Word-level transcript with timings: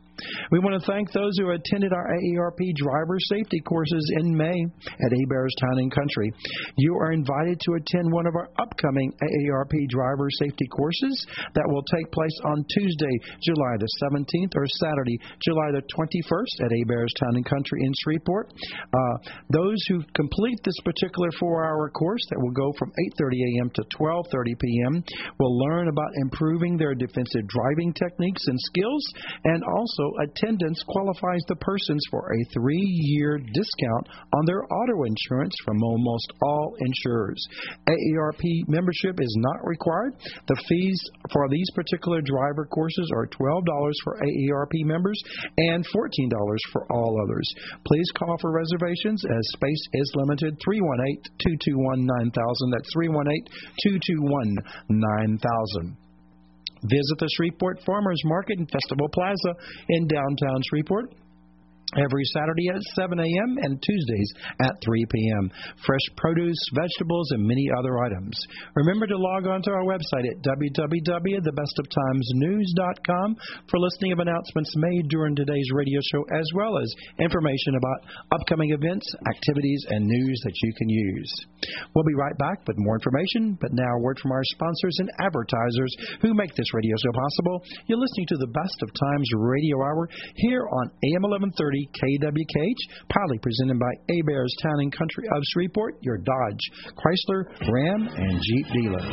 We 0.50 0.58
want 0.58 0.80
to 0.80 0.86
thank 0.86 1.12
those 1.12 1.32
who 1.38 1.50
attended 1.50 1.92
our 1.92 2.06
AARP 2.06 2.60
driver 2.76 3.16
safety 3.30 3.60
courses 3.60 4.04
in 4.20 4.36
May 4.36 4.58
at 4.86 5.12
Hebert's 5.12 5.54
Town 5.60 5.78
and 5.78 5.92
Country. 5.92 6.32
You 6.76 6.94
are 6.96 7.12
invited 7.12 7.60
to 7.60 7.74
attend 7.74 8.12
one 8.12 8.26
of 8.26 8.34
our 8.34 8.48
upcoming 8.58 9.12
AARP 9.22 9.88
driver 9.88 10.28
safety 10.38 10.66
courses 10.68 11.26
that 11.54 11.68
will 11.68 11.82
take 11.94 12.10
place 12.12 12.36
on 12.44 12.64
Tuesday, 12.74 13.14
July 13.42 13.74
the 13.78 13.90
17th, 14.10 14.52
or 14.56 14.66
Saturday, 14.80 15.18
July 15.42 15.70
the 15.72 15.82
21st 15.88 16.64
at 16.64 16.72
Hebert's 16.72 17.14
Town 17.20 17.36
and 17.36 17.44
Country 17.44 17.80
in 17.84 17.92
Shreveport. 18.02 18.52
Uh, 18.92 19.16
those 19.50 19.78
who 19.88 20.02
complete 20.14 20.58
this 20.64 20.78
particular 20.84 21.30
four-hour 21.38 21.90
course 21.90 22.22
that 22.30 22.40
will 22.40 22.52
go 22.52 22.72
from 22.78 22.92
8:30 23.18 23.58
a.m. 23.58 23.70
to 23.74 23.82
12:30 23.96 24.58
p.m. 24.58 25.04
will 25.38 25.58
learn 25.58 25.88
about 25.88 26.10
improving 26.22 26.76
their 26.76 26.94
defensive 26.94 27.46
driving 27.46 27.92
techniques 27.92 28.46
and 28.46 28.58
skills, 28.60 29.04
and 29.44 29.62
also 29.64 30.04
attendance 30.22 30.82
qualifies 30.88 31.42
the 31.48 31.56
persons 31.56 32.02
for 32.10 32.32
a 32.32 32.44
three-year 32.52 33.38
discount 33.38 34.08
on 34.32 34.44
their 34.46 34.62
auto 34.64 35.04
insurance 35.04 35.54
from 35.64 35.82
almost 35.82 36.32
all 36.42 36.74
insurers. 36.78 37.42
AARP 37.88 38.42
membership 38.68 39.20
is 39.20 39.36
not 39.38 39.64
required. 39.64 40.14
The 40.46 40.62
fees 40.68 41.00
for 41.32 41.48
these 41.48 41.70
particular 41.74 42.20
driver 42.20 42.66
courses 42.66 43.10
are 43.14 43.26
$12 43.26 43.64
for 44.04 44.18
AARP 44.18 44.84
members 44.84 45.20
and 45.56 45.84
$14 45.86 46.30
for 46.72 46.86
all 46.90 47.20
others. 47.22 47.48
Please 47.86 48.10
call 48.16 48.36
for 48.40 48.52
reservations 48.52 49.24
as 49.24 49.52
space 49.54 49.88
is 49.94 50.12
limited 50.14 50.58
318 50.64 51.22
221 51.38 52.06
9000. 52.06 52.70
That's 52.70 52.92
318 52.92 53.44
221 53.82 54.56
9000. 54.88 55.96
Visit 56.82 57.18
the 57.18 57.28
Shreveport 57.36 57.80
Farmers 57.84 58.20
Market 58.24 58.58
and 58.58 58.70
Festival 58.70 59.08
Plaza 59.08 59.54
in 59.88 60.06
downtown 60.06 60.62
Shreveport 60.68 61.14
every 61.98 62.22
Saturday 62.30 62.68
at 62.68 62.78
7 62.94 63.18
a.m. 63.18 63.58
and 63.62 63.82
Tuesdays 63.82 64.32
at 64.62 64.80
3 64.84 65.04
p.m. 65.10 65.50
Fresh 65.86 66.06
produce, 66.16 66.58
vegetables, 66.74 67.30
and 67.32 67.42
many 67.42 67.68
other 67.78 67.98
items. 67.98 68.38
Remember 68.76 69.06
to 69.06 69.16
log 69.16 69.46
on 69.46 69.62
to 69.62 69.70
our 69.70 69.84
website 69.84 70.28
at 70.30 70.42
www.thebestoftimesnews.com 70.46 73.36
for 73.68 73.80
listening 73.80 74.12
of 74.12 74.18
announcements 74.20 74.76
made 74.76 75.08
during 75.08 75.34
today's 75.34 75.70
radio 75.74 76.00
show, 76.12 76.22
as 76.38 76.46
well 76.54 76.78
as 76.78 76.94
information 77.18 77.74
about 77.74 78.04
upcoming 78.38 78.70
events, 78.70 79.12
activities, 79.26 79.84
and 79.90 80.06
news 80.06 80.40
that 80.44 80.54
you 80.62 80.72
can 80.78 80.88
use. 80.88 81.32
We'll 81.94 82.04
be 82.04 82.14
right 82.14 82.38
back 82.38 82.66
with 82.66 82.78
more 82.78 82.94
information, 82.94 83.58
but 83.60 83.72
now 83.72 83.96
a 83.96 84.02
word 84.02 84.18
from 84.20 84.32
our 84.32 84.42
sponsors 84.54 84.96
and 84.98 85.10
advertisers 85.20 85.94
who 86.22 86.32
make 86.34 86.54
this 86.54 86.72
radio 86.74 86.94
show 87.02 87.12
possible. 87.12 87.62
You're 87.86 87.98
listening 87.98 88.26
to 88.28 88.36
the 88.36 88.48
Best 88.48 88.82
of 88.82 88.90
Times 88.94 89.30
Radio 89.36 89.82
Hour 89.82 90.08
here 90.36 90.68
on 90.70 90.86
AM 90.86 91.22
1130 91.22 91.79
KWKH, 91.88 92.82
proudly 93.08 93.38
presented 93.38 93.78
by 93.78 93.92
Hebert's 94.08 94.56
Town 94.62 94.80
and 94.80 94.92
Country 94.92 95.24
of 95.32 95.42
Shreveport, 95.52 95.96
your 96.02 96.18
Dodge, 96.18 96.64
Chrysler, 96.98 97.48
Ram, 97.70 98.08
and 98.08 98.40
Jeep 98.42 98.66
dealer. 98.74 99.04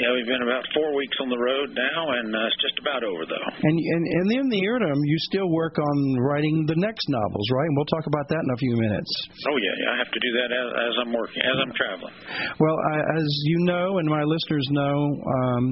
Yeah, 0.00 0.10
we've 0.16 0.26
been 0.26 0.42
about 0.42 0.64
four 0.72 0.96
weeks 0.96 1.12
on 1.20 1.28
the 1.28 1.36
road 1.36 1.76
now, 1.76 2.00
and 2.16 2.32
uh, 2.32 2.48
it's 2.48 2.58
just 2.64 2.76
about 2.80 3.04
over 3.04 3.22
though. 3.28 3.46
And 3.52 3.76
and 3.76 4.02
and 4.02 4.26
in 4.32 4.46
the 4.48 4.58
interim, 4.58 4.96
you 4.96 5.16
still 5.28 5.46
work 5.52 5.76
on 5.76 5.96
writing 6.24 6.64
the 6.66 6.74
next 6.80 7.04
novels, 7.06 7.46
right? 7.52 7.68
And 7.68 7.76
we'll 7.76 7.92
talk 7.92 8.08
about 8.08 8.26
that 8.32 8.40
in 8.40 8.50
a 8.50 8.58
few 8.58 8.74
minutes. 8.80 9.12
Oh 9.46 9.56
yeah, 9.60 9.76
yeah 9.76 9.88
I 9.92 9.96
have 10.00 10.10
to 10.10 10.20
do 10.24 10.30
that 10.40 10.50
as, 10.50 10.68
as 10.88 10.94
I'm 11.04 11.12
working, 11.12 11.42
as 11.44 11.56
I'm 11.60 11.74
traveling. 11.76 12.16
Well, 12.58 12.78
I, 12.80 12.96
as 13.20 13.28
you 13.44 13.58
know, 13.68 14.00
and 14.00 14.08
my 14.08 14.24
listeners 14.24 14.66
know, 14.72 14.96
um, 15.20 15.64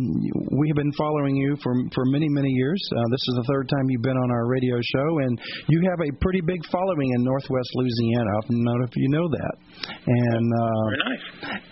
we 0.61 0.69
have 0.69 0.77
been 0.77 0.93
following 0.93 1.35
you 1.35 1.57
for 1.65 1.73
for 1.95 2.05
many 2.07 2.29
many 2.29 2.51
years. 2.51 2.81
Uh, 2.93 3.09
this 3.11 3.25
is 3.29 3.35
the 3.41 3.47
third 3.49 3.69
time 3.69 3.85
you've 3.89 4.03
been 4.03 4.17
on 4.17 4.31
our 4.31 4.47
radio 4.47 4.77
show, 4.81 5.09
and 5.25 5.41
you 5.69 5.81
have 5.91 6.01
a 6.01 6.11
pretty 6.21 6.41
big 6.41 6.61
following 6.71 7.13
in 7.15 7.25
Northwest 7.25 7.71
Louisiana. 7.75 8.31
I 8.33 8.41
don't 8.49 8.65
know 8.65 8.85
if 8.85 8.95
you 8.97 9.09
know 9.09 9.29
that. 9.29 9.55
And 10.07 10.47
uh, 10.53 10.83
very 10.89 11.03
nice. 11.05 11.25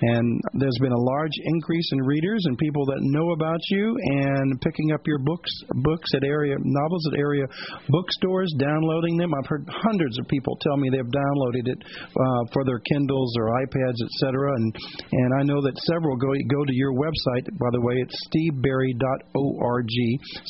And 0.02 0.40
there's 0.54 0.78
been 0.80 0.92
a 0.92 1.04
large 1.16 1.36
increase 1.44 1.88
in 1.92 2.00
readers 2.02 2.42
and 2.46 2.58
people 2.58 2.84
that 2.86 3.00
know 3.00 3.30
about 3.32 3.60
you 3.70 3.96
and 4.22 4.60
picking 4.60 4.92
up 4.92 5.00
your 5.06 5.18
books 5.18 5.50
books 5.82 6.10
at 6.14 6.24
area 6.24 6.56
novels 6.60 7.04
at 7.12 7.18
area 7.18 7.44
bookstores, 7.88 8.52
downloading 8.58 9.16
them. 9.16 9.32
I've 9.34 9.46
heard 9.46 9.68
hundreds 9.68 10.18
of 10.18 10.28
people 10.28 10.56
tell 10.62 10.76
me 10.76 10.90
they've 10.90 11.04
downloaded 11.04 11.66
it 11.66 11.80
uh, 11.82 12.42
for 12.52 12.64
their 12.64 12.80
Kindles 12.80 13.34
or 13.38 13.50
iPads, 13.64 13.98
etc. 14.04 14.52
And 14.56 14.76
and 15.12 15.30
I 15.40 15.42
know 15.42 15.60
that 15.62 15.76
several 15.86 16.16
go 16.16 16.32
go 16.50 16.64
to 16.64 16.74
your 16.74 16.92
website. 16.92 17.46
By 17.58 17.70
the 17.72 17.80
way, 17.80 17.94
it's 17.98 18.16
steveberry.org. 18.28 19.88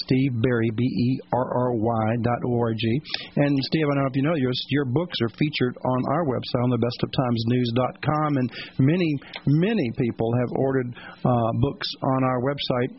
Steve 0.06 0.32
Berry, 0.42 0.70
B 0.74 0.82
E 0.82 1.20
R 1.32 1.46
R 1.46 1.72
Y 1.74 2.06
dot 2.22 2.40
O 2.46 2.58
R 2.58 2.72
G. 2.74 3.00
And 3.36 3.58
Steve, 3.70 3.86
I 3.90 3.94
don't 3.94 4.04
know 4.04 4.10
if 4.10 4.16
you 4.16 4.22
know 4.22 4.34
your 4.34 4.52
your 4.70 4.84
books 4.84 5.16
are 5.22 5.32
featured 5.38 5.76
on 5.84 6.00
our 6.12 6.24
website 6.24 6.62
on 6.64 6.70
the 6.70 6.78
best 6.78 6.98
of 7.02 7.10
times 7.12 7.40
news 7.46 7.70
dot 7.76 7.94
com, 8.02 8.36
and 8.36 8.50
many 8.78 9.10
many 9.46 9.90
people 9.98 10.30
have 10.40 10.50
ordered 10.56 10.94
uh, 11.24 11.50
books 11.60 11.88
on 12.02 12.24
our 12.24 12.40
website 12.42 12.92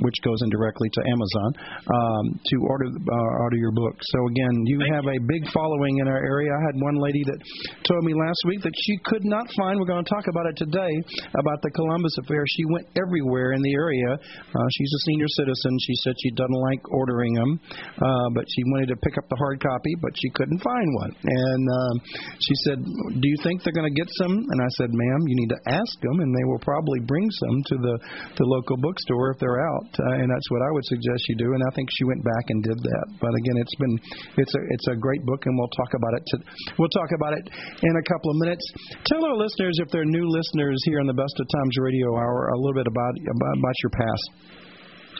which 0.00 0.18
goes 0.22 0.40
in 0.42 0.50
directly 0.50 0.88
to 0.92 1.00
Amazon, 1.08 1.50
um, 1.88 2.24
to 2.36 2.56
order 2.68 2.88
uh, 2.90 3.42
order 3.44 3.56
your 3.56 3.72
book. 3.72 3.96
So 4.00 4.18
again, 4.28 4.54
you 4.66 4.78
Thank 4.80 4.94
have 4.94 5.06
a 5.06 5.18
big 5.28 5.44
following 5.52 5.98
in 5.98 6.08
our 6.08 6.20
area. 6.20 6.50
I 6.50 6.62
had 6.66 6.76
one 6.80 6.96
lady 6.98 7.22
that 7.26 7.38
told 7.86 8.02
me 8.04 8.14
last 8.14 8.40
week 8.46 8.60
that 8.62 8.74
she 8.74 8.94
could 9.04 9.24
not 9.24 9.46
find. 9.56 9.78
We're 9.78 9.90
going 9.90 10.04
to 10.04 10.10
talk 10.10 10.26
about 10.28 10.46
it 10.46 10.56
today 10.56 10.92
about 11.38 11.62
the 11.62 11.70
Columbus 11.70 12.16
affair. 12.20 12.42
She 12.56 12.64
went 12.72 12.86
everywhere 12.96 13.52
in 13.52 13.62
the 13.62 13.74
area. 13.74 14.10
Uh, 14.16 14.68
she's 14.76 14.92
a 14.92 15.00
senior 15.06 15.30
citizen. 15.36 15.72
She 15.86 15.94
said 16.02 16.14
she 16.18 16.30
doesn't 16.34 16.60
like 16.72 16.82
ordering 16.90 17.34
them, 17.34 17.60
uh, 18.02 18.28
but 18.34 18.44
she 18.48 18.62
wanted 18.74 18.88
to 18.92 18.98
pick 19.04 19.16
up 19.18 19.26
the 19.28 19.36
hard 19.36 19.62
copy, 19.62 19.94
but 20.02 20.12
she 20.16 20.28
couldn't 20.34 20.60
find 20.60 20.88
one. 21.00 21.12
And 21.22 21.64
um, 21.70 21.94
she 22.40 22.54
said, 22.66 22.78
"Do 22.82 23.26
you 23.26 23.38
think 23.42 23.62
they're 23.62 23.76
going 23.76 23.90
to 23.90 23.98
get 23.98 24.08
some?" 24.18 24.34
And 24.34 24.58
I 24.60 24.70
said, 24.80 24.90
"Ma'am, 24.90 25.20
you 25.26 25.36
need 25.38 25.52
to 25.54 25.60
ask 25.70 25.92
them, 26.02 26.20
and 26.20 26.30
they 26.34 26.44
will 26.44 26.62
probably 26.66 27.00
bring 27.06 27.30
some 27.30 27.56
to 27.70 27.76
the 27.78 27.94
the 28.36 28.46
local 28.46 28.76
bookstore 28.76 29.32
if 29.32 29.38
they're 29.38 29.62
out." 29.62 29.69
Uh, 29.78 30.20
and 30.22 30.28
that's 30.30 30.48
what 30.50 30.62
I 30.62 30.70
would 30.72 30.86
suggest 30.86 31.20
you 31.28 31.36
do. 31.36 31.48
And 31.54 31.62
I 31.62 31.70
think 31.74 31.88
she 31.92 32.04
went 32.04 32.22
back 32.24 32.44
and 32.48 32.58
did 32.62 32.78
that. 32.78 33.06
But 33.20 33.32
again, 33.38 33.56
it's 33.60 33.76
been 33.78 33.94
it's 34.40 34.54
a 34.54 34.62
it's 34.74 34.88
a 34.90 34.96
great 34.96 35.22
book, 35.26 35.46
and 35.46 35.54
we'll 35.54 35.74
talk 35.76 35.94
about 35.94 36.14
it. 36.18 36.22
To, 36.26 36.36
we'll 36.78 36.94
talk 36.94 37.10
about 37.14 37.38
it 37.38 37.44
in 37.46 37.94
a 37.94 38.04
couple 38.08 38.30
of 38.30 38.36
minutes. 38.42 38.64
Tell 39.06 39.22
our 39.24 39.36
listeners 39.36 39.78
if 39.82 39.88
they're 39.90 40.08
new 40.08 40.26
listeners 40.26 40.78
here 40.84 41.00
on 41.00 41.06
the 41.06 41.16
Best 41.16 41.34
of 41.38 41.46
Times 41.60 41.74
Radio 41.78 42.10
Hour 42.16 42.50
a 42.50 42.58
little 42.58 42.78
bit 42.78 42.88
about 42.88 43.14
about, 43.14 43.54
about 43.58 43.76
your 43.84 43.92
past. 43.94 44.26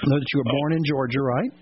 I 0.01 0.05
know 0.09 0.19
that 0.19 0.31
you 0.33 0.39
were 0.41 0.51
born 0.51 0.73
in 0.73 0.83
Georgia, 0.85 1.21
right? 1.21 1.53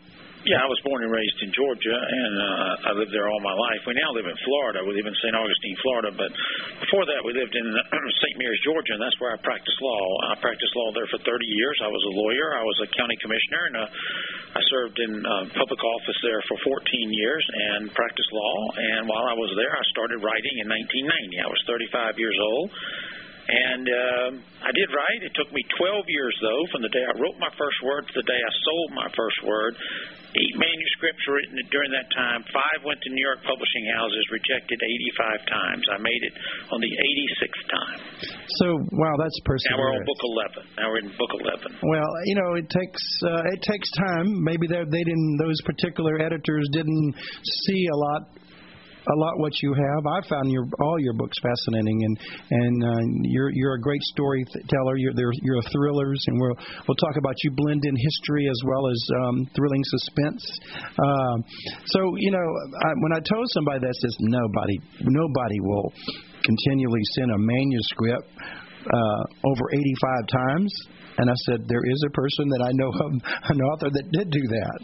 Yeah, 0.47 0.63
I 0.63 0.71
was 0.71 0.79
born 0.87 1.03
and 1.03 1.11
raised 1.11 1.39
in 1.43 1.51
Georgia, 1.51 1.99
and 1.99 2.35
uh, 2.39 2.91
I 2.91 2.93
lived 2.95 3.11
there 3.11 3.27
all 3.27 3.43
my 3.43 3.59
life. 3.59 3.83
We 3.91 3.99
now 3.99 4.15
live 4.15 4.31
in 4.31 4.39
Florida. 4.47 4.87
We 4.87 4.95
live 4.95 5.11
in 5.11 5.19
St. 5.19 5.35
Augustine, 5.35 5.77
Florida, 5.83 6.11
but 6.15 6.31
before 6.79 7.03
that, 7.11 7.27
we 7.27 7.35
lived 7.35 7.59
in 7.59 7.67
St. 8.23 8.37
Mary's, 8.39 8.63
Georgia, 8.63 8.95
and 8.95 9.03
that's 9.03 9.19
where 9.19 9.35
I 9.35 9.39
practiced 9.43 9.83
law. 9.83 10.03
I 10.31 10.39
practiced 10.39 10.71
law 10.79 10.95
there 10.95 11.11
for 11.11 11.19
30 11.27 11.43
years. 11.43 11.77
I 11.83 11.91
was 11.91 12.03
a 12.07 12.15
lawyer. 12.15 12.55
I 12.55 12.63
was 12.63 12.79
a 12.87 12.89
county 12.95 13.19
commissioner, 13.19 13.63
and 13.67 13.77
uh, 13.83 14.59
I 14.59 14.63
served 14.71 14.97
in 15.03 15.13
uh, 15.27 15.51
public 15.59 15.83
office 15.83 16.19
there 16.23 16.43
for 16.47 16.57
14 16.71 16.87
years 17.19 17.43
and 17.43 17.91
practiced 17.91 18.31
law. 18.31 18.57
And 18.79 19.11
while 19.11 19.27
I 19.27 19.35
was 19.35 19.51
there, 19.59 19.75
I 19.75 19.85
started 19.91 20.23
writing 20.23 20.55
in 20.63 20.71
1990. 20.71 21.43
I 21.43 21.51
was 21.51 21.61
35 21.67 22.15
years 22.15 22.39
old. 22.39 22.71
And 23.49 23.85
um, 23.89 24.33
I 24.61 24.69
did 24.77 24.89
write. 24.93 25.25
It 25.25 25.33
took 25.33 25.49
me 25.57 25.65
12 25.81 26.05
years, 26.05 26.37
though, 26.45 26.63
from 26.69 26.85
the 26.85 26.93
day 26.93 27.01
I 27.01 27.17
wrote 27.17 27.41
my 27.41 27.49
first 27.57 27.81
word 27.81 28.05
to 28.05 28.15
the 28.21 28.27
day 28.29 28.37
I 28.37 28.53
sold 28.61 28.89
my 28.93 29.09
first 29.17 29.41
word. 29.49 29.73
Eight 30.37 30.55
manuscripts 30.61 31.25
were 31.25 31.41
written 31.41 31.57
during 31.73 31.89
that 31.97 32.13
time. 32.13 32.45
Five 32.53 32.85
went 32.85 33.01
to 33.01 33.09
New 33.09 33.25
York 33.25 33.41
publishing 33.49 33.89
houses, 33.97 34.21
rejected 34.29 34.77
85 35.25 35.49
times. 35.49 35.83
I 35.89 35.97
made 35.97 36.23
it 36.29 36.35
on 36.69 36.79
the 36.85 36.93
86th 36.93 37.65
time. 37.73 38.01
So, 38.61 38.67
wow, 38.93 39.17
that's 39.17 39.41
perseverance. 39.49 39.73
Now 39.73 39.81
we're 39.81 39.97
on 39.97 40.05
book 40.05 40.23
11. 40.69 40.77
Now 40.77 40.87
we're 40.93 41.03
in 41.09 41.11
book 41.17 41.33
11. 41.33 41.81
Well, 41.89 42.11
you 42.29 42.37
know, 42.37 42.61
it 42.61 42.69
takes 42.69 43.01
uh, 43.25 43.57
it 43.57 43.65
takes 43.65 43.89
time. 43.97 44.29
Maybe 44.45 44.69
they 44.69 44.85
they 44.85 45.05
didn't 45.09 45.41
those 45.41 45.57
particular 45.65 46.21
editors 46.21 46.69
didn't 46.77 47.17
see 47.65 47.83
a 47.89 47.97
lot 47.97 48.23
a 49.07 49.17
lot 49.17 49.39
what 49.39 49.53
you 49.63 49.75
have. 49.75 50.03
I 50.07 50.21
found 50.29 50.51
your 50.51 50.67
all 50.81 50.99
your 51.01 51.15
books 51.15 51.37
fascinating, 51.43 51.99
and 52.05 52.15
and 52.51 52.85
uh, 52.85 53.03
you're 53.23 53.51
you're 53.53 53.75
a 53.75 53.81
great 53.81 54.03
storyteller. 54.15 54.97
You're 54.97 55.13
you're 55.43 55.63
thrillers, 55.73 56.23
and 56.27 56.41
we'll 56.41 56.57
we'll 56.87 57.01
talk 57.01 57.17
about 57.17 57.35
you 57.45 57.51
blend 57.55 57.85
in 57.85 57.97
history 57.97 58.49
as 58.49 58.61
well 58.67 58.89
as 58.89 59.01
um, 59.23 59.47
thrilling 59.55 59.83
suspense. 59.85 60.43
Um, 60.99 61.45
so 61.87 62.01
you 62.19 62.31
know, 62.31 62.47
I, 62.85 62.91
when 63.01 63.13
I 63.13 63.21
told 63.21 63.47
somebody 63.55 63.81
that 63.81 63.95
says 63.95 64.17
nobody 64.21 64.77
nobody 65.03 65.61
will 65.61 65.93
continually 66.45 67.03
send 67.15 67.31
a 67.31 67.39
manuscript 67.39 68.29
uh, 68.87 69.23
over 69.45 69.65
85 69.73 70.27
times. 70.29 70.73
And 71.19 71.27
I 71.27 71.37
said, 71.51 71.67
there 71.67 71.83
is 71.83 72.01
a 72.07 72.13
person 72.15 72.47
that 72.55 72.63
I 72.63 72.71
know 72.79 72.91
of, 72.95 73.11
an 73.53 73.59
author 73.59 73.91
that 73.91 74.07
did 74.15 74.31
do 74.31 74.45
that. 74.55 74.79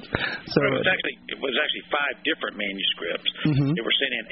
So 0.51 0.59
it 0.67 0.73
was 0.75 0.87
actually 0.91 1.17
it 1.31 1.39
was 1.39 1.55
actually 1.55 1.87
five 1.95 2.15
different 2.27 2.55
manuscripts. 2.59 3.31
Mhm. 3.55 3.71
They 3.75 3.85
were 3.87 3.97
sent 4.03 4.13
in 4.19 4.25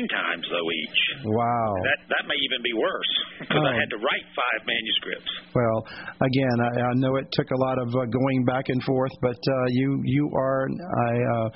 18 0.00 0.08
times 0.08 0.44
though 0.48 0.68
each. 0.72 1.00
wow. 1.28 1.70
That 1.84 2.00
that 2.16 2.24
may 2.28 2.38
even 2.48 2.60
be 2.64 2.72
worse 2.72 3.12
because 3.44 3.60
Oh. 3.60 3.68
I 3.70 3.76
had 3.76 3.90
to 3.92 4.00
write 4.00 4.26
five 4.32 4.60
manuscripts. 4.64 5.30
Well, 5.52 5.78
again, 6.24 6.56
I, 6.64 6.70
I 6.80 6.92
know 6.96 7.16
it 7.20 7.28
took 7.36 7.50
a 7.52 7.60
lot 7.60 7.76
of 7.76 7.88
uh, 7.92 8.08
going 8.08 8.44
back 8.48 8.68
and 8.72 8.80
forth, 8.84 9.12
but 9.20 9.36
uh, 9.36 9.66
you 9.76 10.00
you 10.04 10.24
are 10.32 10.64
a, 10.64 11.12
uh, 11.36 11.48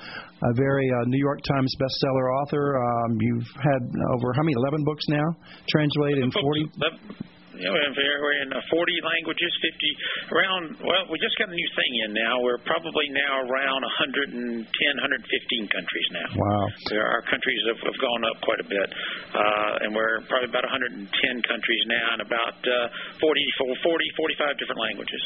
a 0.49 0.51
very 0.53 0.85
uh, 0.91 1.05
New 1.09 1.17
York 1.21 1.39
Times 1.49 1.71
bestseller 1.81 2.27
author. 2.45 2.77
Um, 2.77 3.17
you've 3.19 3.49
had 3.57 3.81
over 4.13 4.33
how 4.37 4.43
many? 4.43 4.53
Eleven 4.55 4.83
books 4.85 5.03
now, 5.09 5.27
translated 5.69 6.23
in 6.23 6.31
forty. 6.31 6.63
Books, 6.77 7.01
you 7.59 7.67
know, 7.67 7.75
we're 7.75 8.37
in 8.43 8.49
uh, 8.51 8.61
40 8.71 9.09
languages, 9.15 9.51
50 9.63 10.35
around. 10.35 10.63
Well, 10.83 11.03
we 11.11 11.19
just 11.19 11.37
got 11.39 11.49
a 11.49 11.55
new 11.55 11.71
thing 11.75 11.91
in 12.05 12.11
now. 12.13 12.41
We're 12.43 12.61
probably 12.63 13.07
now 13.11 13.43
around 13.47 13.81
110, 14.11 14.65
115 14.65 15.75
countries 15.75 16.07
now. 16.11 16.29
Wow. 16.35 16.65
There, 16.91 17.05
our 17.05 17.23
countries 17.25 17.61
have, 17.71 17.81
have 17.81 17.99
gone 17.99 18.23
up 18.27 18.37
quite 18.43 18.61
a 18.61 18.67
bit, 18.67 18.87
uh, 19.33 19.83
and 19.85 19.95
we're 19.95 20.21
probably 20.27 20.51
about 20.51 20.67
110 20.67 21.07
countries 21.47 21.83
now, 21.87 22.07
and 22.17 22.21
about 22.23 22.57
uh, 22.63 23.21
40, 23.21 23.41
40, 23.83 24.05
45 24.17 24.59
different 24.59 24.81
languages. 24.81 25.23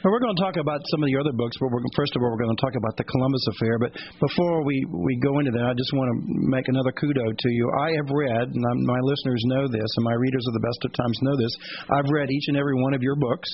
We're 0.00 0.16
going 0.16 0.32
to 0.32 0.40
talk 0.40 0.56
about 0.56 0.80
some 0.88 1.04
of 1.04 1.12
the 1.12 1.20
other 1.20 1.36
books, 1.36 1.60
but 1.60 1.68
first 1.92 2.16
of 2.16 2.24
all, 2.24 2.32
we're 2.32 2.40
going 2.40 2.56
to 2.56 2.62
talk 2.64 2.72
about 2.72 2.96
the 2.96 3.04
Columbus 3.04 3.44
affair. 3.52 3.76
But 3.76 3.92
before 4.16 4.64
we, 4.64 4.80
we 4.88 5.20
go 5.20 5.36
into 5.44 5.52
that, 5.52 5.66
I 5.68 5.76
just 5.76 5.92
want 5.92 6.08
to 6.08 6.16
make 6.48 6.64
another 6.72 6.88
kudo 6.96 7.28
to 7.28 7.48
you. 7.52 7.68
I 7.84 7.92
have 8.00 8.08
read, 8.08 8.48
and 8.48 8.62
I'm, 8.64 8.80
my 8.88 9.00
listeners 9.04 9.44
know 9.52 9.68
this, 9.68 9.84
and 9.84 10.04
my 10.08 10.16
readers 10.16 10.40
of 10.48 10.56
the 10.56 10.64
Best 10.64 10.80
of 10.88 10.90
Times 10.96 11.16
know 11.20 11.36
this. 11.36 11.52
I've 11.92 12.08
read 12.08 12.32
each 12.32 12.48
and 12.48 12.56
every 12.56 12.80
one 12.80 12.96
of 12.96 13.04
your 13.04 13.12
books, 13.12 13.50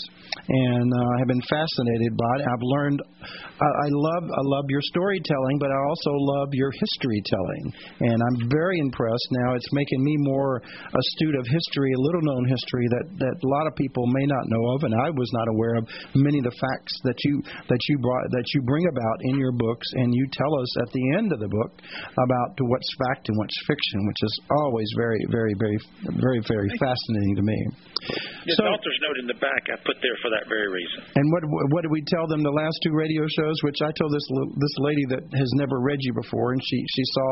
and 0.46 0.87
uh, 0.87 1.12
have 1.19 1.26
been 1.26 1.43
fascinated 1.50 2.14
by 2.14 2.32
it. 2.38 2.46
I've 2.46 2.62
learned. 2.78 3.02
I, 3.58 3.66
I 3.66 3.88
love 3.90 4.25
I 4.31 4.43
love 4.46 4.70
your 4.70 4.84
storytelling, 4.87 5.58
but 5.58 5.75
I 5.75 5.81
also 5.82 6.12
love 6.38 6.54
your 6.54 6.70
history 6.70 7.26
telling, 7.26 7.64
and 8.06 8.22
I'm 8.22 8.38
very 8.54 8.78
impressed. 8.78 9.26
Now 9.34 9.58
it's 9.58 9.66
making 9.75 9.98
me 9.98 10.14
more 10.22 10.62
astute 10.62 11.34
of 11.34 11.44
history, 11.50 11.90
a 11.90 12.02
little 12.06 12.22
known 12.22 12.46
history 12.46 12.87
that 12.87 13.06
that 13.19 13.34
a 13.34 13.48
lot 13.50 13.66
of 13.66 13.75
people 13.75 14.06
may 14.14 14.26
not 14.31 14.46
know 14.46 14.62
of, 14.78 14.87
and 14.87 14.94
I 14.94 15.10
was 15.10 15.31
not 15.34 15.50
aware 15.50 15.75
of 15.82 15.84
many 16.14 16.35
of 16.38 16.46
the 16.52 16.56
facts 16.60 16.94
that 17.04 17.18
you 17.24 17.42
that 17.42 17.82
you 17.88 17.98
brought 17.98 18.24
that 18.30 18.46
you 18.54 18.62
bring 18.62 18.86
about 18.88 19.18
in 19.32 19.38
your 19.38 19.52
books, 19.52 19.86
and 20.00 20.14
you 20.14 20.24
tell 20.32 20.52
us 20.60 20.70
at 20.82 20.90
the 20.92 21.04
end 21.16 21.32
of 21.32 21.40
the 21.40 21.48
book 21.48 21.72
about 22.14 22.50
what's 22.60 22.90
fact 23.08 23.28
and 23.28 23.36
what's 23.38 23.56
fiction, 23.66 24.06
which 24.06 24.20
is 24.22 24.34
always 24.64 24.88
very 24.96 25.20
very 25.30 25.54
very 25.58 25.78
very 26.18 26.40
very 26.46 26.70
fascinating 26.78 27.34
to 27.36 27.44
me. 27.44 27.58
This 28.46 28.56
So- 28.56 28.64
author's 28.66 29.00
note 29.02 29.18
in 29.18 29.26
the 29.26 29.38
back 29.42 29.62
I 29.72 29.76
put 29.82 29.98
there 30.02 30.16
for 30.22 30.30
that 30.30 30.46
very 30.48 30.68
reason. 30.70 31.00
And 31.16 31.26
what 31.32 31.42
what 31.72 31.82
did 31.82 31.90
we 31.90 32.02
tell 32.06 32.26
them 32.26 32.42
the 32.42 32.52
last 32.54 32.76
two 32.82 32.94
radio 32.94 33.26
shows? 33.26 33.56
Which 33.62 33.80
I 33.82 33.90
told 33.98 34.12
this 34.12 34.26
this 34.56 34.74
lady 34.78 35.05
that 35.16 35.22
has 35.34 35.50
never 35.58 35.81
read 35.81 35.98
you 36.00 36.12
before, 36.14 36.52
and 36.52 36.60
she 36.62 36.78
she 36.86 37.05
saw 37.16 37.31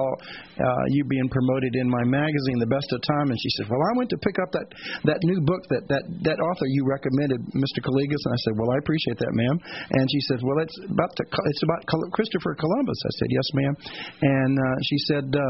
uh, 0.59 0.85
you 0.91 1.05
being 1.05 1.29
promoted 1.29 1.75
in 1.77 1.89
my 1.89 2.05
magazine, 2.05 2.59
The 2.59 2.71
Best 2.71 2.89
of 2.93 3.01
Time, 3.03 3.31
and 3.31 3.39
she 3.39 3.51
said, 3.59 3.69
"Well, 3.69 3.81
I 3.83 3.93
went 3.97 4.11
to 4.11 4.19
pick 4.19 4.39
up 4.43 4.51
that 4.53 4.67
that 5.05 5.19
new 5.23 5.41
book 5.43 5.63
that 5.71 5.85
that 5.89 6.05
that 6.27 6.39
author 6.41 6.67
you 6.67 6.83
recommended, 6.89 7.41
Mr. 7.55 7.79
Calligas." 7.85 8.23
And 8.25 8.33
I 8.35 8.41
said, 8.45 8.55
"Well, 8.59 8.71
I 8.71 8.79
appreciate 8.95 9.19
that, 9.19 9.35
ma'am." 9.35 9.57
And 9.99 10.05
she 10.07 10.21
said, 10.31 10.39
"Well, 10.47 10.63
it's 10.63 10.79
about 10.87 11.11
the, 11.19 11.25
it's 11.27 11.65
about 11.67 11.83
Christopher 12.15 12.55
Columbus." 12.55 12.95
I 12.95 13.13
said, 13.19 13.29
"Yes, 13.35 13.47
ma'am." 13.59 13.75
And 14.23 14.53
uh, 14.55 14.77
she 14.87 14.99
said, 15.11 15.27
uh, 15.35 15.43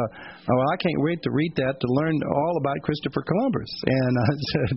"Oh, 0.48 0.56
well, 0.56 0.70
I 0.72 0.78
can't 0.80 1.00
wait 1.04 1.20
to 1.28 1.30
read 1.30 1.52
that 1.60 1.76
to 1.76 1.88
learn 2.00 2.16
all 2.24 2.54
about 2.64 2.80
Christopher 2.80 3.20
Columbus." 3.20 3.68
And 3.84 4.12
I 4.16 4.30
said, 4.56 4.70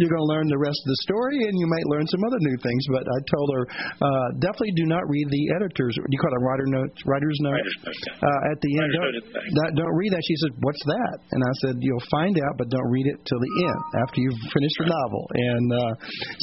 "You're 0.00 0.08
going 0.08 0.24
to 0.24 0.32
learn 0.32 0.48
the 0.48 0.60
rest 0.60 0.80
of 0.80 0.88
the 0.88 1.00
story, 1.04 1.36
and 1.36 1.54
you 1.60 1.68
might 1.68 1.84
learn 1.92 2.08
some 2.08 2.24
other 2.24 2.40
new 2.40 2.56
things." 2.64 2.82
But 2.88 3.04
I 3.04 3.18
told 3.28 3.48
her, 3.52 3.62
uh, 4.00 4.26
definitely 4.40 4.72
do 4.80 4.88
not 4.88 5.04
read 5.04 5.28
the 5.28 5.44
editor's. 5.60 5.94
Do 5.94 6.08
you 6.08 6.20
call 6.20 6.32
it 6.32 6.40
a 6.40 6.44
writer 6.44 6.66
note? 6.72 6.92
Writer's 7.04 7.40
note. 7.44 7.60
Writer's 7.60 7.80
note, 7.84 8.00
yeah. 8.08 8.24
Uh, 8.24 8.52
at 8.52 8.58
the 8.64 8.72
end, 8.80 8.88
Writer's 8.88 8.96
don't, 8.96 9.04
note 9.04 9.18
at 9.20 9.26
the 9.28 9.40
end. 9.44 9.52
that, 9.60 9.68
don't 9.76 9.96
read 10.00 10.12
that. 10.16 10.24
She 10.24 10.36
said, 10.40 10.52
"What's 10.64 10.84
that?" 10.88 11.16
And 11.36 11.40
I 11.44 11.52
said, 11.60 11.74
"You'll 11.84 12.08
find 12.08 12.34
out, 12.40 12.54
but 12.56 12.72
don't 12.72 12.88
read 12.88 13.06
it 13.06 13.18
till 13.28 13.40
the 13.40 13.52
end 13.68 13.80
after 14.00 14.18
you've 14.24 14.40
finished 14.52 14.78
the 14.80 14.88
novel." 14.88 15.22
And 15.34 15.66
uh, 15.72 15.92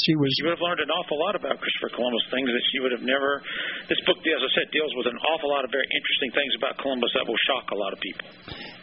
she 0.05 0.13
was 0.19 0.29
She 0.37 0.43
would 0.45 0.57
have 0.57 0.65
learned 0.65 0.81
an 0.83 0.91
awful 0.91 1.17
lot 1.17 1.33
about 1.35 1.55
Christopher 1.57 1.70
Columbus, 1.95 2.23
things 2.33 2.49
that 2.51 2.65
she 2.73 2.77
would 2.83 2.91
have 2.91 3.05
never. 3.05 3.39
This 3.87 3.99
book, 4.03 4.19
as 4.19 4.41
I 4.43 4.49
said, 4.59 4.67
deals 4.75 4.91
with 4.99 5.07
an 5.07 5.17
awful 5.31 5.49
lot 5.53 5.63
of 5.63 5.71
very 5.71 5.87
interesting 5.87 6.31
things 6.35 6.51
about 6.59 6.75
Columbus 6.83 7.11
that 7.15 7.23
will 7.23 7.39
shock 7.47 7.71
a 7.71 7.77
lot 7.79 7.95
of 7.95 7.99
people. 8.03 8.27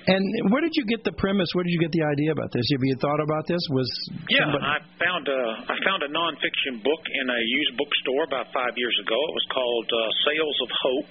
And 0.08 0.24
where 0.48 0.64
did 0.64 0.72
you 0.72 0.88
get 0.88 1.04
the 1.04 1.12
premise? 1.12 1.52
Where 1.52 1.68
did 1.68 1.72
you 1.76 1.84
get 1.84 1.92
the 1.92 2.00
idea 2.00 2.32
about 2.32 2.48
this? 2.48 2.64
Have 2.72 2.80
you 2.80 2.96
thought 2.96 3.20
about 3.20 3.44
this? 3.44 3.60
Was 3.68 3.88
Yeah, 4.32 4.48
somebody- 4.48 4.64
I 4.64 4.78
found 5.04 5.28
a 5.28 5.40
I 5.68 5.76
found 5.84 6.00
a 6.02 6.08
nonfiction 6.08 6.80
book 6.80 7.02
in 7.12 7.28
a 7.28 7.40
used 7.44 7.76
bookstore 7.76 8.24
about 8.24 8.48
five 8.56 8.72
years 8.80 8.96
ago. 9.04 9.18
It 9.20 9.34
was 9.36 9.46
called 9.52 9.88
uh, 9.92 10.00
Sails 10.24 10.58
of 10.64 10.70
Hope 10.72 11.10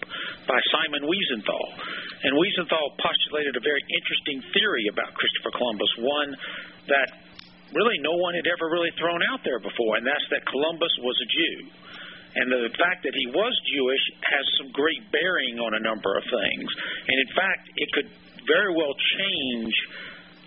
by 0.50 0.60
Simon 0.74 1.06
Wiesenthal, 1.06 1.66
and 2.26 2.32
Wiesenthal 2.42 2.88
postulated 2.98 3.54
a 3.56 3.62
very 3.62 3.84
interesting 3.94 4.42
theory 4.54 4.86
about 4.90 5.14
Christopher 5.14 5.52
Columbus, 5.54 5.92
one 6.02 6.30
that 6.90 7.10
really 7.74 7.98
no 8.00 8.16
one 8.16 8.36
had 8.36 8.48
ever 8.48 8.72
really 8.72 8.92
thrown 8.96 9.22
out 9.32 9.44
there 9.44 9.60
before, 9.60 9.98
and 9.98 10.06
that's 10.06 10.28
that 10.32 10.46
Columbus 10.46 10.94
was 11.04 11.18
a 11.20 11.28
Jew. 11.28 11.58
And 12.38 12.46
the 12.54 12.70
fact 12.78 13.02
that 13.02 13.16
he 13.18 13.26
was 13.34 13.54
Jewish 13.66 14.06
has 14.30 14.46
some 14.62 14.70
great 14.70 15.10
bearing 15.10 15.58
on 15.58 15.74
a 15.74 15.82
number 15.82 16.14
of 16.14 16.22
things. 16.22 16.70
And 17.10 17.18
in 17.18 17.30
fact, 17.34 17.64
it 17.74 17.90
could 17.98 18.10
very 18.46 18.72
well 18.78 18.94
change 19.18 19.74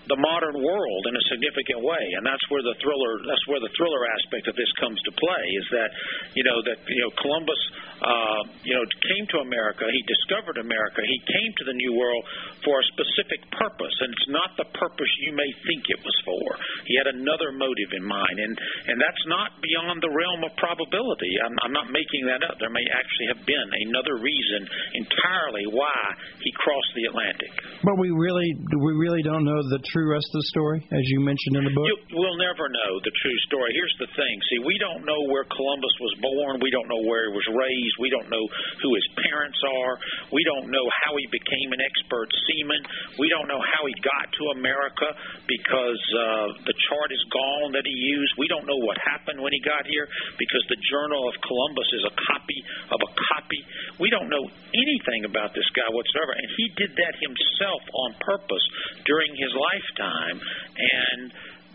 the 0.07 0.19
modern 0.19 0.59
world 0.59 1.03
in 1.07 1.15
a 1.15 1.25
significant 1.31 1.87
way, 1.87 2.05
and 2.19 2.27
that's 2.27 2.43
where 2.50 2.62
the 2.67 2.75
thriller 2.83 3.12
that's 3.27 3.47
where 3.47 3.62
the 3.62 3.71
thriller 3.79 4.03
aspect 4.19 4.50
of 4.50 4.59
this 4.59 4.71
comes 4.83 4.99
to 5.07 5.12
play. 5.15 5.45
Is 5.55 5.67
that 5.71 5.91
you 6.35 6.43
know 6.43 6.59
that 6.67 6.79
you 6.89 7.00
know 7.07 7.11
Columbus 7.21 7.61
uh, 8.00 8.42
you 8.64 8.73
know 8.73 8.85
came 9.04 9.25
to 9.37 9.38
America, 9.45 9.85
he 9.88 10.02
discovered 10.09 10.57
America, 10.57 11.00
he 11.04 11.21
came 11.28 11.50
to 11.61 11.64
the 11.69 11.76
New 11.76 11.92
World 11.97 12.25
for 12.64 12.80
a 12.80 12.87
specific 12.97 13.45
purpose, 13.52 13.95
and 14.00 14.09
it's 14.12 14.30
not 14.33 14.57
the 14.57 14.69
purpose 14.76 15.11
you 15.28 15.33
may 15.37 15.50
think 15.69 15.83
it 15.92 16.00
was 16.00 16.16
for. 16.25 16.47
He 16.88 16.97
had 16.97 17.09
another 17.12 17.52
motive 17.52 17.90
in 17.92 18.04
mind, 18.04 18.37
and 18.40 18.52
and 18.88 18.97
that's 18.97 19.25
not 19.28 19.61
beyond 19.61 20.00
the 20.00 20.12
realm 20.12 20.40
of 20.45 20.52
probability. 20.57 21.33
I'm, 21.45 21.54
I'm 21.64 21.75
not 21.75 21.88
making 21.92 22.25
that 22.28 22.40
up. 22.47 22.57
There 22.57 22.73
may 22.73 22.85
actually 22.92 23.28
have 23.37 23.42
been 23.45 23.69
another 23.92 24.16
reason 24.21 24.61
entirely 24.97 25.66
why 25.73 26.00
he 26.40 26.50
crossed 26.57 26.92
the 26.97 27.04
Atlantic. 27.12 27.52
But 27.85 27.97
we 28.00 28.09
really 28.12 28.49
we 28.80 28.92
really 28.97 29.23
don't 29.25 29.45
know 29.45 29.61
the 29.73 29.83
true 29.92 30.09
rest 30.09 30.28
of 30.33 30.40
the 30.40 30.49
story, 30.52 30.80
as 30.88 31.04
you 31.12 31.21
mentioned 31.21 31.61
in 31.61 31.64
the 31.69 31.75
book. 31.75 31.87
You, 31.88 31.97
we'll 32.16 32.40
never 32.40 32.69
know 32.69 32.90
the 33.04 33.14
true 33.21 33.38
story. 33.49 33.71
Here's 33.76 33.97
the 34.00 34.11
thing. 34.16 34.35
See, 34.52 34.61
we 34.64 34.76
don't 34.80 35.04
know 35.04 35.21
where 35.28 35.45
Columbus 35.49 35.95
was 36.00 36.14
born. 36.21 36.52
We 36.64 36.73
don't 36.73 36.88
know 36.88 37.02
where 37.04 37.28
he 37.28 37.33
was 37.37 37.49
raised. 37.50 37.89
We 37.99 38.12
don't 38.12 38.30
know 38.30 38.44
who 38.82 38.90
his 38.94 39.09
parents 39.26 39.59
are. 39.64 39.94
We 40.30 40.44
don't 40.44 40.70
know 40.70 40.87
how 41.02 41.16
he 41.18 41.26
became 41.32 41.75
an 41.75 41.82
expert 41.82 42.30
seaman. 42.47 42.82
We 43.18 43.26
don't 43.32 43.49
know 43.49 43.61
how 43.61 43.82
he 43.87 43.94
got 44.04 44.30
to 44.30 44.42
America 44.54 45.09
because 45.49 46.02
uh, 46.14 46.47
the 46.68 46.76
chart 46.90 47.11
is 47.11 47.25
gone 47.32 47.75
that 47.75 47.87
he 47.88 47.97
used. 47.97 48.38
We 48.38 48.47
don't 48.47 48.66
know 48.66 48.78
what 48.85 48.99
happened 49.02 49.40
when 49.42 49.52
he 49.52 49.61
got 49.64 49.87
here 49.87 50.06
because 50.38 50.64
the 50.68 50.80
Journal 50.90 51.26
of 51.26 51.35
Columbus 51.42 51.88
is 51.97 52.04
a 52.06 52.14
copy 52.14 52.61
of 52.92 53.00
a 53.02 53.11
copy. 53.35 53.61
We 53.99 54.11
don't 54.11 54.28
know 54.28 54.44
anything 54.75 55.26
about 55.26 55.54
this 55.54 55.66
guy 55.75 55.88
whatsoever, 55.90 56.32
and 56.37 56.49
he 56.56 56.66
did 56.76 56.92
that 56.94 57.14
himself 57.18 57.82
on 57.94 58.11
purpose 58.20 58.64
during 59.06 59.35
his 59.35 59.52
lifetime. 59.54 60.38
And 60.78 61.32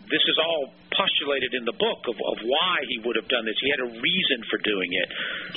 this 0.10 0.24
is 0.26 0.38
all 0.38 0.74
postulated 0.94 1.52
in 1.58 1.66
the 1.66 1.76
book 1.76 2.02
of, 2.08 2.16
of 2.16 2.38
why 2.46 2.76
he 2.88 3.02
would 3.04 3.18
have 3.20 3.28
done 3.28 3.44
this. 3.44 3.58
He 3.60 3.70
had 3.74 3.84
a 3.84 3.92
reason 4.00 4.40
for 4.48 4.58
doing 4.64 4.92
it. 4.94 5.08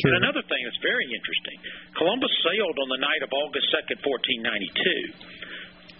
Sure. 0.02 0.14
And 0.14 0.24
another 0.24 0.42
thing 0.46 0.60
that's 0.64 0.82
very 0.82 1.06
interesting 1.06 1.58
Columbus 1.94 2.32
sailed 2.42 2.78
on 2.78 2.88
the 2.94 3.00
night 3.02 3.22
of 3.26 3.30
August 3.34 3.66
2nd, 3.74 3.98
1492. 4.02 5.38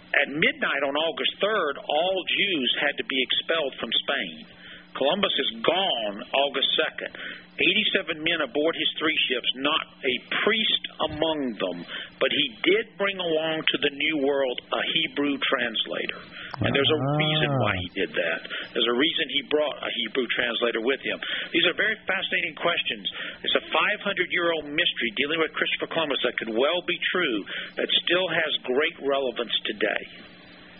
At 0.09 0.27
midnight 0.33 0.81
on 0.89 0.97
August 0.97 1.37
3rd, 1.37 1.75
all 1.85 2.17
Jews 2.25 2.71
had 2.81 2.97
to 2.97 3.05
be 3.05 3.19
expelled 3.21 3.73
from 3.77 3.91
Spain. 3.93 4.58
Columbus 4.95 5.33
is 5.37 5.51
gone 5.61 6.15
August 6.33 6.69
2nd. 6.99 7.13
87 7.59 8.23
men 8.23 8.39
aboard 8.39 8.71
his 8.79 8.87
three 8.95 9.19
ships, 9.27 9.49
not 9.59 9.83
a 9.99 10.15
priest 10.47 10.83
among 11.11 11.59
them, 11.59 11.83
but 12.15 12.31
he 12.31 12.47
did 12.63 12.87
bring 12.95 13.19
along 13.19 13.59
to 13.67 13.77
the 13.83 13.91
New 13.91 14.23
World 14.23 14.57
a 14.71 14.81
Hebrew 14.95 15.35
translator. 15.43 16.23
And 16.63 16.71
there's 16.71 16.91
a 16.91 17.01
ah. 17.03 17.19
reason 17.19 17.49
why 17.59 17.73
he 17.83 17.89
did 17.99 18.11
that. 18.15 18.39
There's 18.71 18.87
a 18.87 18.95
reason 18.95 19.23
he 19.27 19.43
brought 19.51 19.75
a 19.75 19.91
Hebrew 19.91 20.27
translator 20.31 20.79
with 20.79 21.03
him. 21.03 21.19
These 21.51 21.67
are 21.67 21.75
very 21.75 21.99
fascinating 22.07 22.55
questions. 22.55 23.05
It's 23.43 23.59
a 23.59 23.65
500 23.75 24.31
year 24.31 24.55
old 24.55 24.67
mystery 24.71 25.11
dealing 25.19 25.43
with 25.43 25.51
Christopher 25.51 25.91
Columbus 25.91 26.23
that 26.23 26.39
could 26.39 26.55
well 26.55 26.79
be 26.87 26.99
true, 27.11 27.37
that 27.75 27.87
still 28.07 28.27
has 28.31 28.51
great 28.63 28.95
relevance 29.03 29.55
today. 29.67 30.28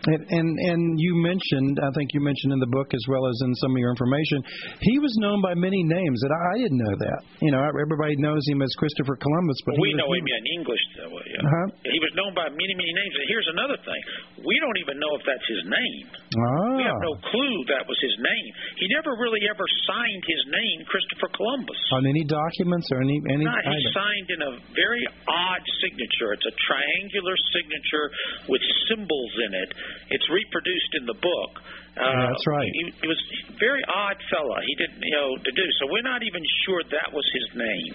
And, 0.08 0.22
and 0.32 0.48
and 0.56 0.82
you 0.96 1.12
mentioned, 1.20 1.76
I 1.84 1.92
think 1.92 2.16
you 2.16 2.24
mentioned 2.24 2.56
in 2.56 2.62
the 2.64 2.72
book 2.72 2.88
as 2.96 3.04
well 3.12 3.28
as 3.28 3.36
in 3.44 3.52
some 3.60 3.76
of 3.76 3.80
your 3.84 3.92
information, 3.92 4.40
he 4.80 4.96
was 5.04 5.12
known 5.20 5.44
by 5.44 5.52
many 5.60 5.84
names, 5.84 6.20
and 6.24 6.32
I, 6.32 6.40
I 6.40 6.56
didn't 6.64 6.80
know 6.80 6.96
that. 6.96 7.20
You 7.44 7.52
know, 7.52 7.60
everybody 7.68 8.16
knows 8.16 8.40
him 8.48 8.64
as 8.64 8.72
Christopher 8.80 9.20
Columbus, 9.20 9.60
but 9.68 9.76
we 9.76 9.92
know 10.00 10.08
him 10.08 10.24
in 10.24 10.44
English. 10.56 10.84
Though, 10.96 11.12
yeah. 11.12 11.44
uh-huh. 11.44 11.68
He 11.84 12.00
was 12.00 12.16
known 12.16 12.32
by 12.32 12.48
many 12.48 12.74
many 12.80 12.94
names. 12.96 13.14
And 13.20 13.28
here's 13.28 13.50
another 13.52 13.76
thing: 13.84 14.02
we 14.48 14.56
don't 14.64 14.80
even 14.80 14.96
know 15.04 15.12
if 15.20 15.24
that's 15.28 15.48
his 15.52 15.64
name. 15.68 16.06
Ah. 16.16 16.80
We 16.80 16.84
have 16.88 17.02
no 17.04 17.20
clue 17.20 17.58
that 17.76 17.84
was 17.84 18.00
his 18.00 18.16
name. 18.24 18.52
He 18.80 18.88
never 18.96 19.20
really 19.20 19.44
ever 19.52 19.68
signed 19.84 20.24
his 20.24 20.44
name, 20.48 20.78
Christopher 20.88 21.28
Columbus. 21.36 21.80
On 21.92 22.08
any 22.08 22.24
documents 22.24 22.88
or 22.96 23.04
any 23.04 23.20
any. 23.36 23.44
No, 23.44 23.52
he 23.52 23.80
signed 23.92 24.30
in 24.32 24.42
a 24.48 24.52
very 24.72 25.04
odd 25.28 25.64
signature. 25.84 26.32
It's 26.40 26.48
a 26.48 26.56
triangular 26.72 27.36
signature 27.52 28.08
with 28.48 28.64
symbols 28.88 29.34
in 29.44 29.52
it 29.60 29.70
it's 30.10 30.28
reproduced 30.30 30.92
in 31.00 31.04
the 31.06 31.18
book. 31.18 31.52
Uh, 31.98 32.06
yeah, 32.06 32.32
that's 32.32 32.48
right. 32.48 32.72
He, 32.74 32.84
he 33.02 33.08
was 33.08 33.20
a 33.50 33.58
very 33.60 33.84
odd 33.86 34.18
fella. 34.32 34.58
He 34.64 34.74
didn't, 34.80 35.02
you 35.04 35.16
know, 35.16 35.36
to 35.36 35.52
do. 35.52 35.66
So 35.82 35.92
we're 35.92 36.06
not 36.06 36.24
even 36.24 36.44
sure 36.66 36.82
that 36.86 37.10
was 37.12 37.26
his 37.34 37.48
name. 37.60 37.94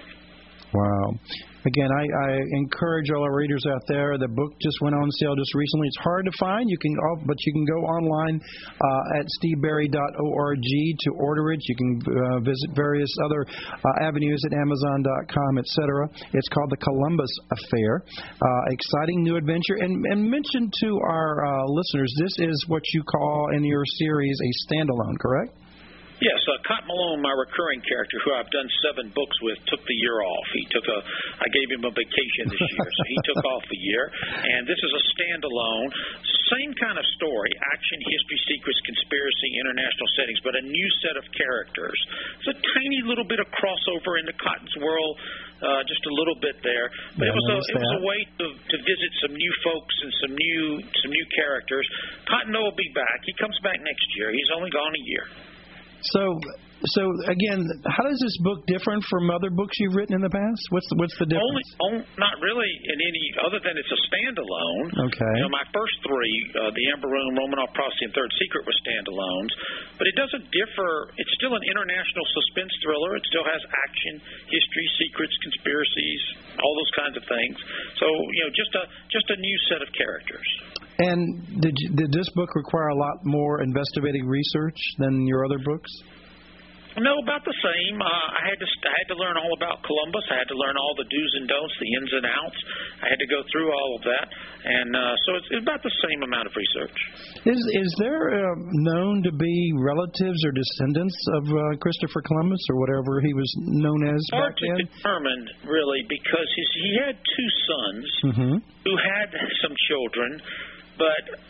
Wow. 0.74 1.14
Again, 1.64 1.88
I, 1.88 2.04
I 2.04 2.30
encourage 2.60 3.08
all 3.10 3.22
our 3.22 3.34
readers 3.34 3.64
out 3.72 3.80
there. 3.88 4.18
The 4.18 4.28
book 4.28 4.52
just 4.60 4.76
went 4.82 4.94
on 4.94 5.08
sale 5.22 5.34
just 5.34 5.54
recently. 5.54 5.86
It's 5.88 6.02
hard 6.02 6.26
to 6.26 6.32
find. 6.38 6.68
You 6.68 6.76
can, 6.76 6.92
but 7.24 7.36
you 7.40 7.52
can 7.54 7.64
go 7.64 7.80
online 7.88 8.36
uh, 8.36 9.18
at 9.18 9.24
steveberry.org 9.40 10.60
to 10.60 11.10
order 11.16 11.52
it. 11.52 11.60
You 11.64 11.76
can 11.76 12.02
uh, 12.04 12.40
visit 12.40 12.68
various 12.74 13.08
other 13.24 13.46
uh, 13.48 14.04
avenues 14.04 14.42
at 14.44 14.52
Amazon.com, 14.52 15.58
etc. 15.58 16.08
It's 16.34 16.48
called 16.48 16.70
The 16.70 16.82
Columbus 16.84 17.32
Affair. 17.56 18.02
Uh, 18.42 18.62
exciting 18.68 19.22
new 19.22 19.36
adventure. 19.36 19.78
And, 19.80 20.04
and 20.10 20.28
mention 20.28 20.70
to 20.82 20.98
our 21.00 21.46
uh, 21.46 21.64
listeners, 21.64 22.12
this 22.20 22.50
is 22.50 22.64
what 22.68 22.82
you 22.92 23.02
call 23.04 23.48
in 23.56 23.64
your 23.64 23.84
series 23.86 24.36
a 24.42 24.74
standalone, 24.74 25.16
correct? 25.18 25.56
Yes, 26.24 26.40
uh, 26.48 26.56
Cotton 26.64 26.88
Malone, 26.88 27.20
my 27.20 27.36
recurring 27.36 27.84
character, 27.84 28.16
who 28.24 28.32
I've 28.32 28.48
done 28.48 28.64
seven 28.80 29.12
books 29.12 29.36
with, 29.44 29.60
took 29.68 29.84
the 29.84 29.98
year 30.00 30.24
off. 30.24 30.46
He 30.56 30.64
took 30.72 30.86
a, 30.88 30.98
I 31.36 31.52
gave 31.52 31.68
him 31.68 31.84
a 31.84 31.92
vacation 31.92 32.48
this 32.48 32.64
year, 32.64 32.88
so 32.88 33.02
he 33.04 33.18
took 33.28 33.44
off 33.44 33.64
a 33.68 33.80
year. 33.84 34.08
And 34.56 34.64
this 34.64 34.80
is 34.80 34.88
a 34.88 35.02
standalone, 35.12 35.92
same 36.48 36.72
kind 36.80 36.96
of 36.96 37.04
story: 37.20 37.52
action, 37.76 38.00
history, 38.08 38.40
secrets, 38.48 38.80
conspiracy, 38.88 39.48
international 39.68 40.08
settings, 40.16 40.40
but 40.40 40.56
a 40.56 40.64
new 40.64 40.88
set 41.04 41.20
of 41.20 41.28
characters. 41.36 41.98
It's 42.40 42.56
a 42.56 42.58
tiny 42.72 43.04
little 43.04 43.28
bit 43.28 43.44
of 43.44 43.48
crossover 43.52 44.16
into 44.16 44.32
Cotton's 44.40 44.76
world, 44.80 45.20
uh, 45.60 45.84
just 45.84 46.08
a 46.08 46.12
little 46.24 46.40
bit 46.40 46.56
there. 46.64 46.88
But 47.20 47.28
yeah, 47.28 47.32
it 47.32 47.36
was 47.36 47.48
a 47.52 47.58
it 47.68 47.76
was 47.84 47.92
a 48.00 48.02
way 48.08 48.18
to 48.40 48.46
to 48.48 48.76
visit 48.80 49.10
some 49.28 49.36
new 49.36 49.52
folks 49.60 49.92
and 50.00 50.10
some 50.24 50.32
new 50.32 50.80
some 51.04 51.12
new 51.12 51.26
characters. 51.36 51.84
Cotton 52.24 52.56
will 52.56 52.72
be 52.72 52.88
back. 52.96 53.28
He 53.28 53.36
comes 53.36 53.60
back 53.60 53.76
next 53.76 54.08
year. 54.16 54.32
He's 54.32 54.48
only 54.56 54.72
gone 54.72 54.96
a 54.96 55.04
year. 55.04 55.28
So, 56.12 56.36
so 56.84 57.02
again, 57.32 57.64
how 57.88 58.04
does 58.04 58.20
this 58.20 58.36
book 58.44 58.60
different 58.68 59.00
from 59.08 59.32
other 59.32 59.48
books 59.48 59.72
you've 59.80 59.96
written 59.96 60.12
in 60.12 60.20
the 60.20 60.28
past? 60.28 60.60
What's 60.68 60.84
the, 60.92 60.96
what's 61.00 61.16
the 61.16 61.24
difference? 61.24 61.68
Only, 61.80 62.04
oh, 62.04 62.20
not 62.20 62.36
really 62.44 62.68
in 62.68 62.98
any 63.00 63.26
other 63.40 63.56
than 63.64 63.72
it's 63.80 63.88
a 63.88 64.00
standalone. 64.12 65.08
Okay. 65.08 65.34
You 65.40 65.48
know, 65.48 65.54
my 65.54 65.64
first 65.72 65.96
three, 66.04 66.36
uh, 66.60 66.68
the 66.76 66.84
Amber 66.92 67.08
Room, 67.08 67.40
Romanov 67.40 67.72
Prophecy, 67.72 68.04
and 68.04 68.12
Third 68.12 68.28
Secret, 68.36 68.68
were 68.68 68.76
standalones, 68.84 69.52
but 69.96 70.04
it 70.04 70.16
doesn't 70.20 70.44
differ. 70.52 71.08
It's 71.16 71.32
still 71.40 71.56
an 71.56 71.64
international 71.64 72.26
suspense 72.36 72.72
thriller. 72.84 73.16
It 73.16 73.24
still 73.32 73.46
has 73.48 73.62
action, 73.88 74.20
history, 74.52 74.86
secrets, 75.00 75.32
conspiracies, 75.40 76.22
all 76.60 76.74
those 76.76 76.92
kinds 77.00 77.16
of 77.16 77.24
things. 77.24 77.56
So, 77.96 78.06
you 78.12 78.42
know, 78.44 78.52
just 78.52 78.72
a 78.76 78.84
just 79.08 79.28
a 79.32 79.38
new 79.40 79.56
set 79.72 79.80
of 79.80 79.88
characters. 79.96 80.83
And 80.98 81.60
did 81.60 81.74
did 81.96 82.12
this 82.12 82.28
book 82.34 82.54
require 82.54 82.88
a 82.88 82.96
lot 82.96 83.16
more 83.24 83.62
investigative 83.62 84.26
research 84.26 84.78
than 84.98 85.26
your 85.26 85.44
other 85.44 85.58
books? 85.64 85.90
No, 86.94 87.10
about 87.26 87.42
the 87.42 87.56
same. 87.58 87.98
Uh, 87.98 88.06
I 88.06 88.42
had 88.46 88.58
to 88.62 88.68
I 88.86 88.94
had 89.02 89.08
to 89.10 89.18
learn 89.18 89.34
all 89.34 89.50
about 89.58 89.82
Columbus. 89.82 90.22
I 90.30 90.38
had 90.38 90.46
to 90.46 90.54
learn 90.54 90.78
all 90.78 90.94
the 90.94 91.08
do's 91.10 91.32
and 91.42 91.50
don'ts, 91.50 91.74
the 91.82 91.90
ins 91.90 92.12
and 92.22 92.26
outs. 92.30 92.58
I 93.02 93.10
had 93.10 93.18
to 93.18 93.26
go 93.26 93.42
through 93.50 93.74
all 93.74 93.90
of 93.98 94.02
that, 94.06 94.26
and 94.30 94.94
uh, 94.94 95.14
so 95.26 95.28
it's, 95.34 95.48
it's 95.58 95.64
about 95.66 95.82
the 95.82 95.90
same 96.06 96.22
amount 96.22 96.46
of 96.46 96.54
research. 96.54 96.94
Is 97.50 97.58
is 97.82 97.90
there 97.98 98.30
uh, 98.30 98.54
known 98.86 99.26
to 99.26 99.34
be 99.34 99.74
relatives 99.82 100.38
or 100.46 100.54
descendants 100.54 101.18
of 101.34 101.42
uh, 101.50 101.58
Christopher 101.82 102.22
Columbus 102.22 102.62
or 102.70 102.78
whatever 102.78 103.18
he 103.26 103.34
was 103.34 103.50
known 103.58 104.06
as 104.06 104.22
Hard 104.30 104.54
back 104.54 104.62
to 104.62 104.66
then? 104.70 104.86
determine, 104.86 105.42
really, 105.66 106.06
because 106.06 106.48
his, 106.54 106.70
he 106.78 106.90
had 107.02 107.18
two 107.18 107.50
sons 107.66 108.06
mm-hmm. 108.30 108.54
who 108.86 108.94
had 108.94 109.34
some 109.66 109.74
children 109.90 110.38
but 110.98 111.40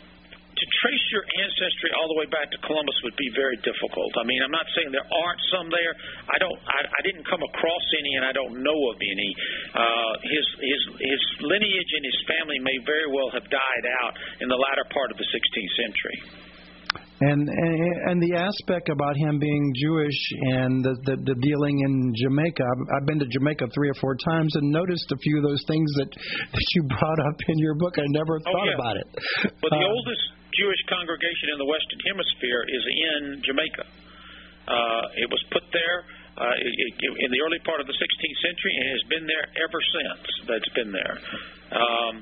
to 0.55 0.65
trace 0.79 1.05
your 1.11 1.25
ancestry 1.27 1.91
all 1.99 2.07
the 2.07 2.15
way 2.15 2.27
back 2.31 2.47
to 2.47 2.59
Columbus 2.63 2.95
would 3.03 3.17
be 3.19 3.27
very 3.35 3.59
difficult. 3.59 4.15
I 4.15 4.23
mean, 4.23 4.39
I'm 4.39 4.55
not 4.55 4.63
saying 4.71 4.87
there 4.95 5.03
aren't 5.03 5.41
some 5.51 5.67
there. 5.67 5.93
I 6.31 6.39
don't. 6.39 6.55
I, 6.63 6.79
I 6.87 7.01
didn't 7.03 7.27
come 7.27 7.43
across 7.43 7.85
any, 7.99 8.15
and 8.15 8.23
I 8.23 8.31
don't 8.31 8.63
know 8.63 8.79
of 8.87 8.95
any. 8.95 9.31
Uh, 9.75 10.13
his 10.23 10.45
his 10.63 10.81
his 10.95 11.21
lineage 11.43 11.91
and 11.99 12.03
his 12.07 12.19
family 12.23 12.59
may 12.63 12.77
very 12.87 13.11
well 13.11 13.27
have 13.35 13.43
died 13.51 13.85
out 13.99 14.15
in 14.39 14.47
the 14.47 14.55
latter 14.55 14.87
part 14.95 15.11
of 15.11 15.19
the 15.19 15.27
16th 15.27 15.73
century. 15.75 16.44
And, 17.15 17.47
and 17.47 17.75
and 18.11 18.17
the 18.19 18.35
aspect 18.35 18.91
about 18.91 19.15
him 19.15 19.39
being 19.39 19.63
Jewish 19.79 20.19
and 20.59 20.83
the, 20.83 20.99
the 21.07 21.15
the 21.15 21.35
dealing 21.39 21.79
in 21.79 22.11
Jamaica. 22.11 22.59
I've, 22.59 22.83
I've 22.91 23.07
been 23.07 23.23
to 23.23 23.29
Jamaica 23.31 23.71
three 23.71 23.87
or 23.87 23.95
four 24.03 24.19
times 24.19 24.51
and 24.59 24.67
noticed 24.67 25.07
a 25.15 25.19
few 25.23 25.39
of 25.39 25.43
those 25.47 25.63
things 25.63 25.87
that 25.95 26.11
that 26.11 26.67
you 26.75 26.83
brought 26.91 27.21
up 27.31 27.39
in 27.47 27.55
your 27.63 27.79
book. 27.79 27.95
I 27.95 28.03
never 28.11 28.35
oh, 28.35 28.51
thought 28.51 28.67
yeah. 28.67 28.75
about 28.75 28.95
it. 28.99 29.07
Well, 29.63 29.71
the 29.71 29.87
uh, 29.87 29.95
oldest 29.95 30.23
Jewish 30.59 30.83
congregation 30.91 31.55
in 31.55 31.57
the 31.63 31.69
Western 31.71 32.01
Hemisphere 32.03 32.61
is 32.67 32.83
in 32.83 33.21
Jamaica. 33.47 33.85
Uh, 34.67 35.23
it 35.23 35.31
was 35.31 35.39
put 35.55 35.63
there 35.71 36.03
uh, 36.35 36.55
it, 36.59 36.73
it, 36.99 37.11
in 37.15 37.29
the 37.31 37.39
early 37.47 37.63
part 37.63 37.79
of 37.79 37.87
the 37.87 37.95
16th 37.95 38.39
century 38.43 38.73
and 38.75 38.85
has 38.91 39.03
been 39.07 39.25
there 39.27 39.45
ever 39.63 39.79
since. 39.79 40.25
That's 40.51 40.71
been 40.75 40.91
there. 40.91 41.15
Um, 41.71 42.13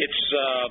it's 0.00 0.22
uh, 0.32 0.66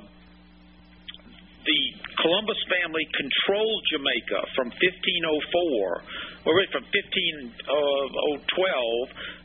the 1.67 1.81
Columbus 2.24 2.57
family 2.71 3.03
controlled 3.12 3.81
Jamaica 3.91 4.39
from 4.55 4.71
1504, 4.71 6.47
or 6.47 6.53
from 6.71 6.83
1512 6.88 7.59
uh, 7.67 8.07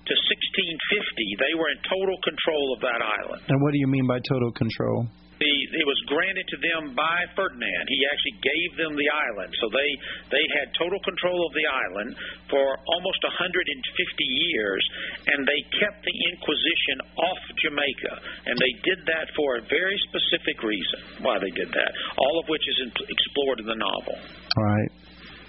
to 0.07 0.15
1650. 0.15 1.43
They 1.43 1.55
were 1.59 1.71
in 1.75 1.81
total 1.83 2.17
control 2.23 2.67
of 2.79 2.81
that 2.87 3.03
island. 3.03 3.43
And 3.51 3.59
what 3.59 3.75
do 3.75 3.79
you 3.83 3.91
mean 3.91 4.07
by 4.07 4.23
total 4.23 4.55
control? 4.55 5.11
The, 5.41 5.55
it 5.75 5.87
was 5.89 6.01
granted 6.07 6.47
to 6.55 6.59
them 6.61 6.83
by 6.95 7.19
Ferdinand. 7.35 7.85
He 7.89 8.01
actually 8.07 8.37
gave 8.41 8.71
them 8.79 8.93
the 8.95 9.11
island, 9.11 9.51
so 9.59 9.67
they 9.73 9.91
they 10.31 10.45
had 10.61 10.71
total 10.79 11.01
control 11.03 11.41
of 11.43 11.53
the 11.57 11.67
island 11.67 12.15
for 12.47 12.63
almost 12.63 13.21
150 13.27 13.75
years, 14.23 14.83
and 15.27 15.43
they 15.43 15.61
kept 15.83 15.99
the 16.05 16.17
Inquisition 16.31 16.97
off 17.19 17.43
Jamaica, 17.59 18.15
and 18.47 18.55
they 18.55 18.73
did 18.87 19.01
that 19.11 19.27
for 19.35 19.59
a 19.59 19.63
very 19.67 19.99
specific 20.13 20.63
reason 20.63 21.27
why 21.27 21.43
they 21.43 21.51
did 21.59 21.75
that. 21.75 21.93
All 22.19 22.39
of 22.39 22.47
which 22.47 22.63
is 22.63 22.79
in, 22.87 22.91
explored 23.11 23.59
in 23.61 23.67
the 23.67 23.79
novel. 23.79 24.17
All 24.23 24.69
right. 24.69 24.93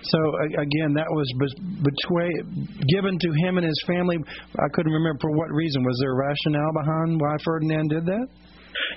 So 0.04 0.20
again, 0.60 0.92
that 1.00 1.08
was 1.08 1.28
between, 1.80 2.68
given 2.92 3.16
to 3.16 3.30
him 3.48 3.58
and 3.58 3.66
his 3.66 3.80
family. 3.88 4.18
I 4.60 4.68
couldn't 4.74 4.92
remember 4.92 5.20
for 5.22 5.32
what 5.32 5.48
reason. 5.52 5.84
Was 5.84 5.98
there 6.02 6.12
a 6.12 6.20
rationale 6.20 6.74
behind 6.74 7.22
why 7.22 7.36
Ferdinand 7.44 7.88
did 7.90 8.06
that? 8.08 8.28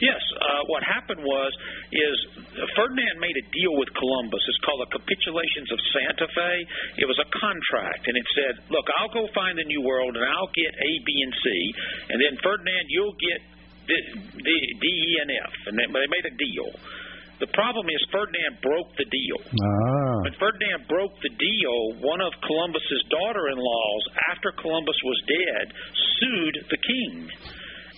Yes, 0.00 0.20
uh, 0.40 0.62
what 0.68 0.82
happened 0.82 1.22
was 1.22 1.50
is 1.92 2.16
Ferdinand 2.76 3.16
made 3.20 3.36
a 3.36 3.44
deal 3.52 3.74
with 3.76 3.88
Columbus. 3.94 4.42
It's 4.48 4.62
called 4.64 4.82
the 4.84 4.92
Capitulations 4.96 5.68
of 5.72 5.78
Santa 5.92 6.26
Fe. 6.32 6.52
It 7.02 7.06
was 7.06 7.18
a 7.20 7.28
contract, 7.32 8.06
and 8.08 8.14
it 8.16 8.26
said, 8.34 8.52
"Look, 8.70 8.86
I'll 8.98 9.12
go 9.12 9.28
find 9.32 9.58
the 9.58 9.68
New 9.68 9.82
World, 9.82 10.16
and 10.16 10.24
I'll 10.24 10.52
get 10.52 10.72
A, 10.72 10.90
B, 11.04 11.08
and 11.22 11.34
C, 11.34 11.46
and 12.10 12.16
then 12.20 12.34
Ferdinand, 12.42 12.84
you'll 12.88 13.18
get 13.20 13.40
the, 13.86 13.98
the 14.40 14.58
D, 14.80 14.86
E, 14.86 15.10
and 15.22 15.30
F." 15.30 15.54
And 15.70 15.74
they, 15.78 15.86
they 15.86 16.08
made 16.10 16.26
a 16.26 16.34
deal. 16.36 16.68
The 17.38 17.52
problem 17.52 17.84
is 17.92 18.00
Ferdinand 18.08 18.64
broke 18.64 18.96
the 18.96 19.04
deal. 19.04 19.38
Ah. 19.44 20.24
When 20.24 20.32
Ferdinand 20.40 20.88
broke 20.88 21.12
the 21.20 21.28
deal, 21.36 22.00
one 22.00 22.24
of 22.24 22.32
Columbus's 22.40 23.04
daughter-in-laws, 23.12 24.02
after 24.32 24.52
Columbus 24.56 24.96
was 25.04 25.18
dead, 25.28 25.64
sued 26.16 26.56
the 26.72 26.80
king. 26.80 27.28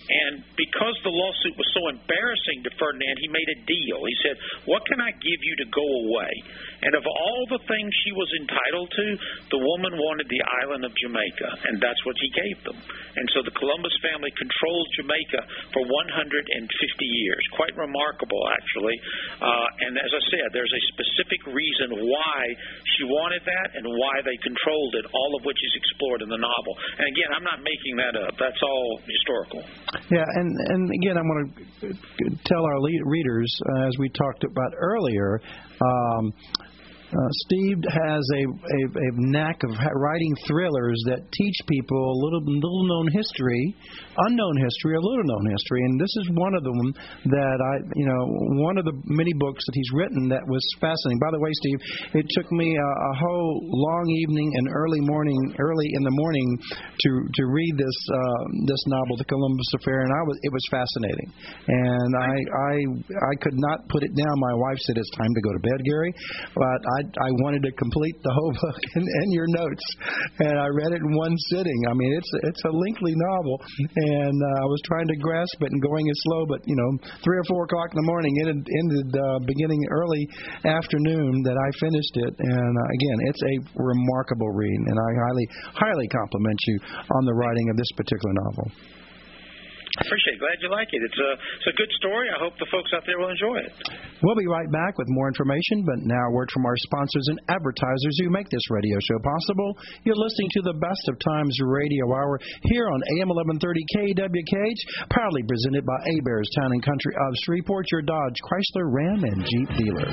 And 0.09 0.41
because 0.57 0.97
the 1.05 1.13
lawsuit 1.13 1.53
was 1.53 1.69
so 1.77 1.85
embarrassing 1.93 2.65
to 2.65 2.71
Ferdinand, 2.81 3.15
he 3.21 3.29
made 3.29 3.45
a 3.45 3.59
deal. 3.69 4.01
He 4.01 4.17
said, 4.25 4.35
What 4.65 4.81
can 4.89 4.97
I 4.97 5.13
give 5.13 5.39
you 5.45 5.53
to 5.61 5.67
go 5.69 5.85
away? 6.09 6.33
And 6.81 6.97
of 6.97 7.05
all 7.05 7.41
the 7.45 7.61
things 7.69 7.89
she 8.01 8.13
was 8.17 8.29
entitled 8.41 8.89
to, 8.89 9.05
the 9.53 9.61
woman 9.61 9.93
wanted 10.01 10.25
the 10.31 10.41
island 10.65 10.81
of 10.87 10.95
Jamaica, 10.97 11.49
and 11.69 11.77
that's 11.77 12.01
what 12.09 12.17
he 12.17 12.29
gave 12.33 12.57
them. 12.65 12.77
And 13.19 13.25
so 13.35 13.45
the 13.45 13.53
Columbus 13.53 13.93
family 14.01 14.31
controlled 14.33 14.87
Jamaica 14.97 15.41
for 15.77 15.85
150 15.85 15.91
years. 17.05 17.43
Quite 17.53 17.75
remarkable, 17.77 18.41
actually. 18.49 18.97
Uh, 19.37 19.85
and 19.85 19.93
as 19.99 20.09
I 20.09 20.23
said, 20.33 20.47
there's 20.55 20.73
a 20.73 20.83
specific 20.95 21.41
reason 21.53 22.09
why 22.09 22.39
she 22.97 23.03
wanted 23.05 23.43
that 23.45 23.77
and 23.77 23.85
why 23.85 24.25
they 24.25 24.37
controlled 24.41 24.93
it, 24.97 25.05
all 25.13 25.31
of 25.37 25.45
which 25.45 25.59
is 25.59 25.73
explored 25.77 26.25
in 26.25 26.29
the 26.31 26.41
novel. 26.41 26.73
And 26.97 27.05
again, 27.11 27.29
I'm 27.35 27.45
not 27.45 27.59
making 27.61 27.99
that 28.01 28.15
up. 28.17 28.33
That's 28.39 28.61
all 28.63 29.03
historical. 29.03 29.61
Yeah, 30.11 30.25
and 30.35 30.57
and 30.67 30.91
again, 31.01 31.17
I 31.17 31.21
want 31.21 31.55
to 31.81 31.93
tell 32.45 32.63
our 32.65 32.79
readers, 33.05 33.59
uh, 33.69 33.87
as 33.87 33.93
we 33.99 34.09
talked 34.09 34.43
about 34.43 34.73
earlier. 34.77 35.41
Um, 35.81 36.33
uh, 37.09 37.29
Steve 37.49 37.81
has 37.89 38.23
a, 38.37 38.43
a, 38.45 38.79
a 38.85 39.09
knack 39.33 39.57
of 39.65 39.73
writing 39.73 40.33
thrillers 40.45 41.01
that 41.09 41.25
teach 41.33 41.57
people 41.65 41.97
a 41.97 42.17
little 42.21 42.43
little 42.45 42.85
known 42.85 43.09
history, 43.09 43.73
unknown 44.29 44.55
history, 44.61 44.93
a 44.93 45.01
little 45.01 45.25
known 45.25 45.45
history, 45.49 45.81
and 45.89 45.97
this 45.97 46.13
is 46.21 46.29
one 46.37 46.53
of 46.53 46.61
them 46.61 46.93
that 47.33 47.57
I, 47.57 47.73
you 47.97 48.05
know, 48.05 48.21
one 48.61 48.77
of 48.77 48.85
the 48.85 48.93
many 49.09 49.33
books 49.41 49.65
that 49.65 49.73
he's 49.73 49.91
written 49.97 50.29
that 50.29 50.45
was 50.45 50.61
fascinating. 50.77 51.17
By 51.17 51.33
the 51.33 51.41
way, 51.41 51.49
Steve, 51.65 51.79
it 52.21 52.25
took 52.37 52.45
me 52.53 52.77
a, 52.77 52.89
a 53.09 53.13
whole 53.17 53.57
long 53.65 54.05
evening 54.21 54.49
and 54.61 54.69
early 54.69 55.01
morning, 55.01 55.39
early 55.57 55.89
in 55.97 56.03
the 56.05 56.13
morning, 56.13 56.47
to 56.61 57.09
to 57.25 57.43
read 57.49 57.73
this 57.73 57.97
uh, 58.13 58.43
this 58.69 58.81
novel, 58.85 59.17
The 59.17 59.25
Columbus 59.25 59.69
Affair, 59.81 60.05
and 60.05 60.13
I 60.13 60.21
was 60.29 60.37
it 60.45 60.51
was 60.53 60.65
fascinating, 60.69 61.29
and 61.73 62.11
I 62.21 62.33
I 62.37 62.73
I 63.17 63.33
could 63.41 63.57
not 63.57 63.81
put 63.89 64.05
it 64.05 64.13
down. 64.13 64.33
My 64.37 64.55
wife 64.69 64.77
said 64.85 64.93
it's 65.01 65.09
time 65.17 65.33
to 65.33 65.41
go 65.41 65.51
to 65.57 65.61
bed, 65.65 65.79
Gary, 65.81 66.13
but 66.53 66.79
I 66.85 66.98
I, 66.99 67.01
I 67.07 67.29
wanted 67.47 67.63
to 67.63 67.71
complete 67.79 68.17
the 68.19 68.33
whole 68.35 68.51
book 68.51 68.81
and, 68.95 69.05
and 69.07 69.27
your 69.31 69.47
notes, 69.55 69.85
and 70.43 70.59
I 70.59 70.67
read 70.67 70.91
it 70.91 70.99
in 70.99 71.11
one 71.15 71.35
sitting. 71.55 71.79
I 71.87 71.93
mean, 71.95 72.11
it's 72.11 72.31
it's 72.43 72.63
a 72.67 72.73
lengthy 72.75 73.15
novel, 73.15 73.55
and 73.95 74.35
uh, 74.35 74.63
I 74.63 74.67
was 74.67 74.81
trying 74.85 75.07
to 75.07 75.17
grasp 75.17 75.57
it 75.63 75.71
and 75.71 75.81
going 75.81 76.03
it 76.07 76.17
slow, 76.27 76.43
but 76.45 76.59
you 76.67 76.75
know, 76.75 76.91
three 77.23 77.39
or 77.39 77.45
four 77.47 77.63
o'clock 77.63 77.95
in 77.95 77.97
the 78.03 78.09
morning, 78.11 78.33
it 78.43 78.47
ended 78.51 79.09
uh, 79.15 79.39
beginning 79.47 79.79
early 79.89 80.23
afternoon 80.67 81.31
that 81.47 81.55
I 81.55 81.69
finished 81.79 82.15
it, 82.27 82.33
and 82.35 82.73
uh, 82.75 82.87
again, 82.99 83.17
it's 83.31 83.43
a 83.43 83.55
remarkable 83.79 84.51
read, 84.51 84.79
and 84.91 84.97
I 84.99 85.09
highly 85.23 85.47
highly 85.73 86.07
compliment 86.11 86.59
you 86.67 86.77
on 87.15 87.23
the 87.25 87.33
writing 87.33 87.69
of 87.71 87.77
this 87.77 87.91
particular 87.95 88.33
novel. 88.43 88.98
Appreciate 89.99 90.39
it. 90.39 90.41
Glad 90.41 90.57
you 90.63 90.71
like 90.71 90.87
it. 90.91 91.01
It's 91.03 91.19
a 91.19 91.31
it's 91.59 91.69
a 91.69 91.75
good 91.75 91.91
story. 91.99 92.31
I 92.31 92.39
hope 92.39 92.55
the 92.55 92.71
folks 92.71 92.91
out 92.95 93.03
there 93.03 93.19
will 93.19 93.31
enjoy 93.31 93.59
it. 93.59 93.71
We'll 94.23 94.39
be 94.39 94.47
right 94.47 94.71
back 94.71 94.95
with 94.95 95.07
more 95.11 95.27
information, 95.27 95.83
but 95.83 95.99
now 96.07 96.23
a 96.27 96.31
word 96.31 96.47
from 96.55 96.63
our 96.63 96.77
sponsors 96.87 97.27
and 97.35 97.39
advertisers 97.51 98.15
who 98.23 98.31
make 98.31 98.47
this 98.47 98.63
radio 98.71 98.95
show 99.03 99.19
possible. 99.19 99.75
You're 100.07 100.19
listening 100.19 100.49
to 100.59 100.71
the 100.71 100.77
Best 100.79 101.03
of 101.11 101.19
Times 101.19 101.55
Radio 101.63 102.07
Hour 102.15 102.39
here 102.71 102.87
on 102.87 102.99
AM 103.19 103.27
1130 103.27 103.59
KWKH, 103.95 104.81
proudly 105.11 105.43
presented 105.43 105.83
by 105.83 105.99
Hebert's 106.15 106.51
Town 106.55 106.71
and 106.71 106.83
Country 106.83 107.13
of 107.15 107.31
Shreveport, 107.43 107.91
your 107.91 108.03
Dodge, 108.03 108.39
Chrysler, 108.47 108.87
Ram, 108.87 109.23
and 109.23 109.43
Jeep 109.43 109.69
dealer. 109.75 110.07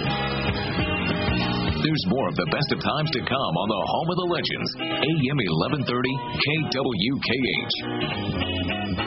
There's 1.86 2.04
more 2.10 2.26
of 2.26 2.34
the 2.34 2.48
best 2.50 2.72
of 2.74 2.82
times 2.82 3.10
to 3.14 3.20
come 3.20 3.54
on 3.54 3.68
the 3.70 3.82
home 3.86 4.10
of 4.10 4.18
the 4.18 4.26
legends, 4.34 4.70
AM 4.82 5.38
1130 5.86 5.86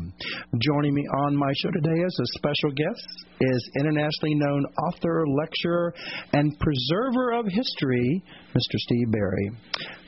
Joining 0.60 0.92
me 0.92 1.08
on 1.24 1.32
my 1.32 1.56
show 1.64 1.72
today 1.80 1.96
as 2.04 2.12
a 2.12 2.28
special 2.36 2.76
guest 2.76 3.24
is 3.40 3.72
internationally 3.80 4.36
known 4.36 4.68
author, 4.84 5.24
lecturer, 5.32 5.96
and 6.34 6.52
preserver 6.60 7.40
of 7.40 7.48
history, 7.48 8.22
Mr. 8.52 8.76
Steve 8.84 9.08
Berry. 9.12 9.50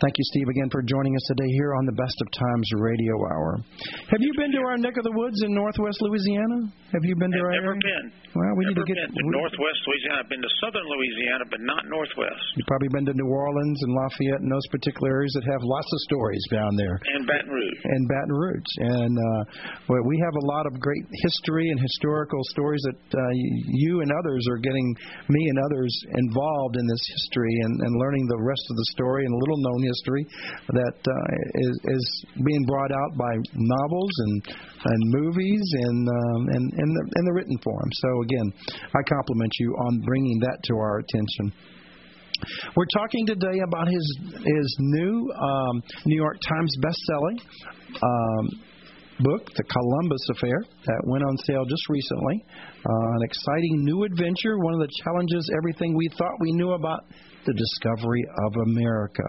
Thank 0.04 0.18
you, 0.18 0.24
Steve, 0.34 0.48
again 0.50 0.68
for 0.70 0.82
joining 0.82 1.16
us 1.16 1.22
today 1.28 1.48
here 1.56 1.74
on 1.74 1.86
the 1.86 1.92
Best 1.92 2.20
of 2.20 2.28
Times 2.42 2.68
Radio 2.82 3.14
Hour. 3.30 3.62
Have 4.10 4.22
you 4.22 4.32
been 4.36 4.50
to 4.52 4.62
our 4.66 4.78
neck 4.78 4.96
of 4.98 5.04
the 5.04 5.14
woods 5.14 5.38
in 5.46 5.54
Northwest 5.54 5.98
Louisiana? 6.02 6.74
Have 6.90 7.04
you 7.06 7.14
been 7.16 7.30
to 7.30 7.38
I've 7.38 7.46
our 7.46 7.54
never 7.54 7.74
area? 7.78 7.86
been. 7.86 8.06
Well, 8.34 8.52
we 8.56 8.64
never 8.68 8.72
need 8.72 8.78
to 8.82 8.88
get 8.88 8.98
been 9.00 9.14
to 9.14 9.24
we, 9.24 9.32
Northwest 9.32 9.80
Louisiana. 9.86 10.24
I've 10.24 10.28
been 10.32 10.44
to 10.44 10.52
Southern 10.60 10.84
Louisiana, 10.84 11.44
but 11.48 11.60
not 11.64 11.88
Northwest. 11.88 12.42
You've 12.56 12.68
probably 12.68 12.90
been 12.92 13.06
to 13.08 13.14
New 13.14 13.30
Orleans 13.30 13.78
and 13.84 13.90
Lafayette 13.94 14.42
and 14.42 14.50
those 14.50 14.66
particular 14.72 15.22
areas 15.22 15.32
that 15.38 15.46
have 15.48 15.62
lots 15.62 15.88
of 15.88 15.98
stories 16.08 16.44
down 16.50 16.72
there. 16.76 16.96
And 17.16 17.24
Baton 17.24 17.52
Rouge. 17.52 17.80
And 17.84 18.02
Baton 18.08 18.34
Rouge. 18.34 18.72
And 18.92 19.14
uh, 19.14 19.42
well, 19.88 20.04
we 20.08 20.16
have 20.20 20.34
a 20.36 20.44
lot 20.48 20.64
of 20.66 20.76
great 20.80 21.04
history 21.24 21.68
and 21.70 21.78
historical 21.80 22.40
stories 22.50 22.82
that 22.88 23.00
uh, 23.14 23.32
you 23.86 24.00
and 24.02 24.10
others 24.10 24.42
are 24.50 24.60
getting 24.60 24.86
me 25.28 25.42
and 25.48 25.58
others 25.64 25.92
involved 26.28 26.76
in 26.76 26.84
this 26.88 27.04
history 27.20 27.54
and, 27.62 27.74
and 27.80 27.92
learning 28.00 28.26
the 28.28 28.40
rest 28.40 28.64
of 28.68 28.76
the 28.76 28.88
story 28.96 29.24
and 29.24 29.32
little 29.32 29.60
known 29.60 29.80
history 29.86 30.24
that 30.72 30.98
uh, 30.98 31.62
is, 31.68 31.74
is 31.88 32.21
being 32.34 32.64
brought 32.66 32.92
out 32.92 33.16
by 33.16 33.32
novels 33.54 34.12
and 34.18 34.34
and 34.84 35.00
movies 35.10 35.62
and 35.72 36.08
um, 36.08 36.40
and 36.48 36.64
and 36.72 36.90
the, 36.96 37.02
in 37.16 37.24
the 37.24 37.32
written 37.32 37.58
form. 37.62 37.88
So 37.92 38.22
again, 38.22 38.52
I 38.94 39.02
compliment 39.08 39.52
you 39.60 39.74
on 39.88 40.00
bringing 40.00 40.38
that 40.40 40.58
to 40.64 40.74
our 40.74 40.98
attention. 40.98 41.52
We're 42.76 42.90
talking 42.96 43.26
today 43.26 43.60
about 43.66 43.88
his 43.88 44.18
his 44.44 44.76
new 44.80 45.30
um, 45.30 45.82
New 46.06 46.16
York 46.16 46.38
Times 46.48 46.76
bestselling 46.82 47.38
um, 48.02 48.48
book, 49.20 49.46
The 49.54 49.62
Columbus 49.62 50.26
Affair, 50.30 50.64
that 50.86 51.00
went 51.06 51.22
on 51.22 51.36
sale 51.46 51.64
just 51.64 51.88
recently. 51.88 52.44
Uh, 52.84 53.16
an 53.16 53.22
exciting 53.22 53.84
new 53.84 54.04
adventure, 54.04 54.58
one 54.58 54.74
of 54.74 54.80
the 54.80 54.90
challenges 55.04 55.48
everything 55.56 55.96
we 55.96 56.08
thought 56.18 56.32
we 56.40 56.52
knew 56.52 56.72
about 56.72 57.04
the 57.46 57.54
discovery 57.54 58.24
of 58.46 58.52
America. 58.72 59.24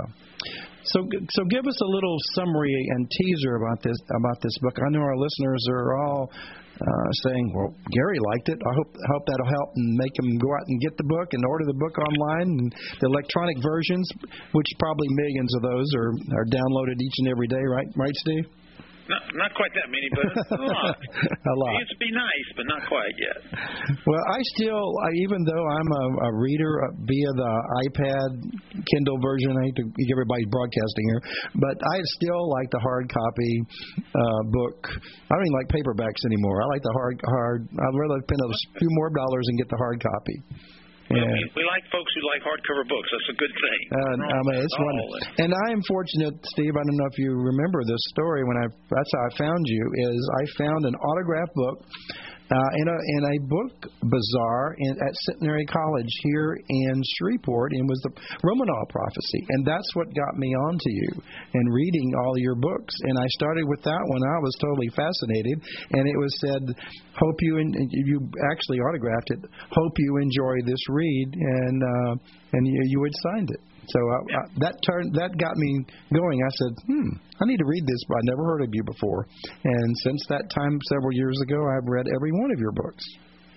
So, 0.85 0.99
so 1.07 1.41
give 1.49 1.65
us 1.65 1.79
a 1.81 1.89
little 1.89 2.17
summary 2.35 2.75
and 2.89 3.09
teaser 3.09 3.55
about 3.55 3.81
this 3.83 3.97
about 4.19 4.41
this 4.41 4.51
book. 4.61 4.75
I 4.79 4.89
know 4.91 5.01
our 5.01 5.17
listeners 5.17 5.63
are 5.69 5.97
all 6.03 6.29
uh, 6.33 7.09
saying, 7.23 7.53
"Well, 7.55 7.73
Gary 7.91 8.19
liked 8.33 8.49
it. 8.49 8.59
I 8.59 8.73
hope 8.75 8.91
hope 9.13 9.23
that'll 9.25 9.53
help 9.53 9.69
and 9.75 9.95
make 9.95 10.13
them 10.15 10.37
go 10.37 10.49
out 10.53 10.67
and 10.67 10.81
get 10.81 10.97
the 10.97 11.07
book 11.07 11.31
and 11.31 11.45
order 11.45 11.65
the 11.65 11.79
book 11.79 11.95
online 11.97 12.49
and 12.51 12.75
the 12.99 13.07
electronic 13.07 13.57
versions, 13.63 14.09
which 14.51 14.67
probably 14.79 15.07
millions 15.11 15.55
of 15.55 15.61
those 15.61 15.87
are 15.95 16.11
are 16.35 16.45
downloaded 16.51 16.99
each 16.99 17.17
and 17.19 17.27
every 17.29 17.47
day, 17.47 17.63
right? 17.63 17.87
Right, 17.95 18.15
Steve? 18.15 18.45
Not, 19.03 19.19
not 19.35 19.51
quite 19.59 19.73
that 19.75 19.91
many, 19.91 20.07
but 20.15 20.27
a 20.59 20.63
lot. 20.63 20.95
a 20.95 21.55
lot. 21.59 21.75
It 21.75 21.99
be 21.99 22.11
nice, 22.15 22.47
but 22.55 22.65
not 22.71 22.87
quite 22.87 23.15
yet. 23.19 23.39
Well, 24.07 24.23
I 24.31 24.39
still, 24.55 24.79
I, 24.79 25.09
even 25.27 25.43
though 25.43 25.65
I'm 25.67 25.89
a, 25.91 26.05
a 26.23 26.31
reader 26.39 26.73
uh, 26.87 26.95
via 27.03 27.31
the 27.35 27.53
iPad 27.83 28.29
Kindle 28.79 29.19
version, 29.19 29.51
I 29.59 29.67
hate 29.67 29.77
to 29.83 29.85
give 29.91 30.15
everybody 30.15 30.47
broadcasting 30.47 31.05
here, 31.11 31.21
but 31.59 31.75
I 31.75 31.97
still 32.15 32.47
like 32.47 32.69
the 32.71 32.79
hard 32.79 33.11
copy 33.11 33.53
uh, 33.99 34.41
book. 34.55 34.79
I 34.87 35.31
don't 35.35 35.45
even 35.51 35.57
like 35.59 35.67
paperbacks 35.67 36.23
anymore. 36.23 36.63
I 36.63 36.67
like 36.71 36.83
the 36.83 36.95
hard, 36.95 37.15
hard. 37.27 37.59
I'd 37.67 37.99
rather 37.99 38.23
spend 38.23 38.39
a 38.39 38.51
few 38.79 38.91
more 38.95 39.11
dollars 39.11 39.45
and 39.51 39.57
get 39.59 39.67
the 39.67 39.79
hard 39.83 39.99
copy. 39.99 40.37
Yeah. 41.13 41.29
We, 41.29 41.41
we 41.57 41.63
like 41.69 41.85
folks 41.93 42.11
who 42.13 42.21
like 42.33 42.41
hardcover 42.41 42.85
books. 42.89 43.09
That's 43.13 43.29
a 43.33 43.37
good 43.37 43.53
thing. 43.53 43.79
Uh, 43.93 44.15
I 44.33 44.41
mean, 44.49 44.59
it's 44.65 44.77
wonderful. 44.77 45.13
And 45.45 45.51
I 45.53 45.67
am 45.71 45.81
fortunate, 45.85 46.35
Steve. 46.57 46.73
I 46.73 46.83
don't 46.83 46.97
know 46.97 47.09
if 47.09 47.17
you 47.21 47.33
remember 47.37 47.85
this 47.85 48.01
story. 48.17 48.41
When 48.43 48.57
I 48.57 48.65
that's 48.69 49.11
how 49.13 49.23
I 49.27 49.31
found 49.37 49.63
you. 49.65 49.83
Is 50.09 50.21
I 50.39 50.43
found 50.57 50.81
an 50.85 50.95
autograph 50.95 51.51
book 51.53 51.77
in 52.75 52.87
a 52.87 52.97
in 53.17 53.23
a 53.35 53.37
book 53.47 53.73
bazaar 54.03 54.75
in, 54.77 54.91
at 55.01 55.13
Centenary 55.29 55.65
College 55.65 56.11
here 56.23 56.57
in 56.69 57.01
Shreveport, 57.17 57.71
and 57.73 57.87
was 57.87 58.01
the 58.03 58.11
Romanov 58.43 58.89
prophecy, 58.89 59.45
and 59.49 59.65
that's 59.65 59.89
what 59.93 60.07
got 60.15 60.37
me 60.37 60.53
onto 60.67 60.89
you 60.89 61.09
and 61.53 61.73
reading 61.73 62.13
all 62.23 62.37
your 62.37 62.55
books. 62.55 62.93
And 63.03 63.17
I 63.17 63.27
started 63.39 63.65
with 63.67 63.81
that 63.83 64.03
one. 64.07 64.21
I 64.23 64.39
was 64.39 64.55
totally 64.59 64.89
fascinated, 64.95 65.57
and 65.91 66.07
it 66.07 66.17
was 66.17 66.33
said, 66.41 66.63
"Hope 67.17 67.37
you 67.41 67.57
and 67.57 67.75
you 67.91 68.29
actually 68.51 68.79
autographed 68.79 69.31
it. 69.31 69.39
Hope 69.71 69.93
you 69.97 70.17
enjoy 70.17 70.65
this 70.65 70.83
read," 70.89 71.27
and 71.33 71.83
uh, 71.83 72.15
and 72.53 72.67
you, 72.67 72.81
you 72.85 73.03
had 73.03 73.15
signed 73.33 73.49
it. 73.51 73.61
So 73.87 73.99
I, 73.99 74.17
yeah. 74.29 74.37
I, 74.37 74.43
that 74.63 74.75
turned 74.87 75.11
that 75.19 75.35
got 75.35 75.55
me 75.57 75.83
going. 76.13 76.39
I 76.39 76.51
said, 76.55 76.73
"Hmm, 76.87 77.09
I 77.41 77.43
need 77.45 77.59
to 77.59 77.67
read 77.67 77.83
this, 77.83 78.01
but 78.07 78.15
I 78.15 78.23
never 78.31 78.43
heard 78.45 78.61
of 78.63 78.71
you 78.71 78.83
before." 78.83 79.27
And 79.63 79.89
since 80.07 80.23
that 80.29 80.47
time, 80.55 80.79
several 80.87 81.11
years 81.11 81.35
ago, 81.43 81.59
I've 81.59 81.87
read 81.87 82.07
every 82.15 82.31
one 82.31 82.51
of 82.51 82.59
your 82.59 82.71
books. 82.71 83.03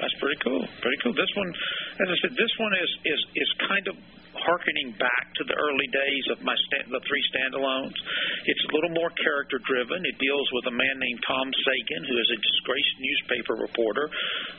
That's 0.03 0.17
pretty 0.21 0.37
cool. 0.43 0.61
Pretty 0.83 0.99
cool. 1.03 1.15
This 1.15 1.33
one, 1.39 1.49
as 1.49 2.09
I 2.11 2.17
said, 2.27 2.33
this 2.35 2.55
one 2.59 2.75
is 2.75 2.91
is 3.07 3.21
is 3.47 3.51
kind 3.71 3.87
of 3.89 3.97
harkening 4.37 4.93
back 5.01 5.25
to 5.41 5.43
the 5.49 5.57
early 5.57 5.89
days 5.89 6.25
of 6.37 6.39
my 6.45 6.55
stand, 6.69 6.93
the 6.93 7.01
three 7.09 7.25
standalones. 7.33 7.97
It's 8.45 8.65
a 8.69 8.71
little 8.77 8.93
more 8.93 9.09
character 9.17 9.57
driven. 9.65 10.05
It 10.05 10.17
deals 10.21 10.49
with 10.53 10.69
a 10.69 10.75
man 10.77 10.97
named 11.01 11.21
Tom 11.25 11.49
Sagan, 11.49 12.03
who 12.07 12.17
is 12.21 12.29
a 12.31 12.39
disgraced 12.39 12.97
newspaper 13.01 13.55
reporter, 13.65 14.07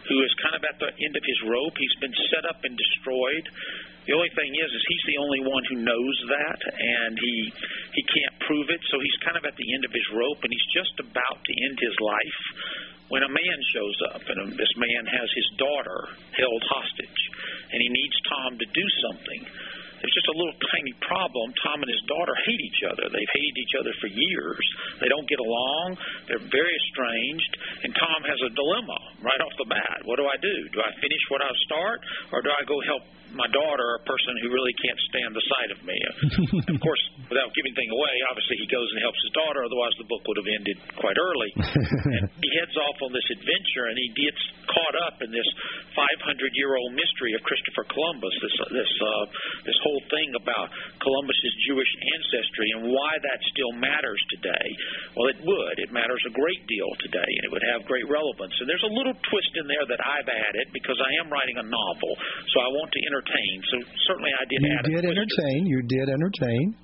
who 0.10 0.18
is 0.26 0.32
kind 0.42 0.56
of 0.58 0.64
at 0.66 0.78
the 0.82 0.90
end 0.90 1.14
of 1.14 1.24
his 1.24 1.40
rope. 1.46 1.76
He's 1.78 1.98
been 2.02 2.16
set 2.34 2.44
up 2.50 2.60
and 2.66 2.74
destroyed. 2.74 3.46
The 4.08 4.16
only 4.16 4.32
thing 4.40 4.56
is, 4.56 4.70
is 4.72 4.84
he's 4.88 5.06
the 5.12 5.20
only 5.20 5.42
one 5.44 5.64
who 5.68 5.78
knows 5.84 6.18
that, 6.32 6.60
and 6.64 7.14
he 7.20 7.36
he 7.92 8.04
can't 8.08 8.36
prove 8.48 8.72
it. 8.72 8.80
So 8.88 9.04
he's 9.04 9.20
kind 9.20 9.36
of 9.36 9.44
at 9.44 9.60
the 9.60 9.68
end 9.76 9.84
of 9.84 9.92
his 9.92 10.08
rope, 10.16 10.40
and 10.48 10.52
he's 10.52 10.70
just 10.72 10.96
about 11.04 11.40
to 11.44 11.52
end 11.68 11.76
his 11.76 11.98
life 12.00 12.42
when 13.12 13.24
a 13.24 13.32
man 13.32 13.60
shows 13.76 13.98
up, 14.16 14.24
and 14.24 14.56
this 14.56 14.74
man 14.80 15.04
has 15.08 15.28
his 15.32 15.50
daughter 15.60 16.00
held 16.36 16.62
hostage, 16.72 17.22
and 17.72 17.80
he 17.80 17.90
needs 17.92 18.18
Tom 18.32 18.52
to 18.60 18.68
do 18.68 18.86
something. 19.08 19.42
There's 19.98 20.14
just 20.14 20.30
a 20.30 20.38
little 20.38 20.56
tiny 20.76 20.94
problem. 21.04 21.52
Tom 21.64 21.82
and 21.82 21.90
his 21.90 22.04
daughter 22.06 22.36
hate 22.48 22.62
each 22.64 22.82
other. 22.86 23.06
They've 23.10 23.34
hated 23.34 23.56
each 23.58 23.76
other 23.80 23.94
for 23.98 24.08
years. 24.08 24.66
They 25.02 25.10
don't 25.10 25.28
get 25.28 25.42
along. 25.42 25.98
They're 26.30 26.48
very 26.48 26.76
estranged. 26.86 27.54
And 27.84 27.92
Tom 27.98 28.20
has 28.30 28.40
a 28.46 28.52
dilemma 28.54 29.00
right 29.26 29.42
off 29.42 29.54
the 29.58 29.68
bat. 29.68 30.06
What 30.06 30.22
do 30.22 30.26
I 30.30 30.38
do? 30.38 30.56
Do 30.70 30.80
I 30.86 30.92
finish 31.02 31.24
what 31.34 31.42
I 31.42 31.50
start, 31.66 32.00
or 32.32 32.46
do 32.46 32.52
I 32.54 32.62
go 32.70 32.78
help 32.86 33.04
my 33.40 33.50
daughter, 33.54 34.02
a 34.02 34.04
person 34.04 34.34
who 34.44 34.52
really 34.52 34.76
can't 34.84 35.02
stand 35.14 35.32
the 35.32 35.46
sight 35.48 35.70
of 35.72 35.80
me. 35.88 35.98
of 36.74 36.80
course, 36.84 37.04
without 37.32 37.54
giving 37.56 37.78
anything 37.78 37.94
away, 37.94 38.14
obviously 38.34 38.58
he 38.58 38.68
goes 38.74 38.90
and 38.90 38.98
helps 39.06 39.22
his 39.22 39.34
daughter. 39.38 39.62
Otherwise, 39.62 39.94
the 40.02 40.10
book 40.10 40.26
would 40.26 40.40
have 40.42 40.50
ended 40.50 40.78
quite 40.98 41.18
early. 41.22 41.52
and 41.54 42.26
he 42.44 42.50
heads 42.58 42.74
off 42.74 42.98
on 43.06 43.14
this 43.14 43.28
adventure, 43.38 43.86
and 43.94 43.96
he 44.02 44.10
gets 44.18 44.42
caught 44.66 44.98
up 45.06 45.22
in 45.22 45.30
this 45.30 45.46
500-year-old 45.94 46.98
mystery 46.98 47.38
of 47.38 47.46
Christopher 47.46 47.86
Columbus. 47.94 48.34
This 48.42 48.56
this 48.74 48.92
uh, 48.98 49.26
this 49.70 49.78
whole 49.86 50.02
thing 50.10 50.34
about 50.34 50.74
Columbus's 50.98 51.56
Jewish 51.70 51.92
ancestry 52.18 52.68
and 52.74 52.82
why 52.90 53.12
that 53.22 53.40
still 53.54 53.74
matters 53.78 54.22
today. 54.34 54.68
Well, 55.14 55.30
it 55.30 55.40
would. 55.46 55.76
It 55.78 55.94
matters 55.94 56.22
a 56.26 56.34
great 56.34 56.64
deal 56.66 56.90
today, 57.06 57.30
and 57.30 57.44
it 57.46 57.52
would 57.54 57.66
have 57.78 57.86
great 57.86 58.10
relevance. 58.10 58.58
And 58.58 58.66
there's 58.66 58.86
a 58.88 58.94
little 58.94 59.14
twist 59.30 59.54
in 59.62 59.70
there 59.70 59.86
that 59.86 60.02
I've 60.02 60.30
added 60.30 60.74
because 60.74 60.98
I 60.98 61.12
am 61.22 61.30
writing 61.30 61.62
a 61.62 61.66
novel, 61.68 62.12
so 62.54 62.58
I 62.66 62.70
want 62.74 62.90
to 62.90 63.00
enter 63.06 63.22
entertain. 63.28 63.56
So 63.72 63.76
certainly 64.08 64.32
I 64.32 64.44
did. 64.48 64.58
You 64.64 64.96
did 64.96 65.04
entertain. 65.06 65.60
You 65.68 65.82
did 65.88 66.08
entertain. 66.10 66.76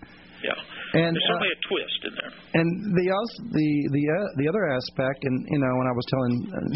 Yeah. 0.44 0.52
And 0.94 1.10
there's 1.10 1.26
certainly 1.26 1.50
uh, 1.50 1.58
a 1.58 1.62
twist 1.66 2.00
in 2.06 2.14
there. 2.22 2.34
And 2.54 2.70
the 2.94 3.06
the 3.50 3.70
the 3.90 4.04
uh, 4.14 4.28
the 4.38 4.46
other 4.46 4.64
aspect, 4.70 5.26
and 5.26 5.36
you 5.50 5.58
know, 5.58 5.74
when 5.82 5.88
I 5.90 5.96
was 5.98 6.06
telling 6.06 6.36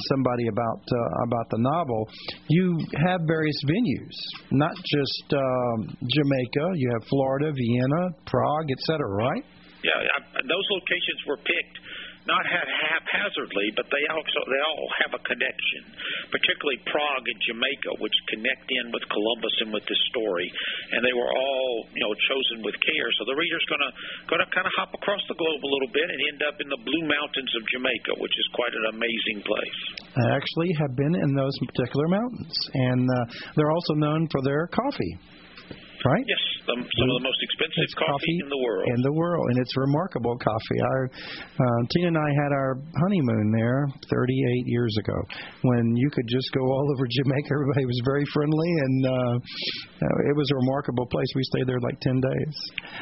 somebody 0.10 0.50
about 0.50 0.82
uh, 0.82 1.28
about 1.30 1.48
the 1.54 1.62
novel, 1.62 2.02
you 2.50 2.82
have 3.06 3.22
various 3.30 3.60
venues, 3.70 4.18
not 4.50 4.74
just 4.74 5.28
um, 5.38 5.94
Jamaica. 6.02 6.66
You 6.82 6.90
have 6.98 7.04
Florida, 7.06 7.54
Vienna, 7.54 8.10
Prague, 8.26 8.74
etc. 8.74 9.06
Right? 9.06 9.46
Yeah, 9.86 9.94
I, 9.94 10.42
those 10.42 10.68
locations 10.74 11.22
were 11.30 11.38
picked 11.38 11.78
not 12.28 12.44
haphazardly, 12.44 13.68
but 13.80 13.88
they 13.88 14.04
also 14.12 14.40
they 14.52 14.62
all 14.62 14.88
have 15.02 15.12
a 15.16 15.22
connection. 15.24 15.82
Particularly 16.30 16.80
Prague 16.86 17.26
and 17.26 17.40
Jamaica, 17.48 17.92
which 18.04 18.14
connect 18.28 18.68
in 18.68 18.92
with 18.92 19.04
Columbus 19.08 19.56
and 19.64 19.72
with 19.72 19.86
this 19.88 20.02
story, 20.12 20.48
and 20.92 21.00
they 21.02 21.16
were 21.16 21.32
all 21.32 21.88
you 21.96 22.04
know 22.04 22.14
chosen 22.28 22.68
with 22.68 22.76
care. 22.84 23.10
So 23.18 23.26
the 23.26 23.38
reader's 23.40 23.68
going 23.72 23.84
to 23.84 23.92
going 24.28 24.44
to 24.44 24.50
kind 24.52 24.68
of 24.68 24.74
hop 24.76 24.92
across 24.92 25.24
the 25.32 25.40
globe 25.40 25.64
a 25.64 25.72
little 25.72 25.92
bit 25.96 26.08
and 26.08 26.20
end 26.36 26.42
up 26.44 26.60
in 26.60 26.68
the 26.68 26.82
Blue 26.84 27.04
Mountains 27.08 27.52
of 27.56 27.64
Jamaica, 27.72 28.20
which 28.20 28.36
is 28.36 28.46
quite 28.52 28.76
an 28.76 28.86
amazing 28.92 29.40
place. 29.48 29.80
I 30.20 30.36
actually 30.36 30.72
have 30.84 30.94
been 31.00 31.16
in 31.16 31.32
those 31.32 31.56
particular 31.72 32.12
mountains, 32.12 32.56
and 32.92 33.08
uh, 33.08 33.24
they're 33.56 33.72
also 33.72 33.96
known 33.96 34.28
for 34.36 34.44
their 34.44 34.68
coffee 34.68 35.37
right? 36.06 36.26
Yes, 36.28 36.44
some 36.68 36.80
of 36.82 37.16
the 37.18 37.26
most 37.26 37.40
expensive 37.42 37.90
coffee, 37.98 38.12
coffee, 38.12 38.38
in 38.44 38.50
the 38.50 38.62
world. 38.62 38.86
In 38.94 39.02
the 39.02 39.16
world, 39.16 39.46
and 39.54 39.58
it's 39.62 39.74
remarkable 39.78 40.38
coffee. 40.38 40.80
Our 40.84 41.02
uh, 41.10 41.80
Tina 41.96 42.14
and 42.14 42.20
I 42.20 42.30
had 42.44 42.52
our 42.54 42.78
honeymoon 43.08 43.54
there 43.56 43.88
38 44.10 44.68
years 44.68 44.94
ago, 45.00 45.18
when 45.64 45.96
you 45.96 46.10
could 46.12 46.28
just 46.28 46.50
go 46.54 46.64
all 46.64 46.88
over 46.94 47.06
Jamaica. 47.08 47.50
Everybody 47.50 47.86
was 47.86 48.00
very 48.06 48.26
friendly, 48.34 48.72
and 48.84 48.98
uh, 49.06 49.36
uh, 50.04 50.30
it 50.30 50.36
was 50.36 50.48
a 50.54 50.58
remarkable 50.62 51.08
place. 51.08 51.30
We 51.36 51.44
stayed 51.56 51.68
there 51.68 51.82
like 51.82 51.98
10 52.02 52.20
days. 52.22 52.56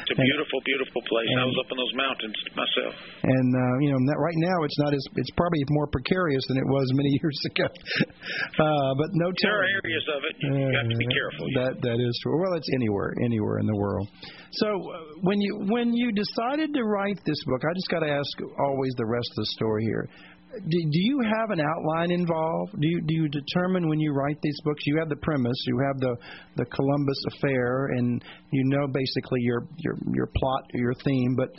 It's 0.06 0.12
a 0.12 0.16
and, 0.16 0.26
beautiful, 0.26 0.58
beautiful 0.64 1.02
place. 1.04 1.28
And, 1.32 1.40
I 1.42 1.46
was 1.46 1.58
up 1.60 1.68
in 1.72 1.76
those 1.76 1.94
mountains 1.96 2.38
myself. 2.56 2.94
And 3.22 3.48
uh, 3.52 3.74
you 3.82 3.90
know, 3.92 4.00
right 4.00 4.40
now 4.40 4.58
it's 4.64 4.78
not 4.80 4.92
as 4.94 5.04
it's 5.16 5.32
probably 5.36 5.62
more 5.74 5.88
precarious 5.90 6.44
than 6.48 6.58
it 6.58 6.68
was 6.68 6.86
many 6.94 7.12
years 7.20 7.38
ago. 7.52 7.68
uh, 7.68 8.90
but 8.96 9.08
no. 9.18 9.28
There 9.36 9.52
are 9.52 9.68
areas 9.84 10.04
of 10.16 10.20
it 10.26 10.34
you, 10.40 10.48
you 10.54 10.74
have 10.74 10.88
to 10.88 10.98
be 10.98 11.08
careful. 11.10 11.44
That 11.60 11.72
that 11.82 11.98
is 12.00 12.12
true. 12.22 12.36
Well, 12.40 12.54
it's 12.56 12.70
anywhere, 12.86 13.14
anywhere 13.24 13.58
in 13.58 13.66
the 13.66 13.76
world. 13.76 14.08
So 14.52 14.66
uh, 14.66 14.98
when 15.22 15.40
you 15.40 15.58
when 15.68 15.92
you 15.92 16.12
decided 16.12 16.72
to 16.74 16.84
write 16.84 17.18
this 17.24 17.38
book, 17.46 17.62
I 17.64 17.72
just 17.74 17.90
got 17.90 18.00
to 18.00 18.10
ask 18.10 18.58
always 18.58 18.92
the 18.96 19.06
rest 19.06 19.28
of 19.30 19.36
the 19.36 19.46
story 19.56 19.84
here. 19.84 20.08
Do, 20.54 20.78
do 20.90 21.00
you 21.02 21.20
have 21.20 21.50
an 21.50 21.60
outline 21.60 22.10
involved? 22.10 22.72
Do 22.80 22.88
you 22.88 23.00
do 23.02 23.14
you 23.14 23.28
determine 23.28 23.88
when 23.88 24.00
you 24.00 24.12
write 24.12 24.38
these 24.42 24.58
books? 24.64 24.82
You 24.86 24.98
have 24.98 25.08
the 25.08 25.16
premise, 25.16 25.56
you 25.66 25.78
have 25.86 26.00
the 26.00 26.16
the 26.56 26.64
Columbus 26.66 27.22
affair, 27.34 27.86
and 27.96 28.24
you 28.52 28.62
know 28.64 28.86
basically 28.86 29.40
your 29.42 29.66
your 29.78 29.96
your 30.14 30.26
plot, 30.34 30.62
your 30.72 30.94
theme. 31.04 31.34
But 31.36 31.50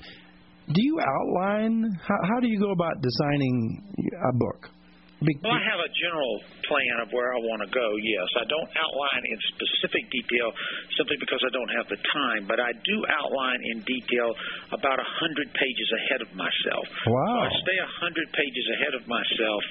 do 0.73 0.81
you 0.81 0.99
outline 0.99 1.83
how, 2.01 2.17
how 2.23 2.39
do 2.39 2.47
you 2.49 2.59
go 2.59 2.71
about 2.71 3.01
designing 3.01 3.83
a 4.29 4.33
book? 4.33 4.69
Well, 5.17 5.49
I 5.49 5.63
have 5.65 5.81
a 5.81 5.91
general 5.97 6.35
plan 6.69 6.95
of 7.01 7.09
where 7.09 7.33
I 7.33 7.39
want 7.41 7.65
to 7.65 7.69
go, 7.73 7.87
yes. 7.97 8.27
I 8.37 8.45
don't 8.45 8.69
outline 8.69 9.23
in 9.25 9.37
specific 9.57 10.05
detail 10.13 10.53
simply 10.93 11.17
because 11.17 11.41
I 11.41 11.49
don't 11.49 11.73
have 11.73 11.87
the 11.89 11.97
time, 12.13 12.45
but 12.45 12.61
I 12.61 12.69
do 12.85 12.97
outline 13.09 13.61
in 13.65 13.81
detail 13.81 14.37
about 14.77 15.01
a 15.01 15.07
100 15.07 15.57
pages 15.57 15.89
ahead 16.05 16.21
of 16.21 16.29
myself. 16.37 16.85
Wow. 17.09 17.49
So 17.49 17.49
I 17.49 17.49
stay 17.65 17.77
a 17.81 17.89
100 18.13 18.29
pages 18.29 18.65
ahead 18.77 18.93
of 18.93 19.03
myself 19.09 19.63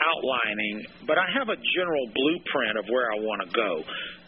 outlining, 0.00 0.86
but 1.06 1.18
I 1.18 1.26
have 1.38 1.48
a 1.48 1.58
general 1.76 2.06
blueprint 2.14 2.78
of 2.78 2.86
where 2.88 3.10
I 3.12 3.18
want 3.20 3.44
to 3.44 3.50
go. 3.52 3.70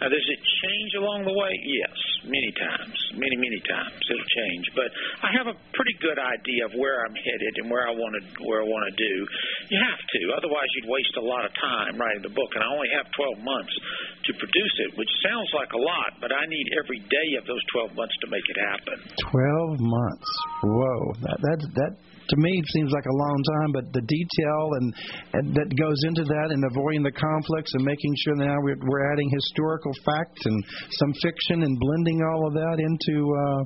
Now, 0.02 0.10
does 0.10 0.26
it 0.26 0.40
change 0.60 0.92
along 1.00 1.24
the 1.24 1.32
way? 1.32 1.52
Yes, 1.64 1.96
many 2.26 2.50
times, 2.58 2.96
many, 3.14 3.36
many 3.38 3.60
times 3.64 3.96
it'll 4.04 4.32
change. 4.36 4.66
But 4.74 4.90
I 5.22 5.30
have 5.38 5.48
a 5.48 5.56
pretty 5.72 5.96
good 6.02 6.18
idea 6.18 6.66
of 6.66 6.72
where 6.76 7.06
I'm 7.06 7.14
headed 7.14 7.52
and 7.62 7.70
where 7.70 7.86
I 7.86 7.94
want 7.94 8.12
to 8.18 8.22
where 8.44 8.60
I 8.60 8.68
want 8.68 8.84
to 8.90 8.94
do. 8.98 9.14
You 9.70 9.78
have 9.80 10.02
to, 10.02 10.20
otherwise 10.36 10.68
you'd 10.76 10.90
waste 10.90 11.14
a 11.16 11.24
lot 11.24 11.46
of 11.46 11.52
time 11.56 11.96
writing 11.96 12.26
the 12.26 12.34
book. 12.34 12.50
And 12.58 12.66
I 12.66 12.68
only 12.68 12.90
have 12.98 13.06
12 13.16 13.40
months 13.40 13.74
to 14.28 14.30
produce 14.34 14.74
it, 14.88 14.98
which 14.98 15.12
sounds 15.24 15.48
like 15.54 15.72
a 15.72 15.80
lot, 15.80 16.18
but 16.20 16.34
I 16.34 16.44
need 16.50 16.66
every 16.76 17.00
day 17.00 17.28
of 17.38 17.46
those 17.46 17.62
12 17.72 17.94
months 17.94 18.16
to 18.24 18.26
make 18.28 18.44
it 18.44 18.58
happen. 18.60 18.98
12 19.30 19.80
months. 19.80 20.30
Whoa, 20.68 21.00
that 21.22 21.38
that 21.38 21.58
that 21.80 21.92
to 22.28 22.36
me 22.36 22.50
it 22.56 22.68
seems 22.72 22.92
like 22.92 23.06
a 23.06 23.16
long 23.16 23.38
time, 23.60 23.70
but 23.72 23.84
the 23.92 24.04
detail 24.04 24.62
and, 24.80 24.86
and 25.34 25.44
that 25.54 25.68
goes 25.76 26.00
into 26.08 26.24
that 26.24 26.48
and 26.50 26.64
avoiding 26.64 27.02
the 27.02 27.12
conflicts 27.12 27.72
and 27.74 27.84
making 27.84 28.12
sure 28.24 28.36
that 28.38 28.46
now 28.46 28.60
we're, 28.62 28.80
we're 28.84 29.04
adding 29.12 29.28
historical 29.30 29.92
fact 30.04 30.38
and 30.44 30.56
some 31.00 31.12
fiction 31.22 31.62
and 31.62 31.72
blending 31.78 32.22
all 32.22 32.46
of 32.48 32.52
that 32.54 32.76
into 32.80 33.16
uh, 33.32 33.60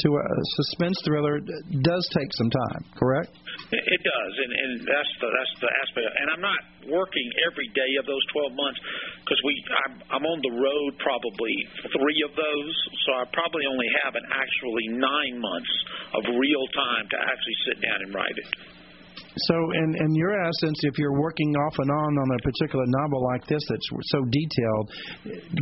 to 0.00 0.08
a 0.16 0.26
suspense 0.64 0.98
thriller 1.04 1.40
does 1.40 2.04
take 2.16 2.30
some 2.34 2.50
time. 2.50 2.82
Correct? 2.96 3.32
It 3.70 4.02
does, 4.02 4.32
and, 4.40 4.52
and 4.52 4.72
that's 4.82 5.12
the 5.20 5.28
that's 5.30 5.54
the 5.62 5.70
aspect. 5.84 6.06
And 6.18 6.26
I'm 6.34 6.42
not 6.42 6.62
working 6.90 7.28
every 7.46 7.68
day 7.76 7.92
of 8.00 8.08
those 8.08 8.24
12 8.32 8.56
months 8.56 8.80
because 9.22 9.40
we 9.44 9.52
I'm, 9.86 9.94
I'm 10.10 10.24
on 10.26 10.38
the 10.42 10.54
road 10.58 10.90
probably 10.98 11.54
three 11.92 12.20
of 12.26 12.32
those, 12.34 12.74
so 13.06 13.08
I 13.20 13.22
probably 13.30 13.68
only 13.68 13.86
have 14.02 14.16
an 14.16 14.26
actually 14.32 14.86
nine 14.96 15.36
months 15.38 15.74
of 16.18 16.22
real 16.34 16.64
time 16.74 17.04
to 17.14 17.16
actually 17.20 17.58
sit 17.68 17.78
down 17.84 17.99
and 18.02 18.14
write 18.14 18.36
it. 18.36 19.29
So, 19.36 19.54
in 19.78 19.88
in 19.94 20.10
your 20.14 20.34
essence, 20.34 20.78
if 20.82 20.98
you're 20.98 21.14
working 21.14 21.54
off 21.54 21.74
and 21.78 21.90
on 21.90 22.12
on 22.18 22.28
a 22.34 22.40
particular 22.42 22.84
novel 22.86 23.22
like 23.30 23.46
this 23.46 23.62
that's 23.68 23.88
so 24.10 24.20
detailed, 24.26 24.86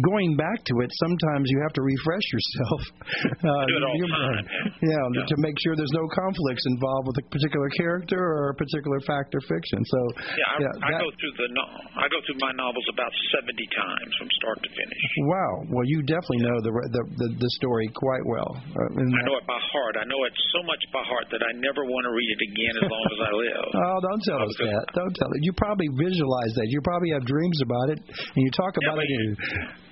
going 0.00 0.36
back 0.36 0.64
to 0.64 0.74
it, 0.80 0.90
sometimes 1.04 1.44
you 1.52 1.60
have 1.62 1.74
to 1.76 1.82
refresh 1.82 2.26
yourself. 2.32 2.80
Uh, 3.38 3.64
do 3.70 3.76
it 3.78 3.84
all 3.86 3.94
time. 3.94 4.44
Yeah, 4.82 4.98
yeah, 5.14 5.24
to 5.24 5.36
make 5.38 5.54
sure 5.62 5.76
there's 5.76 5.94
no 5.94 6.06
conflicts 6.10 6.64
involved 6.66 7.06
with 7.06 7.18
a 7.22 7.26
particular 7.30 7.70
character 7.78 8.18
or 8.18 8.50
a 8.50 8.56
particular 8.58 8.98
fact 9.06 9.30
or 9.34 9.40
fiction. 9.46 9.78
So, 9.84 10.00
yeah, 10.34 10.52
I, 10.52 10.54
yeah, 10.58 10.74
I 10.84 10.90
go 10.98 11.08
through 11.16 11.34
the 11.38 11.48
no, 11.54 11.64
I 11.96 12.06
go 12.10 12.18
through 12.26 12.40
my 12.42 12.52
novels 12.58 12.84
about 12.90 13.12
70 13.40 13.54
times 13.54 14.10
from 14.18 14.28
start 14.42 14.58
to 14.66 14.70
finish. 14.74 15.02
Wow. 15.30 15.52
Well, 15.70 15.86
you 15.86 16.02
definitely 16.02 16.42
know 16.50 16.58
the 16.66 16.72
the 16.92 17.02
the, 17.14 17.28
the 17.46 17.50
story 17.62 17.88
quite 17.94 18.24
well. 18.26 18.50
Uh, 18.58 19.06
I 19.06 19.22
know 19.22 19.38
it 19.38 19.46
by 19.46 19.60
heart. 19.72 19.94
I 19.98 20.06
know 20.06 20.20
it 20.26 20.34
so 20.52 20.60
much 20.66 20.82
by 20.90 21.02
heart 21.06 21.30
that 21.30 21.42
I 21.42 21.52
never 21.62 21.86
want 21.86 22.04
to 22.04 22.12
read 22.12 22.30
it 22.32 22.42
again 22.52 22.74
as 22.82 22.86
long 22.90 23.06
as 23.06 23.20
I 23.22 23.32
live. 23.34 23.57
Oh, 23.58 23.98
don't 24.02 24.22
tell 24.22 24.40
us 24.42 24.54
that. 24.62 24.84
Don't 24.94 25.14
tell 25.14 25.30
it. 25.34 25.40
You 25.42 25.52
probably 25.54 25.88
visualize 25.96 26.52
that. 26.56 26.66
You 26.68 26.80
probably 26.82 27.10
have 27.12 27.24
dreams 27.24 27.58
about 27.64 27.90
it, 27.90 27.98
and 27.98 28.40
you 28.40 28.50
talk 28.52 28.74
about 28.78 28.98
yeah, 29.00 29.06
it. 29.06 29.10
In, 29.10 29.28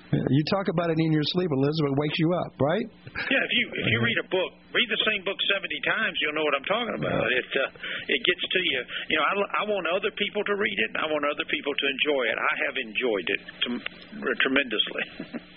you 0.07 0.43
talk 0.55 0.71
about 0.71 0.87
it 0.87 0.95
in 0.95 1.11
your 1.11 1.25
sleep. 1.35 1.51
Elizabeth 1.51 1.99
wakes 1.99 2.15
you 2.15 2.31
up, 2.31 2.55
right? 2.63 2.87
Yeah. 3.11 3.43
If 3.43 3.51
you 3.51 3.65
if 3.75 3.85
you 3.91 3.99
read 3.99 4.19
a 4.23 4.27
book, 4.31 4.51
read 4.71 4.87
the 4.87 5.01
same 5.03 5.21
book 5.27 5.35
seventy 5.51 5.79
times, 5.83 6.15
you'll 6.23 6.37
know 6.37 6.47
what 6.47 6.55
I'm 6.55 6.69
talking 6.69 6.95
about. 6.95 7.27
It 7.27 7.49
uh, 7.59 8.15
it 8.15 8.21
gets 8.23 8.43
to 8.47 8.59
you. 8.63 8.81
You 9.11 9.15
know, 9.19 9.25
I, 9.27 9.33
I 9.35 9.63
want 9.67 9.83
other 9.91 10.13
people 10.15 10.47
to 10.47 10.55
read 10.55 10.77
it. 10.79 10.89
and 10.95 10.99
I 11.03 11.07
want 11.11 11.27
other 11.27 11.47
people 11.51 11.75
to 11.75 11.85
enjoy 11.91 12.23
it. 12.31 12.37
I 12.39 12.53
have 12.67 12.75
enjoyed 12.79 13.27
it 13.27 13.41
tremendously. 14.39 15.43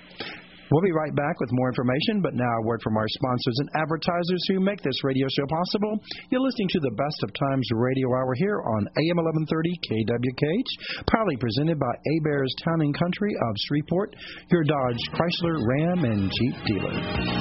We'll 0.70 0.86
be 0.86 0.92
right 0.94 1.14
back 1.14 1.34
with 1.40 1.50
more 1.50 1.68
information, 1.68 2.22
but 2.22 2.34
now 2.34 2.46
a 2.62 2.62
word 2.62 2.78
from 2.82 2.96
our 2.96 3.08
sponsors 3.08 3.58
and 3.58 3.68
advertisers 3.74 4.42
who 4.48 4.60
make 4.60 4.80
this 4.82 5.02
radio 5.02 5.26
show 5.34 5.46
possible. 5.50 5.98
You're 6.30 6.46
listening 6.46 6.68
to 6.78 6.80
the 6.86 6.94
Best 6.94 7.18
of 7.26 7.34
Times 7.34 7.66
Radio 7.74 8.06
Hour 8.14 8.34
here 8.38 8.62
on 8.62 8.86
AM 8.86 9.18
1130 9.18 9.50
KWKH, 9.50 10.70
proudly 11.10 11.36
presented 11.42 11.78
by 11.78 11.90
Hebert's 12.06 12.54
Town 12.62 12.86
and 12.86 12.94
Country 12.94 13.34
of 13.34 13.52
Shreveport, 13.66 14.14
your 14.54 14.62
Dodge, 14.62 15.02
Chrysler, 15.10 15.58
Ram, 15.58 16.06
and 16.06 16.30
Jeep 16.30 16.54
dealer. 16.70 16.94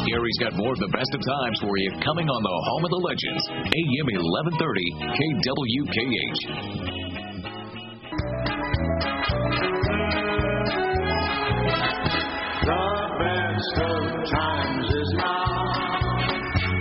Gary's 0.09 0.39
got 0.41 0.57
more 0.57 0.73
of 0.73 0.81
the 0.81 0.89
Best 0.89 1.13
of 1.13 1.21
Times 1.21 1.61
for 1.61 1.77
you 1.77 1.93
coming 2.01 2.25
on 2.25 2.41
the 2.41 2.57
Home 2.65 2.81
of 2.81 2.89
the 2.89 3.01
Legends, 3.05 3.45
AM 3.61 4.09
1130 4.57 4.57
KWKH. 10.17 10.28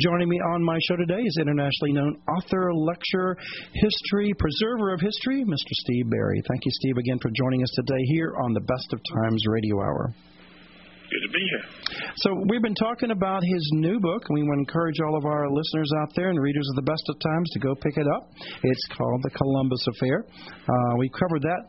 Joining 0.03 0.29
me 0.29 0.43
on 0.43 0.67
my 0.67 0.79
show 0.91 0.97
today 0.97 1.23
is 1.23 1.39
internationally 1.39 1.93
known 1.95 2.19
author, 2.27 2.75
lecturer, 2.75 3.39
history, 3.87 4.35
preserver 4.35 4.93
of 4.93 4.99
history, 4.99 5.47
Mr. 5.47 5.73
Steve 5.87 6.11
Berry. 6.11 6.43
Thank 6.51 6.65
you, 6.65 6.73
Steve, 6.83 6.99
again 6.99 7.21
for 7.23 7.31
joining 7.31 7.63
us 7.63 7.71
today 7.77 8.03
here 8.11 8.35
on 8.43 8.53
the 8.53 8.67
Best 8.67 8.91
of 8.91 8.99
Times 9.23 9.47
Radio 9.47 9.79
Hour. 9.79 10.11
Good 11.07 11.23
to 11.23 11.33
be 11.33 11.45
here. 11.55 11.65
So 12.17 12.35
we've 12.51 12.63
been 12.63 12.75
talking 12.75 13.13
about 13.13 13.43
his 13.45 13.71
new 13.75 14.01
book, 14.01 14.23
and 14.29 14.35
we 14.35 14.43
want 14.43 14.59
to 14.59 14.67
encourage 14.67 14.99
all 15.01 15.17
of 15.17 15.25
our 15.25 15.49
listeners 15.49 15.89
out 16.03 16.11
there 16.17 16.31
and 16.31 16.41
readers 16.41 16.67
of 16.71 16.77
the 16.77 16.91
best 16.91 17.03
of 17.09 17.19
times 17.21 17.49
to 17.53 17.59
go 17.61 17.75
pick 17.77 17.97
it 17.97 18.07
up. 18.17 18.33
It's 18.63 18.87
called 18.97 19.23
The 19.23 19.31
Columbus 19.31 19.87
Affair. 19.87 20.25
Uh, 20.27 20.97
we 20.99 21.09
covered 21.11 21.43
that 21.43 21.63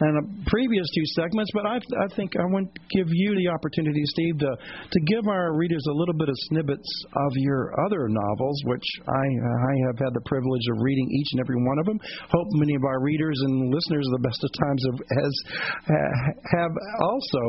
in 0.00 0.14
the 0.16 0.26
previous 0.48 0.88
two 0.96 1.04
segments, 1.12 1.50
but 1.52 1.66
I, 1.66 1.76
I 1.76 2.08
think 2.16 2.32
I 2.40 2.46
want 2.48 2.72
to 2.72 2.80
give 2.96 3.08
you 3.12 3.36
the 3.36 3.48
opportunity, 3.52 4.00
Steve, 4.16 4.38
to 4.40 4.52
to 4.56 5.00
give 5.04 5.28
our 5.28 5.56
readers 5.56 5.84
a 5.88 5.92
little 5.92 6.14
bit 6.16 6.28
of 6.28 6.36
snippets 6.48 6.88
of 7.12 7.32
your 7.36 7.72
other 7.84 8.08
novels, 8.08 8.56
which 8.64 8.88
I 9.04 9.24
I 9.28 9.72
have 9.92 9.98
had 10.00 10.12
the 10.16 10.24
privilege 10.24 10.64
of 10.72 10.80
reading 10.80 11.04
each 11.04 11.28
and 11.32 11.40
every 11.40 11.60
one 11.60 11.78
of 11.78 11.86
them. 11.86 12.00
Hope 12.32 12.48
many 12.56 12.74
of 12.74 12.84
our 12.84 13.00
readers 13.02 13.36
and 13.44 13.68
listeners 13.68 14.06
of 14.08 14.12
the 14.20 14.24
best 14.24 14.40
of 14.40 14.50
times 14.56 14.80
have 14.88 15.00
has 15.20 15.34
have 16.56 16.72
also, 17.04 17.44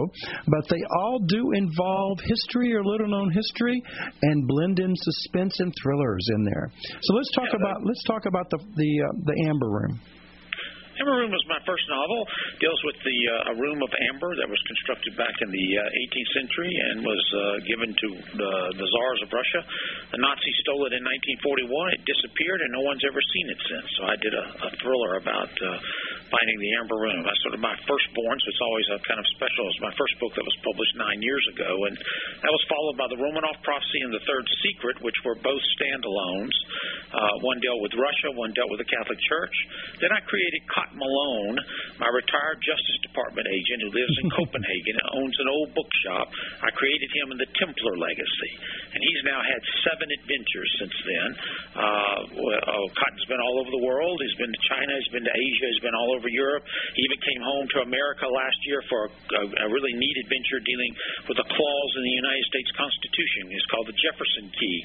but 0.47 0.67
they 0.67 0.83
all 0.99 1.19
do 1.27 1.51
involve 1.55 2.19
history 2.19 2.75
or 2.75 2.83
little 2.83 3.07
known 3.07 3.31
history 3.31 3.81
and 4.23 4.47
blend 4.47 4.79
in 4.79 4.91
suspense 4.95 5.59
and 5.59 5.73
thrillers 5.81 6.27
in 6.35 6.43
there. 6.43 6.69
So 7.01 7.13
let's 7.15 7.31
talk 7.31 7.47
yeah, 7.47 7.63
about 7.63 7.85
let's 7.85 8.03
talk 8.03 8.25
about 8.27 8.49
the 8.49 8.59
the 8.75 8.91
uh, 9.07 9.13
the 9.23 9.35
Amber 9.47 9.69
Room. 9.69 9.99
Amber 11.01 11.17
Room 11.17 11.33
was 11.33 11.41
my 11.49 11.57
first 11.65 11.81
novel. 11.89 12.29
Deals 12.61 12.77
with 12.85 12.99
the 13.01 13.17
uh, 13.25 13.51
a 13.51 13.53
room 13.57 13.81
of 13.81 13.89
amber 14.13 14.37
that 14.37 14.45
was 14.45 14.61
constructed 14.69 15.17
back 15.17 15.33
in 15.41 15.49
the 15.49 15.67
uh, 15.81 16.01
18th 16.13 16.31
century 16.37 16.73
and 16.77 16.95
was 17.01 17.23
uh, 17.33 17.41
given 17.65 17.89
to 17.89 18.09
the, 18.37 18.53
the 18.77 18.85
czars 18.85 19.19
of 19.25 19.33
Russia. 19.33 19.65
The 20.13 20.21
Nazis 20.21 20.57
stole 20.61 20.85
it 20.85 20.93
in 20.93 21.01
1941. 21.41 21.97
It 21.97 22.05
disappeared, 22.05 22.61
and 22.61 22.69
no 22.69 22.85
one's 22.85 23.01
ever 23.01 23.17
seen 23.17 23.47
it 23.49 23.59
since. 23.65 23.87
So 23.97 24.01
I 24.13 24.15
did 24.21 24.33
a, 24.37 24.45
a 24.45 24.69
thriller 24.77 25.17
about 25.17 25.49
uh, 25.49 25.81
finding 26.29 26.57
the 26.61 26.71
Amber 26.85 27.01
Room. 27.01 27.25
That's 27.25 27.41
sort 27.41 27.57
of 27.57 27.65
my 27.65 27.73
firstborn, 27.89 28.37
so 28.37 28.47
it's 28.53 28.61
always 28.61 28.87
a 28.93 28.99
kind 29.01 29.17
of 29.17 29.25
special. 29.33 29.65
It's 29.73 29.81
my 29.81 29.95
first 29.97 30.21
book 30.21 30.37
that 30.37 30.45
was 30.45 30.57
published 30.61 30.95
nine 31.01 31.17
years 31.25 31.45
ago, 31.57 31.71
and 31.89 31.97
that 32.45 32.51
was 32.53 32.63
followed 32.69 32.97
by 33.01 33.09
the 33.09 33.17
Romanov 33.17 33.57
Prophecy 33.65 34.05
and 34.05 34.13
the 34.13 34.21
Third 34.29 34.45
Secret, 34.69 35.01
which 35.01 35.17
were 35.25 35.37
both 35.41 35.63
standalones. 35.81 36.53
Uh, 37.09 37.41
one 37.41 37.57
dealt 37.65 37.81
with 37.81 37.97
Russia, 37.97 38.37
one 38.37 38.53
dealt 38.53 38.69
with 38.69 38.79
the 38.79 38.87
Catholic 38.87 39.17
Church. 39.25 39.55
Then 39.97 40.13
I 40.13 40.21
created 40.29 40.61
Cotton 40.71 40.90
Malone, 40.95 41.57
my 41.99 42.09
retired 42.11 42.59
Justice 42.59 42.99
Department 43.07 43.47
agent 43.47 43.79
who 43.87 43.91
lives 43.91 44.15
in 44.23 44.27
Copenhagen 44.37 44.95
and 44.99 45.07
owns 45.21 45.35
an 45.39 45.49
old 45.49 45.69
bookshop. 45.77 46.27
I 46.61 46.69
created 46.75 47.09
him 47.15 47.27
in 47.35 47.37
the 47.39 47.49
Templar 47.55 47.95
legacy, 47.95 48.53
and 48.91 48.99
he's 48.99 49.21
now 49.23 49.39
had 49.39 49.61
seven 49.87 50.07
adventures 50.11 50.71
since 50.83 50.97
then. 51.07 51.29
Uh, 51.71 52.17
oh, 52.27 52.85
Cotton's 52.91 53.27
been 53.31 53.39
all 53.39 53.57
over 53.63 53.71
the 53.71 53.83
world. 53.85 54.19
He's 54.19 54.39
been 54.39 54.51
to 54.51 54.63
China. 54.67 54.91
He's 54.99 55.13
been 55.15 55.27
to 55.27 55.35
Asia. 55.35 55.65
He's 55.71 55.83
been 55.85 55.95
all 55.95 56.11
over 56.17 56.27
Europe. 56.27 56.65
He 56.97 57.01
even 57.07 57.19
came 57.21 57.41
home 57.45 57.65
to 57.77 57.77
America 57.87 58.27
last 58.27 58.59
year 58.67 58.83
for 58.89 58.99
a, 59.07 59.09
a, 59.11 59.43
a 59.47 59.67
really 59.71 59.93
neat 59.95 60.17
adventure 60.27 60.59
dealing 60.65 60.91
with 61.29 61.37
a 61.39 61.47
clause 61.47 61.91
in 61.97 62.03
the 62.03 62.15
United 62.17 62.45
States 62.51 62.71
Constitution. 62.75 63.41
It's 63.55 63.69
called 63.71 63.87
the 63.87 63.97
Jefferson 63.97 64.45
Key. 64.51 64.77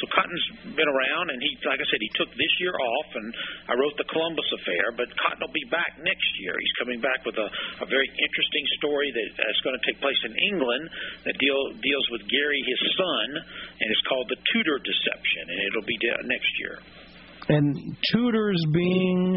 So 0.00 0.02
Cotton's 0.10 0.46
been 0.74 0.90
around, 0.90 1.30
and 1.30 1.38
he, 1.38 1.50
like 1.68 1.78
I 1.78 1.86
said, 1.86 2.00
he 2.02 2.10
took 2.18 2.30
this 2.34 2.54
year 2.58 2.74
off, 2.74 3.08
and 3.14 3.28
I 3.70 3.74
wrote 3.78 3.94
the 4.00 4.08
Columbus 4.10 4.48
Affair. 4.58 4.96
But 4.96 5.08
Cotton 5.14 5.51
will 5.52 5.60
be 5.60 5.68
back 5.68 6.00
next 6.00 6.32
year. 6.40 6.56
He's 6.56 6.76
coming 6.80 7.00
back 7.04 7.20
with 7.28 7.36
a, 7.36 7.48
a 7.84 7.86
very 7.92 8.08
interesting 8.08 8.64
story 8.80 9.12
that 9.12 9.28
is 9.36 9.60
going 9.60 9.76
to 9.76 9.84
take 9.84 10.00
place 10.00 10.16
in 10.24 10.32
England 10.48 10.88
that 11.28 11.36
deal, 11.36 11.60
deals 11.76 12.06
with 12.08 12.24
Gary, 12.32 12.60
his 12.64 12.82
son, 12.96 13.26
and 13.36 13.86
it's 13.92 14.04
called 14.08 14.32
the 14.32 14.40
Tudor 14.56 14.80
Deception, 14.80 15.44
and 15.52 15.58
it'll 15.68 15.84
be 15.84 16.00
next 16.24 16.52
year. 16.56 16.74
And 17.52 17.96
Tudors 18.16 18.64
being 18.72 19.36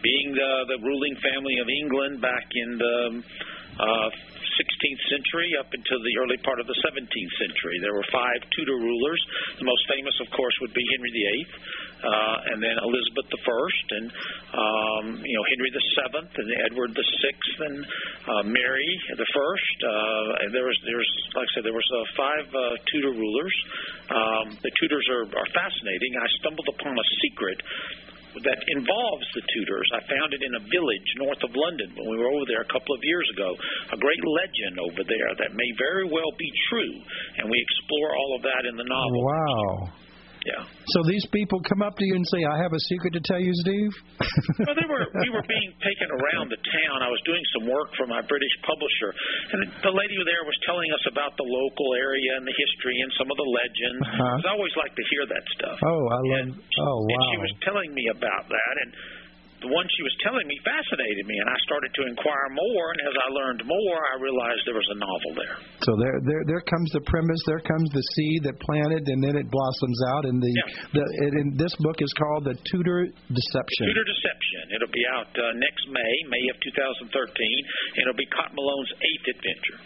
being 0.00 0.32
the 0.32 0.52
the 0.72 0.78
ruling 0.80 1.16
family 1.20 1.60
of 1.60 1.68
England 1.68 2.22
back 2.22 2.48
in 2.54 2.78
the 2.78 3.22
uh, 3.76 4.08
16th 4.58 5.02
century 5.10 5.54
up 5.58 5.70
until 5.70 6.00
the 6.02 6.14
early 6.22 6.38
part 6.42 6.58
of 6.58 6.66
the 6.66 6.78
17th 6.82 7.34
century. 7.38 7.76
There 7.82 7.94
were 7.94 8.06
five 8.10 8.40
Tudor 8.54 8.78
rulers. 8.78 9.20
The 9.58 9.66
most 9.66 9.84
famous, 9.86 10.16
of 10.20 10.28
course, 10.34 10.54
would 10.60 10.74
be 10.74 10.84
Henry 10.96 11.12
VIII, 11.12 11.42
uh, 12.00 12.50
and 12.54 12.58
then 12.62 12.76
Elizabeth 12.80 13.28
I, 13.30 13.70
and 13.96 14.06
um, 14.54 15.04
you 15.22 15.36
know 15.36 15.44
Henry 15.54 15.70
VII, 15.70 16.24
and 16.26 16.48
Edward 16.70 16.92
VI, 16.96 17.38
and 17.66 17.78
uh, 18.26 18.42
Mary 18.46 18.90
the 19.16 19.28
First. 19.34 19.76
Uh, 19.84 20.50
there 20.52 20.66
was 20.66 20.78
there's 20.86 21.12
like 21.34 21.46
I 21.46 21.50
said 21.54 21.62
there 21.64 21.76
was 21.76 21.90
uh, 21.92 21.98
five 22.16 22.46
uh, 22.50 22.60
Tudor 22.90 23.14
rulers. 23.14 23.56
Um, 24.10 24.46
the 24.62 24.72
Tudors 24.80 25.06
are, 25.10 25.26
are 25.28 25.50
fascinating. 25.54 26.10
I 26.18 26.26
stumbled 26.42 26.68
upon 26.68 26.96
a 26.96 27.06
secret 27.22 27.58
that 28.38 28.60
involves 28.70 29.26
the 29.34 29.42
Tudors. 29.42 29.88
I 29.94 30.00
found 30.06 30.30
it 30.34 30.42
in 30.46 30.52
a 30.54 30.62
village 30.70 31.08
north 31.18 31.42
of 31.42 31.50
London 31.50 31.90
when 31.98 32.06
we 32.14 32.16
were 32.16 32.30
over 32.30 32.46
there 32.46 32.62
a 32.62 32.70
couple 32.70 32.94
of 32.94 33.02
years 33.02 33.26
ago. 33.34 33.50
A 33.92 33.98
great 33.98 34.22
legend 34.22 34.78
over 34.78 35.02
there 35.02 35.30
that 35.42 35.50
may 35.54 35.70
very 35.78 36.06
well 36.06 36.30
be 36.38 36.50
true, 36.70 36.94
and 37.42 37.50
we 37.50 37.58
explore 37.58 38.14
all 38.14 38.38
of 38.38 38.42
that 38.46 38.62
in 38.70 38.76
the 38.78 38.86
novel. 38.86 39.20
Wow. 39.26 39.90
Yeah. 40.48 40.64
So 40.64 41.04
these 41.04 41.24
people 41.36 41.60
come 41.68 41.84
up 41.84 42.00
to 42.00 42.04
you 42.04 42.16
and 42.16 42.24
say, 42.32 42.40
"I 42.48 42.56
have 42.64 42.72
a 42.72 42.82
secret 42.88 43.12
to 43.12 43.22
tell 43.28 43.40
you, 43.40 43.52
Steve." 43.60 43.92
well, 44.64 44.72
they 44.72 44.88
were 44.88 45.04
we 45.20 45.28
were 45.28 45.44
being 45.44 45.70
taken 45.84 46.08
around 46.08 46.48
the 46.48 46.56
town. 46.56 47.04
I 47.04 47.12
was 47.12 47.20
doing 47.28 47.44
some 47.60 47.68
work 47.68 47.92
for 48.00 48.08
my 48.08 48.24
British 48.24 48.54
publisher, 48.64 49.10
and 49.52 49.58
the 49.84 49.92
lady 49.92 50.16
there 50.24 50.44
was 50.48 50.56
telling 50.64 50.88
us 50.96 51.04
about 51.12 51.36
the 51.36 51.44
local 51.44 51.88
area 51.92 52.40
and 52.40 52.44
the 52.48 52.56
history 52.56 52.96
and 53.04 53.10
some 53.20 53.28
of 53.28 53.36
the 53.36 53.48
legends. 53.52 54.00
Uh-huh. 54.00 54.48
I 54.48 54.56
always 54.56 54.72
like 54.80 54.96
to 54.96 55.04
hear 55.12 55.24
that 55.28 55.44
stuff. 55.60 55.76
Oh, 55.84 56.02
I 56.08 56.18
love. 56.24 56.38
And, 56.40 56.48
oh, 56.56 56.96
wow. 57.04 57.12
And 57.12 57.20
she 57.28 57.38
was 57.44 57.52
telling 57.60 57.90
me 57.92 58.08
about 58.08 58.48
that, 58.48 58.74
and 58.80 58.90
the 59.60 59.68
one 59.68 59.86
she 59.92 60.02
was 60.04 60.14
telling 60.24 60.44
me 60.48 60.56
fascinated 60.64 61.24
me, 61.28 61.36
and 61.36 61.48
I 61.48 61.58
started 61.68 61.92
to 61.92 62.02
inquire 62.08 62.48
more. 62.52 62.84
And 62.96 63.00
as 63.04 63.16
I 63.16 63.28
learned 63.36 63.60
more, 63.68 63.98
I 64.00 64.14
realized 64.20 64.60
there 64.64 64.76
was 64.76 64.90
a 64.92 64.98
novel 64.98 65.30
there. 65.36 65.56
So 65.84 65.90
there, 66.00 66.16
there, 66.24 66.42
there 66.48 66.64
comes 66.64 66.88
the 66.96 67.04
premise. 67.04 67.40
There 67.44 67.60
comes 67.64 67.88
the 67.92 68.04
seed 68.16 68.48
that 68.48 68.56
planted, 68.60 69.04
and 69.04 69.20
then 69.20 69.36
it 69.36 69.46
blossoms 69.52 70.00
out. 70.16 70.24
And 70.24 70.40
the, 70.40 70.48
Yeah. 70.48 71.00
the 71.00 71.04
it, 71.04 71.32
and 71.44 71.48
this 71.60 71.72
book 71.84 72.00
is 72.00 72.12
called 72.16 72.48
The 72.48 72.56
Tudor 72.72 73.08
Deception. 73.12 73.84
Tudor 73.92 74.06
Deception. 74.08 74.62
It'll 74.80 74.94
be 74.96 75.06
out 75.12 75.28
uh, 75.36 75.42
next 75.60 75.84
May, 75.92 76.14
May 76.32 76.44
of 76.48 76.56
2013, 76.60 77.12
and 77.12 78.00
it'll 78.08 78.16
be 78.16 78.28
Cotton 78.32 78.56
Malone's 78.56 78.92
eighth 78.96 79.26
adventure. 79.36 79.78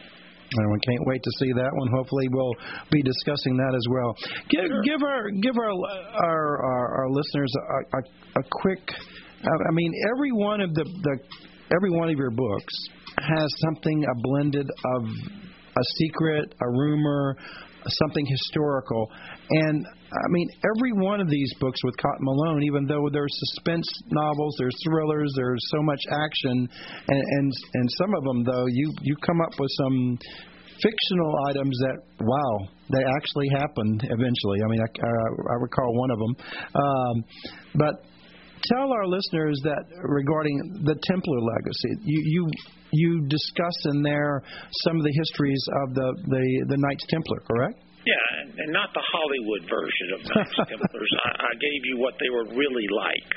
And 0.55 0.71
we 0.71 0.79
can't 0.87 1.03
wait 1.07 1.23
to 1.23 1.33
see 1.43 1.51
that 1.57 1.73
one. 1.73 1.89
Hopefully, 1.91 2.29
we'll 2.31 2.55
be 2.91 3.03
discussing 3.03 3.57
that 3.57 3.75
as 3.75 3.87
well. 3.91 4.15
Give, 4.51 4.71
give 4.85 5.03
our 5.03 5.31
give 5.43 5.57
our 5.59 5.73
our 6.23 6.47
our, 6.63 6.87
our 7.03 7.09
listeners 7.11 7.51
a, 7.59 7.97
a, 7.99 8.01
a 8.39 8.43
quick. 8.63 8.87
I 9.45 9.69
I 9.69 9.73
mean, 9.73 9.93
every 10.15 10.33
one 10.33 10.61
of 10.61 10.75
the, 10.75 10.85
the 10.85 11.19
every 11.75 11.91
one 11.91 12.09
of 12.11 12.17
your 12.17 12.31
books 12.31 12.75
has 13.19 13.49
something 13.65 14.05
a 14.05 14.21
blended 14.21 14.69
of 14.97 15.03
a 15.77 15.85
secret, 15.99 16.55
a 16.61 16.69
rumor, 16.71 17.37
something 17.87 18.27
historical, 18.27 19.11
and 19.51 19.87
I 19.87 20.29
mean 20.31 20.49
every 20.77 20.93
one 20.93 21.21
of 21.21 21.29
these 21.29 21.53
books 21.61 21.79
with 21.85 21.97
Cotton 21.99 22.25
Malone, 22.25 22.63
even 22.63 22.87
though 22.87 23.09
there's 23.13 23.35
suspense 23.55 23.87
novels, 24.11 24.55
there's 24.59 24.77
thrillers, 24.85 25.33
there's 25.37 25.65
so 25.71 25.83
much 25.83 26.01
action, 26.11 26.69
and 27.09 27.23
and 27.39 27.53
and 27.75 27.89
some 27.99 28.15
of 28.15 28.25
them 28.25 28.45
though 28.45 28.67
you 28.69 28.93
you 29.03 29.17
come 29.27 29.41
up 29.41 29.53
with 29.59 29.71
some 29.83 30.19
fictional 30.83 31.35
items 31.49 31.79
that 31.79 31.99
wow 32.21 32.69
they 32.91 33.05
actually 33.05 33.49
happened 33.49 34.01
eventually. 34.03 34.59
I 34.65 34.69
mean 34.69 34.81
I, 34.81 35.07
I, 35.07 35.53
I 35.53 35.57
recall 35.61 35.95
one 35.95 36.11
of 36.11 36.19
them, 36.19 36.37
um, 36.75 37.25
but 37.75 37.95
tell 38.73 38.93
our 38.93 39.07
listeners 39.07 39.61
that 39.65 39.85
regarding 40.03 40.83
the 40.85 40.95
Templar 40.95 41.41
legacy, 41.41 42.01
you 42.05 42.23
you 42.25 42.51
you 42.93 43.27
discuss 43.29 43.77
in 43.93 44.03
there 44.03 44.43
some 44.85 44.97
of 44.97 45.03
the 45.03 45.13
histories 45.13 45.63
of 45.83 45.95
the 45.95 46.15
the, 46.27 46.65
the 46.69 46.77
Knights 46.77 47.05
Templar, 47.09 47.41
correct? 47.47 47.84
Yeah, 48.05 48.27
and, 48.45 48.49
and 48.61 48.69
not 48.77 48.93
the 48.93 49.01
Hollywood 49.01 49.65
version 49.65 50.09
of 50.13 50.21
Knights 50.29 50.57
Templars. 50.69 51.13
I, 51.25 51.31
I 51.49 51.53
gave 51.57 51.81
you 51.89 51.97
what 52.05 52.15
they 52.21 52.29
were 52.29 52.45
really 52.53 52.85
like. 52.93 53.29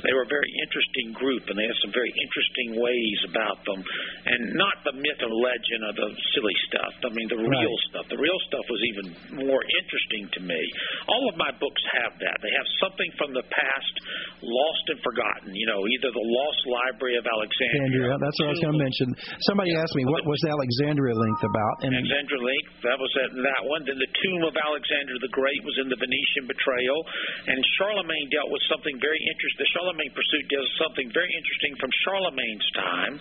They 0.00 0.12
were 0.16 0.24
a 0.24 0.32
very 0.32 0.48
interesting 0.64 1.12
group, 1.12 1.44
and 1.52 1.54
they 1.60 1.68
had 1.68 1.78
some 1.84 1.92
very 1.92 2.08
interesting 2.08 2.68
ways 2.80 3.18
about 3.28 3.60
them, 3.68 3.80
and 3.84 4.40
not 4.56 4.80
the 4.88 4.96
myth 4.96 5.20
or 5.20 5.28
legend 5.28 5.82
of 5.92 5.94
the 6.00 6.08
silly 6.32 6.56
stuff. 6.72 6.92
I 7.04 7.10
mean, 7.12 7.28
the 7.28 7.40
real 7.44 7.52
Right. 7.76 7.88
stuff. 7.92 8.04
The 8.08 8.20
real 8.20 8.38
stuff 8.48 8.64
was 8.68 8.82
even 8.96 9.06
more 9.44 9.60
interesting 9.60 10.24
to 10.36 10.40
me. 10.48 10.60
All 11.08 11.24
of 11.28 11.36
my 11.36 11.52
books 11.60 11.82
have 12.00 12.16
that. 12.18 12.36
They 12.40 12.52
have 12.56 12.68
something 12.80 13.10
from 13.20 13.30
the 13.36 13.44
past 13.44 13.94
lost 14.40 14.84
and 14.88 14.98
forgotten. 15.04 15.52
You 15.52 15.68
know, 15.68 15.80
either 15.84 16.08
the 16.12 16.26
Lost 16.40 16.62
Library 16.64 17.16
of 17.20 17.24
Alexandria. 17.28 18.08
Alexandria. 18.08 18.14
That's 18.24 18.36
what 18.40 18.46
I 18.48 18.52
was 18.56 18.62
going 18.64 18.76
to 18.76 18.82
mention. 18.88 19.06
Somebody 19.52 19.72
asked 19.76 19.96
me 19.96 20.04
what 20.08 20.24
was 20.24 20.40
Alexandria 20.48 21.12
linked 21.12 21.44
about, 21.44 21.74
and 21.84 21.92
Alexandria 21.92 22.40
Link, 22.40 22.64
that 22.88 22.98
was 22.98 23.10
that, 23.20 23.30
that 23.36 23.62
one. 23.68 23.82
Then 23.84 23.98
the 24.00 24.12
tomb 24.22 24.42
of 24.46 24.54
Alexander 24.54 25.18
the 25.18 25.32
Great 25.32 25.62
was 25.64 25.76
in 25.80 25.88
the 25.90 25.98
Venetian 25.98 26.44
betrayal, 26.46 27.00
and 27.48 27.58
Charlemagne 27.80 28.28
dealt 28.30 28.50
with 28.50 28.62
something 28.70 28.96
very 29.00 29.18
interesting. 29.18 29.60
The 29.64 29.72
Charlemagne 29.74 30.12
pursuit 30.14 30.46
does 30.50 30.68
something 30.78 31.08
very 31.10 31.32
interesting 31.32 31.74
from 31.80 31.90
Charlemagne's 32.04 32.68
time, 32.76 33.14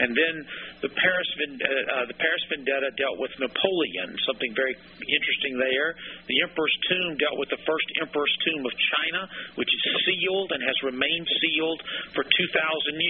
and 0.00 0.16
then 0.16 0.34
the 0.80 0.90
Paris 0.96 1.30
uh, 1.36 1.44
uh, 1.44 2.04
the 2.08 2.16
Paris 2.16 2.44
Vendetta 2.48 2.90
dealt 2.96 3.20
with 3.20 3.32
Napoleon, 3.36 4.16
something 4.24 4.52
very 4.56 4.72
interesting 5.04 5.60
there. 5.60 5.92
The 6.24 6.40
Emperor's 6.40 6.76
Tomb 6.88 7.20
dealt 7.20 7.36
with 7.36 7.52
the 7.52 7.60
first 7.68 7.88
Emperor's 8.00 8.32
Tomb 8.48 8.64
of 8.64 8.72
China, 8.72 9.28
which 9.60 9.68
is 9.68 9.82
sealed 10.08 10.56
and 10.56 10.60
has 10.64 10.78
remained 10.88 11.28
sealed 11.28 11.80
for 12.16 12.24
2,000 12.24 12.32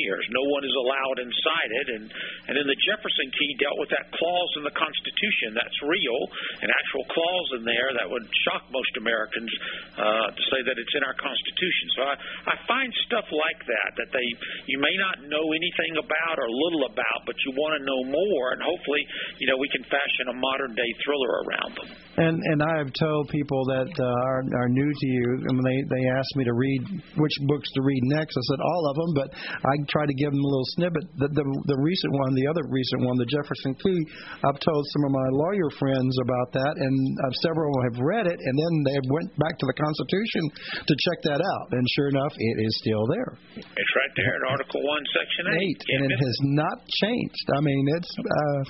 years. 0.02 0.26
No 0.34 0.42
one 0.50 0.66
is 0.66 0.74
allowed 0.74 1.18
inside 1.22 1.70
it, 1.78 1.86
and 1.94 2.04
and 2.50 2.52
then 2.58 2.66
the 2.66 2.80
Jefferson 2.82 3.28
Key 3.38 3.50
dealt 3.62 3.78
with 3.78 3.90
that 3.94 4.10
clause 4.10 4.52
in 4.58 4.66
the 4.66 4.74
Constitution 4.74 5.54
that's 5.54 5.78
real, 5.86 6.20
an 6.66 6.70
actual 6.74 7.04
clause 7.06 7.48
in 7.60 7.62
there 7.62 7.94
that 8.02 8.06
would 8.10 8.26
shock 8.50 8.66
most 8.74 8.92
Americans 8.98 9.50
uh, 9.94 10.34
to 10.34 10.42
say 10.50 10.60
that 10.66 10.74
it's 10.74 10.94
in 10.98 11.06
our 11.06 11.14
Constitution. 11.14 11.86
So 11.94 12.00
I, 12.02 12.14
I 12.50 12.54
find 12.66 12.90
stuff 13.06 13.30
like 13.30 13.62
that 13.70 13.90
that 14.02 14.10
they 14.10 14.28
you 14.66 14.82
may 14.82 14.96
not 14.98 15.22
know 15.30 15.54
anything 15.54 15.94
about 16.02 16.36
or 16.40 16.50
little 16.50 16.79
about, 16.86 17.20
but 17.26 17.36
you 17.44 17.50
want 17.56 17.78
to 17.78 17.82
know 17.84 18.00
more, 18.08 18.44
and 18.56 18.60
hopefully, 18.62 19.02
you 19.38 19.46
know, 19.48 19.58
we 19.58 19.68
can 19.72 19.84
fashion 19.88 20.32
a 20.32 20.36
modern 20.36 20.72
day 20.76 20.90
thriller 21.04 21.32
around 21.46 21.70
them. 21.76 21.88
And 22.20 22.36
and 22.36 22.58
I 22.60 22.74
have 22.82 22.92
told 22.98 23.30
people 23.30 23.62
that 23.72 23.88
uh, 23.88 24.28
are 24.30 24.42
are 24.44 24.68
new 24.68 24.90
to 24.90 25.06
you, 25.06 25.26
and 25.48 25.52
when 25.56 25.66
they 25.66 25.78
they 25.88 26.04
ask 26.10 26.28
me 26.36 26.44
to 26.44 26.54
read 26.54 26.82
which 27.16 27.36
books 27.48 27.68
to 27.76 27.80
read 27.80 28.02
next, 28.12 28.34
I 28.36 28.42
said 28.50 28.60
all 28.60 28.82
of 28.90 28.94
them, 28.98 29.10
but 29.14 29.28
I 29.32 29.72
try 29.88 30.04
to 30.04 30.16
give 30.18 30.30
them 30.34 30.42
a 30.42 30.50
little 30.50 30.70
snippet. 30.76 31.04
The 31.16 31.28
the, 31.32 31.44
the 31.44 31.78
recent 31.80 32.12
one, 32.26 32.34
the 32.34 32.48
other 32.50 32.64
recent 32.68 33.06
one, 33.06 33.16
the 33.16 33.30
Jefferson 33.30 33.72
Key, 33.78 34.00
I've 34.44 34.60
told 34.60 34.82
some 34.92 35.04
of 35.08 35.12
my 35.14 35.28
lawyer 35.32 35.70
friends 35.78 36.12
about 36.20 36.48
that, 36.60 36.74
and 36.76 36.94
uh, 37.24 37.32
several 37.46 37.72
have 37.88 37.98
read 38.02 38.26
it, 38.26 38.36
and 38.36 38.54
then 38.58 38.72
they 38.84 38.98
went 39.08 39.30
back 39.40 39.56
to 39.56 39.66
the 39.66 39.76
Constitution 39.78 40.42
to 40.84 40.94
check 41.08 41.18
that 41.32 41.40
out, 41.40 41.66
and 41.72 41.84
sure 41.96 42.08
enough, 42.12 42.34
it 42.36 42.56
is 42.66 42.72
still 42.84 43.06
there. 43.08 43.30
It's 43.56 43.94
right 43.96 44.14
there 44.18 44.34
in 44.34 44.42
Article 44.50 44.80
One, 44.84 45.04
Section 45.14 45.44
Eight. 45.48 45.58
Eight, 45.62 45.82
and 45.88 46.00
it 46.10 46.20
has 46.20 46.36
not 46.58 46.69
changed. 47.02 47.46
I 47.56 47.60
mean, 47.64 47.84
it's 47.96 48.12
uh, 48.18 48.60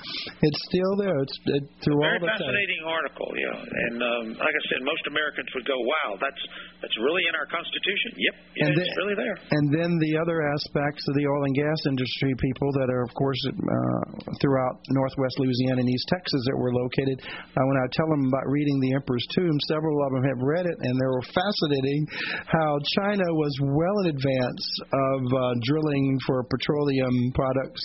it's 0.41 0.61
still 0.71 0.93
there. 0.97 1.17
It's 1.21 1.37
it, 1.59 1.63
through 1.85 1.99
all 2.01 2.17
the 2.17 2.25
time. 2.25 2.37
fascinating 2.41 2.81
article, 2.87 3.29
yeah. 3.37 3.57
And 3.61 3.95
um, 4.01 4.25
like 4.41 4.55
I 4.55 4.63
said, 4.71 4.79
most 4.81 5.03
Americans 5.09 5.49
would 5.53 5.67
go, 5.67 5.77
"Wow, 5.77 6.09
that's 6.21 6.43
that's 6.81 6.97
really 7.01 7.23
in 7.29 7.33
our 7.37 7.47
Constitution." 7.51 8.09
Yep, 8.17 8.35
yeah, 8.35 8.61
And 8.65 8.69
it's 8.73 8.81
then- 8.81 8.99
really 9.05 9.17
there. 9.17 9.37
And 9.53 9.65
then 9.75 9.91
the 10.01 10.13
other 10.21 10.37
aspects 10.55 11.03
of 11.09 11.13
the 11.17 11.25
oil 11.27 11.43
and 11.45 11.55
gas 11.57 11.79
industry, 11.89 12.31
people 12.41 12.69
that 12.81 12.89
are, 12.89 13.03
of 13.05 13.13
course, 13.13 13.41
uh, 13.49 14.01
throughout 14.41 14.75
northwest 14.93 15.35
Louisiana 15.39 15.81
and 15.83 15.89
East 15.89 16.07
Texas 16.09 16.41
that 16.51 16.57
were 16.57 16.73
located. 16.73 17.17
Uh, 17.25 17.63
when 17.67 17.77
I 17.81 17.85
tell 17.93 18.07
them 18.09 18.23
about 18.29 18.45
reading 18.47 18.77
the 18.81 18.91
Emperor's 18.97 19.25
Tomb, 19.35 19.55
several 19.69 19.97
of 20.05 20.09
them 20.15 20.23
have 20.29 20.41
read 20.41 20.65
it, 20.65 20.77
and 20.77 20.93
they 20.97 21.09
were 21.09 21.25
fascinating 21.33 22.01
how 22.47 22.69
China 23.01 23.25
was 23.35 23.53
well 23.75 23.97
in 24.05 24.15
advance 24.15 24.63
of 24.93 25.19
uh, 25.33 25.41
drilling 25.67 26.17
for 26.25 26.43
petroleum 26.47 27.15
products 27.33 27.80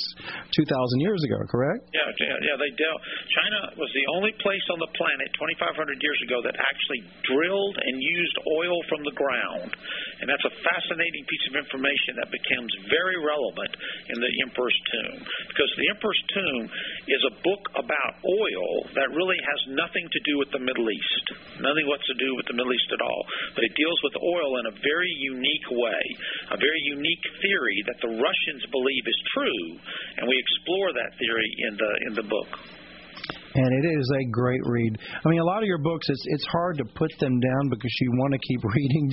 2,000 0.53 1.01
years 1.01 1.21
ago, 1.27 1.39
correct? 1.51 1.85
Yeah, 1.93 2.09
yeah, 2.23 2.37
yeah. 2.41 2.57
They 2.57 2.73
dealt. 2.77 3.01
China 3.37 3.61
was 3.77 3.91
the 3.93 4.07
only 4.17 4.33
place 4.41 4.65
on 4.73 4.79
the 4.81 4.91
planet 4.97 5.29
2,500 5.37 6.01
years 6.01 6.21
ago 6.25 6.39
that 6.45 6.57
actually 6.57 7.03
drilled 7.27 7.77
and 7.81 7.95
used 8.01 8.37
oil 8.57 8.79
from 8.89 9.05
the 9.05 9.15
ground, 9.15 9.71
and 10.23 10.27
that's 10.27 10.47
a 10.49 10.55
fascinating 10.65 11.25
piece 11.29 11.47
of 11.53 11.55
information 11.61 12.17
that 12.21 12.33
becomes 12.33 12.71
very 12.89 13.19
relevant 13.21 13.73
in 14.11 14.19
the 14.21 14.33
Emperor's 14.49 14.81
Tomb 14.93 15.19
because 15.23 15.71
the 15.77 15.89
Emperor's 15.93 16.23
Tomb 16.33 16.63
is 17.11 17.23
a 17.29 17.35
book 17.45 17.65
about 17.77 18.13
oil 18.25 18.69
that 18.97 19.09
really 19.13 19.41
has 19.41 19.61
nothing 19.77 20.07
to 20.09 20.21
do 20.25 20.35
with 20.41 20.51
the 20.53 20.63
Middle 20.63 20.89
East, 20.89 21.27
nothing 21.61 21.85
what's 21.89 22.07
to 22.09 22.19
do 22.21 22.31
with 22.37 22.47
the 22.49 22.57
Middle 22.57 22.73
East 22.73 22.91
at 22.93 23.03
all, 23.03 23.23
but 23.55 23.65
it 23.65 23.73
deals 23.77 24.01
with 24.05 24.15
oil 24.21 24.51
in 24.61 24.67
a 24.73 24.75
very 24.81 25.13
unique 25.21 25.69
way, 25.73 26.05
a 26.53 26.59
very 26.59 26.83
unique 26.93 27.27
theory 27.41 27.79
that 27.87 27.99
the 28.01 28.13
Russians 28.17 28.63
believe 28.73 29.05
is 29.05 29.21
true, 29.37 29.65
and 30.18 30.29
we 30.29 30.37
explore 30.37 30.92
that 30.92 31.11
theory 31.18 31.51
in 31.68 31.72
the 31.77 31.90
in 32.09 32.12
the 32.14 32.27
book. 32.29 32.51
and 33.57 33.70
it 33.72 33.87
is 33.88 34.07
a 34.20 34.25
great 34.31 34.61
read. 34.64 34.99
I 35.25 35.29
mean, 35.29 35.40
a 35.40 35.49
lot 35.49 35.64
of 35.64 35.68
your 35.68 35.81
books, 35.81 36.07
it's 36.09 36.25
it's 36.29 36.46
hard 36.53 36.77
to 36.79 36.85
put 36.85 37.11
them 37.20 37.40
down 37.40 37.64
because 37.70 37.92
you 38.01 38.11
want 38.20 38.33
to 38.37 38.40
keep 38.44 38.61
reading, 38.77 39.07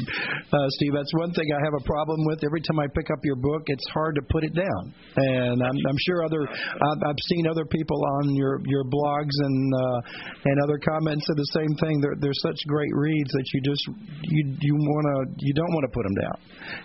uh, 0.51 0.67
Steve. 0.79 0.93
That's 0.93 1.13
one 1.15 1.31
thing 1.31 1.47
I 1.47 1.59
have 1.63 1.75
a 1.79 1.83
problem 1.87 2.19
with. 2.27 2.43
Every 2.43 2.61
time 2.61 2.79
I 2.79 2.87
pick 2.91 3.07
up 3.11 3.19
your 3.23 3.37
book, 3.37 3.63
it's 3.67 3.87
hard 3.93 4.15
to 4.15 4.23
put 4.29 4.43
it 4.43 4.53
down. 4.53 4.93
And 5.15 5.63
I'm, 5.63 5.77
I'm 5.87 5.99
sure 6.05 6.25
other 6.25 6.43
I've, 6.43 7.21
seen 7.31 7.47
other 7.47 7.65
people 7.65 7.99
on 8.19 8.35
your 8.35 8.59
your 8.65 8.83
blogs 8.83 9.35
and 9.47 9.73
uh, 9.73 9.99
and 10.45 10.55
other 10.63 10.79
comments 10.83 11.23
say 11.23 11.35
the 11.39 11.51
same 11.55 11.73
thing. 11.79 12.01
They're 12.01 12.17
they're 12.19 12.41
such 12.43 12.59
great 12.67 12.91
reads 12.93 13.31
that 13.31 13.45
you 13.53 13.61
just 13.61 13.83
you 14.23 14.41
you 14.59 14.75
want 14.75 15.05
to 15.07 15.35
you 15.39 15.53
don't 15.53 15.71
want 15.71 15.85
to 15.87 15.93
put 15.93 16.03
them 16.03 16.15
down. 16.19 16.37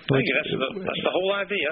Thank 0.06 0.24
you. 0.26 0.34
That's 0.38 0.54
the, 0.54 0.68
that's 0.86 1.02
the 1.02 1.12
whole 1.12 1.32
idea. 1.34 1.70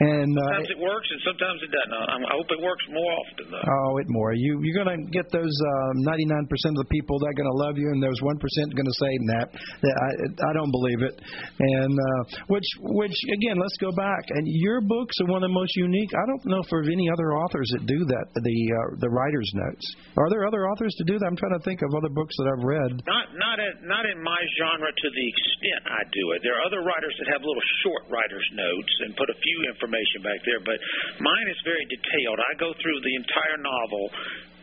And 0.00 0.34
uh, 0.34 0.42
Sometimes 0.50 0.72
it 0.74 0.80
works, 0.82 1.06
and 1.06 1.20
sometimes 1.22 1.58
it 1.62 1.70
doesn't. 1.70 1.94
I, 1.94 2.16
I 2.18 2.34
hope 2.34 2.50
it 2.50 2.62
works 2.62 2.84
more 2.90 3.10
often, 3.14 3.46
though. 3.54 3.62
Oh, 3.62 4.02
it 4.02 4.08
more. 4.10 4.34
You 4.34 4.58
you're 4.62 4.74
gonna 4.74 4.98
get 5.14 5.30
those 5.30 5.54
uh, 5.54 5.90
99% 6.10 6.50
of 6.50 6.82
the 6.82 6.90
people 6.90 7.18
that 7.22 7.30
are 7.30 7.38
going 7.38 7.50
to 7.50 7.58
love 7.62 7.78
you, 7.78 7.86
and 7.94 8.02
there's 8.02 8.18
one 8.26 8.34
percent 8.42 8.74
going 8.74 8.90
to 8.90 8.98
say, 8.98 9.12
"Nah, 9.30 9.46
I, 9.46 10.10
I 10.50 10.52
don't 10.52 10.72
believe 10.74 11.00
it." 11.06 11.14
And 11.14 11.94
uh, 11.94 12.20
which, 12.50 12.66
which 12.98 13.16
again, 13.38 13.56
let's 13.62 13.78
go 13.78 13.94
back. 13.94 14.22
And 14.34 14.42
your 14.50 14.82
books 14.82 15.14
are 15.22 15.30
one 15.30 15.46
of 15.46 15.48
the 15.48 15.56
most 15.56 15.74
unique. 15.78 16.10
I 16.10 16.24
don't 16.26 16.44
know 16.50 16.60
if 16.60 16.68
there's 16.70 16.90
any 16.90 17.06
other 17.06 17.30
authors 17.38 17.70
that 17.78 17.86
do 17.86 18.00
that. 18.10 18.26
The 18.34 18.58
uh, 18.74 18.88
the 18.98 19.10
writers' 19.10 19.50
notes. 19.54 19.86
Are 20.18 20.28
there 20.30 20.42
other 20.46 20.66
authors 20.66 20.94
to 20.98 21.04
do 21.06 21.18
that? 21.18 21.26
I'm 21.26 21.38
trying 21.38 21.54
to 21.54 21.64
think 21.64 21.86
of 21.86 21.94
other 21.94 22.10
books 22.10 22.34
that 22.42 22.50
I've 22.50 22.64
read. 22.66 22.90
Not 23.06 23.26
not 23.38 23.56
in, 23.62 23.72
not 23.86 24.04
in 24.10 24.18
my 24.18 24.42
genre 24.58 24.90
to 24.90 25.08
the 25.14 25.26
extent 25.30 25.82
I 25.86 26.02
do 26.10 26.24
it. 26.34 26.42
There 26.42 26.58
are 26.58 26.64
other 26.66 26.82
writers 26.82 27.14
that 27.22 27.30
have 27.30 27.46
little 27.46 27.66
short 27.86 28.10
writers' 28.10 28.48
notes 28.58 28.92
and 29.06 29.14
put 29.14 29.30
a 29.30 29.38
few 29.38 29.58
information 29.70 29.83
back 29.88 30.40
there, 30.44 30.60
but 30.62 30.78
mine 31.20 31.48
is 31.50 31.60
very 31.64 31.84
detailed. 31.86 32.38
I 32.40 32.52
go 32.56 32.72
through 32.76 32.98
the 33.04 33.14
entire 33.16 33.58
novel 33.60 34.04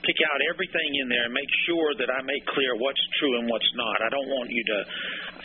pick 0.01 0.17
out 0.25 0.39
everything 0.49 0.89
in 1.01 1.07
there 1.09 1.29
and 1.29 1.33
make 1.33 1.49
sure 1.69 1.93
that 1.97 2.09
I 2.09 2.19
make 2.25 2.41
clear 2.49 2.73
what's 2.77 3.01
true 3.21 3.37
and 3.37 3.45
what's 3.45 3.71
not. 3.77 4.01
I 4.01 4.09
don't 4.09 4.29
want 4.33 4.49
you 4.49 4.63
to, 4.65 4.77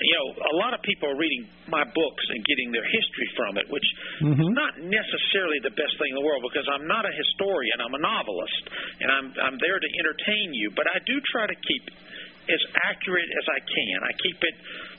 you 0.00 0.14
know, 0.16 0.26
a 0.32 0.54
lot 0.56 0.72
of 0.72 0.80
people 0.80 1.12
are 1.12 1.18
reading 1.18 1.48
my 1.68 1.84
books 1.84 2.24
and 2.32 2.40
getting 2.44 2.72
their 2.72 2.84
history 2.84 3.28
from 3.36 3.60
it, 3.60 3.66
which 3.68 3.88
mm-hmm. 4.24 4.40
is 4.40 4.50
not 4.56 4.80
necessarily 4.80 5.60
the 5.60 5.74
best 5.76 5.94
thing 6.00 6.12
in 6.12 6.16
the 6.16 6.24
world 6.24 6.40
because 6.48 6.64
I'm 6.72 6.88
not 6.88 7.04
a 7.04 7.12
historian. 7.12 7.76
I'm 7.84 7.94
a 7.94 8.02
novelist, 8.02 8.62
and 9.00 9.08
I'm 9.12 9.26
I'm 9.36 9.56
there 9.60 9.78
to 9.78 9.88
entertain 10.00 10.56
you. 10.56 10.72
But 10.72 10.88
I 10.88 10.98
do 11.04 11.16
try 11.32 11.46
to 11.46 11.56
keep 11.56 11.84
as 12.48 12.62
accurate 12.88 13.30
as 13.36 13.46
I 13.50 13.60
can. 13.60 13.96
I 14.06 14.12
keep 14.22 14.38
it 14.40 14.56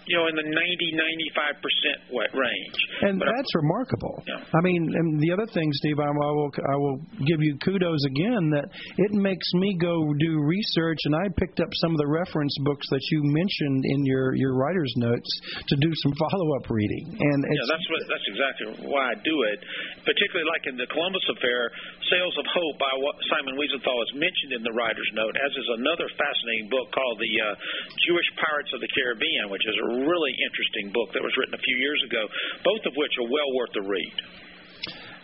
you 0.07 0.15
know, 0.15 0.27
in 0.31 0.35
the 0.39 0.47
90, 0.47 0.55
95 0.55 1.63
percent 1.63 1.97
wet 2.15 2.31
range. 2.31 2.77
And 3.03 3.19
but 3.19 3.27
that's 3.27 3.53
I, 3.55 3.59
remarkable. 3.59 4.15
Yeah. 4.23 4.39
I 4.39 4.61
mean, 4.63 4.87
and 4.87 5.19
the 5.19 5.31
other 5.35 5.47
thing, 5.51 5.67
Steve, 5.83 5.99
I 5.99 6.09
will 6.11 6.51
I 6.55 6.75
will 6.79 6.97
give 7.27 7.43
you 7.43 7.59
kudos 7.59 8.03
again 8.07 8.49
that 8.55 8.71
it 8.71 9.11
makes 9.11 9.47
me 9.59 9.75
go 9.79 9.93
do 10.19 10.31
research, 10.43 10.99
and 11.05 11.15
I 11.15 11.27
picked 11.35 11.59
up 11.59 11.69
some 11.83 11.91
of 11.91 11.99
the 11.99 12.07
reference 12.07 12.55
books 12.63 12.87
that 12.89 13.03
you 13.11 13.19
mentioned 13.23 13.83
in 13.83 13.99
your 14.07 14.35
your 14.35 14.55
writer's 14.55 14.93
notes 14.95 15.29
to 15.67 15.75
do 15.75 15.91
some 16.03 16.13
follow 16.15 16.55
up 16.55 16.71
reading. 16.71 17.05
And 17.19 17.39
yeah, 17.43 17.67
that's 17.67 17.87
what 17.91 18.01
that's 18.07 18.27
exactly 18.31 18.65
why 18.87 19.11
I 19.11 19.15
do 19.21 19.35
it. 19.51 19.59
Particularly 20.07 20.47
like 20.47 20.63
in 20.71 20.79
the 20.79 20.87
Columbus 20.87 21.25
affair, 21.35 21.67
Sails 22.07 22.35
of 22.39 22.47
Hope 22.47 22.75
by 22.79 22.93
Simon 23.27 23.59
Wiesenthal 23.59 23.99
is 24.07 24.11
mentioned 24.15 24.55
in 24.55 24.63
the 24.63 24.71
writer's 24.71 25.11
note, 25.13 25.35
as 25.35 25.51
is 25.51 25.67
another 25.83 26.07
fascinating 26.15 26.71
book 26.71 26.87
called 26.95 27.17
The 27.19 27.33
uh, 27.43 27.47
Jewish 28.07 28.29
Pirates 28.39 28.71
of 28.71 28.79
the 28.79 28.91
Caribbean, 28.95 29.51
which 29.51 29.65
is 29.67 29.75
a 29.75 29.87
really 30.05 30.33
interesting 30.37 30.93
book 30.93 31.09
that 31.13 31.23
was 31.23 31.33
written 31.37 31.55
a 31.55 31.63
few 31.63 31.77
years 31.77 32.01
ago, 32.05 32.21
both 32.63 32.83
of 32.85 32.93
which 32.97 33.13
are 33.17 33.29
well 33.29 33.49
worth 33.55 33.73
the 33.73 33.85
read. 33.85 34.17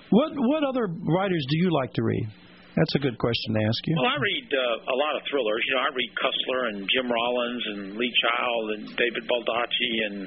What 0.09 0.31
what 0.35 0.61
other 0.63 0.85
writers 0.87 1.43
do 1.49 1.57
you 1.57 1.73
like 1.73 1.93
to 1.93 2.03
read? 2.03 2.27
That's 2.73 2.95
a 2.95 3.01
good 3.05 3.17
question 3.21 3.53
to 3.53 3.61
ask 3.69 3.79
you. 3.85 3.93
Well, 4.01 4.09
I 4.09 4.17
read 4.17 4.49
uh, 4.49 4.93
a 4.93 4.97
lot 4.97 5.13
of 5.13 5.21
thrillers. 5.29 5.61
You 5.69 5.73
know, 5.77 5.83
I 5.85 5.91
read 5.93 6.11
Cussler 6.17 6.61
and 6.73 6.79
Jim 6.89 7.05
Rollins 7.05 7.63
and 7.69 7.81
Lee 7.97 8.13
Child 8.17 8.63
and 8.77 8.83
David 8.97 9.23
Baldacci 9.29 9.93
and 10.09 10.17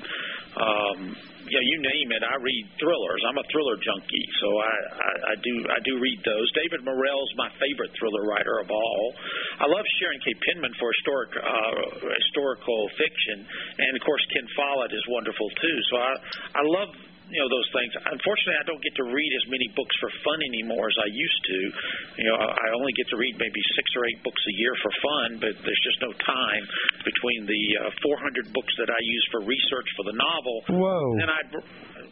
um, 0.55 1.01
yeah, 1.49 1.63
you 1.63 1.77
name 1.83 2.09
it. 2.13 2.23
I 2.23 2.37
read 2.43 2.65
thrillers. 2.79 3.23
I'm 3.29 3.39
a 3.39 3.47
thriller 3.51 3.79
junkie, 3.79 4.27
so 4.43 4.49
I, 4.59 4.75
I, 4.95 5.11
I 5.31 5.35
do 5.41 5.55
I 5.71 5.79
do 5.83 5.95
read 5.99 6.21
those. 6.27 6.47
David 6.55 6.83
Morrell's 6.83 7.33
my 7.39 7.51
favorite 7.57 7.93
thriller 7.99 8.25
writer 8.27 8.59
of 8.63 8.69
all. 8.71 9.05
I 9.63 9.67
love 9.67 9.85
Sharon 9.99 10.21
K. 10.23 10.35
Penman 10.51 10.75
for 10.79 10.89
historic 10.91 11.31
uh, 11.39 11.75
historical 12.07 12.81
fiction, 12.99 13.47
and 13.47 13.91
of 13.97 14.03
course 14.03 14.23
Ken 14.35 14.47
Follett 14.55 14.93
is 14.93 15.05
wonderful 15.09 15.49
too. 15.63 15.77
So 15.91 15.95
I 15.99 16.13
I 16.59 16.63
love 16.67 16.91
you 17.31 17.41
know 17.43 17.51
those 17.51 17.69
things. 17.75 17.91
Unfortunately, 18.07 18.59
I 18.61 18.67
don't 18.67 18.83
get 18.83 18.95
to 19.03 19.07
read 19.11 19.33
as 19.43 19.47
many 19.51 19.69
books 19.75 19.95
for 19.99 20.11
fun 20.23 20.39
anymore 20.47 20.87
as 20.87 20.99
I 21.03 21.11
used 21.11 21.43
to. 21.51 21.59
You 22.23 22.27
know, 22.31 22.37
I 22.39 22.67
only 22.79 22.95
get 22.95 23.11
to 23.11 23.19
read 23.19 23.35
maybe 23.35 23.61
six 23.75 23.87
or 23.99 24.03
eight 24.07 24.21
books 24.23 24.39
a 24.39 24.55
year 24.63 24.75
for 24.79 24.93
fun, 25.03 25.29
but 25.43 25.55
there's 25.59 25.83
just 25.83 25.99
no 26.03 26.13
time 26.23 26.65
between 27.03 27.51
the 27.51 27.63
uh, 27.91 28.07
400 28.07 28.55
books 28.55 28.75
that 28.79 28.91
I 28.91 29.01
use 29.03 29.25
for 29.35 29.41
research 29.43 29.89
for 29.99 30.05
the 30.07 30.17
novel. 30.17 30.57
Whoa! 30.71 31.07
And 31.19 31.29
I 31.31 31.41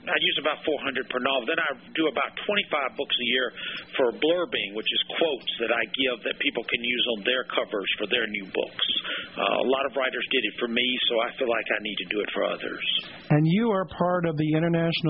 I 0.05 0.19
use 0.21 0.37
about 0.37 0.61
400 0.69 1.09
per 1.09 1.17
novel. 1.17 1.49
Then 1.49 1.61
I 1.61 1.71
do 1.97 2.05
about 2.13 2.29
25 2.45 3.01
books 3.01 3.17
a 3.17 3.27
year 3.33 3.49
for 3.97 4.13
blurbing, 4.21 4.77
which 4.77 4.89
is 4.89 5.01
quotes 5.17 5.53
that 5.65 5.73
I 5.73 5.83
give 5.97 6.17
that 6.29 6.37
people 6.45 6.61
can 6.69 6.83
use 6.85 7.05
on 7.17 7.19
their 7.25 7.45
covers 7.49 7.89
for 7.97 8.07
their 8.13 8.29
new 8.29 8.45
books. 8.53 8.87
Uh, 9.33 9.65
a 9.65 9.69
lot 9.69 9.85
of 9.89 9.97
writers 9.97 10.25
did 10.29 10.45
it 10.45 10.55
for 10.61 10.69
me, 10.69 10.85
so 11.09 11.13
I 11.25 11.29
feel 11.41 11.49
like 11.49 11.65
I 11.73 11.81
need 11.81 11.99
to 12.05 12.09
do 12.13 12.19
it 12.21 12.31
for 12.37 12.43
others. 12.45 12.85
And 13.33 13.43
you 13.49 13.73
are 13.73 13.89
part 13.97 14.29
of 14.29 14.37
the 14.37 14.51
International 14.53 15.04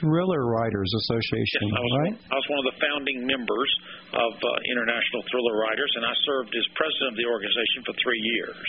Thriller 0.00 0.48
Writers 0.48 0.88
Association, 0.88 1.68
yes, 1.68 1.76
I 1.76 1.80
was, 1.80 1.94
right? 2.00 2.16
I 2.32 2.36
was 2.40 2.46
one 2.48 2.60
of 2.64 2.68
the 2.72 2.78
founding 2.80 3.18
members 3.28 3.70
of 4.16 4.32
uh, 4.40 4.48
International 4.72 5.20
Thriller 5.28 5.56
Writers, 5.60 5.92
and 6.00 6.04
I 6.08 6.14
served 6.24 6.52
as 6.56 6.64
president 6.76 7.12
of 7.12 7.18
the 7.20 7.28
organization 7.28 7.80
for 7.84 7.94
three 8.00 8.22
years. 8.36 8.68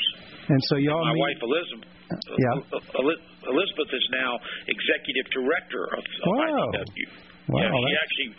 And 0.51 0.59
so 0.68 0.76
y'all. 0.84 0.99
My 1.07 1.16
meet... 1.16 1.24
wife 1.24 1.39
Elizabeth. 1.39 1.91
Yeah. 2.11 3.49
Elizabeth 3.49 3.89
is 3.91 4.05
now 4.11 4.38
executive 4.68 5.28
director 5.32 5.84
of, 5.95 6.03
of 6.03 6.32
wow. 6.36 6.70
ITW. 6.76 7.07
Wow, 7.49 7.59
yeah, 7.59 7.72
she 7.72 7.95
actually 7.99 8.30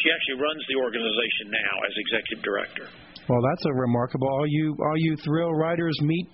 she 0.00 0.08
actually 0.08 0.38
runs 0.40 0.62
the 0.68 0.76
organization 0.80 1.52
now 1.52 1.74
as 1.84 1.92
executive 1.96 2.40
director. 2.44 2.86
Well, 3.28 3.42
that's 3.44 3.64
a 3.66 3.74
remarkable. 3.74 4.28
All 4.28 4.46
you 4.48 4.76
all 4.80 4.98
you 4.98 5.16
thrill 5.24 5.52
writers 5.52 5.94
meet 6.02 6.30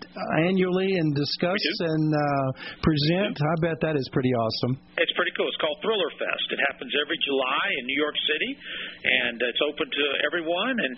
annually 0.46 0.96
and 0.96 1.14
discuss 1.14 1.60
and 1.80 2.14
uh, 2.14 2.46
present. 2.80 3.36
I 3.36 3.54
bet 3.60 3.76
that 3.82 3.96
is 3.96 4.08
pretty 4.12 4.32
awesome. 4.32 4.78
It's 4.96 5.12
pretty 5.12 5.32
cool. 5.36 5.48
It's 5.48 5.60
called 5.60 5.76
Thriller 5.82 6.12
Fest. 6.16 6.46
It 6.56 6.60
happens 6.72 6.92
every 6.96 7.18
July 7.20 7.66
in 7.80 7.82
New 7.84 8.00
York 8.00 8.16
City, 8.16 8.50
and 9.04 9.36
it's 9.44 9.62
open 9.66 9.86
to 9.92 10.04
everyone. 10.24 10.76
And 10.80 10.92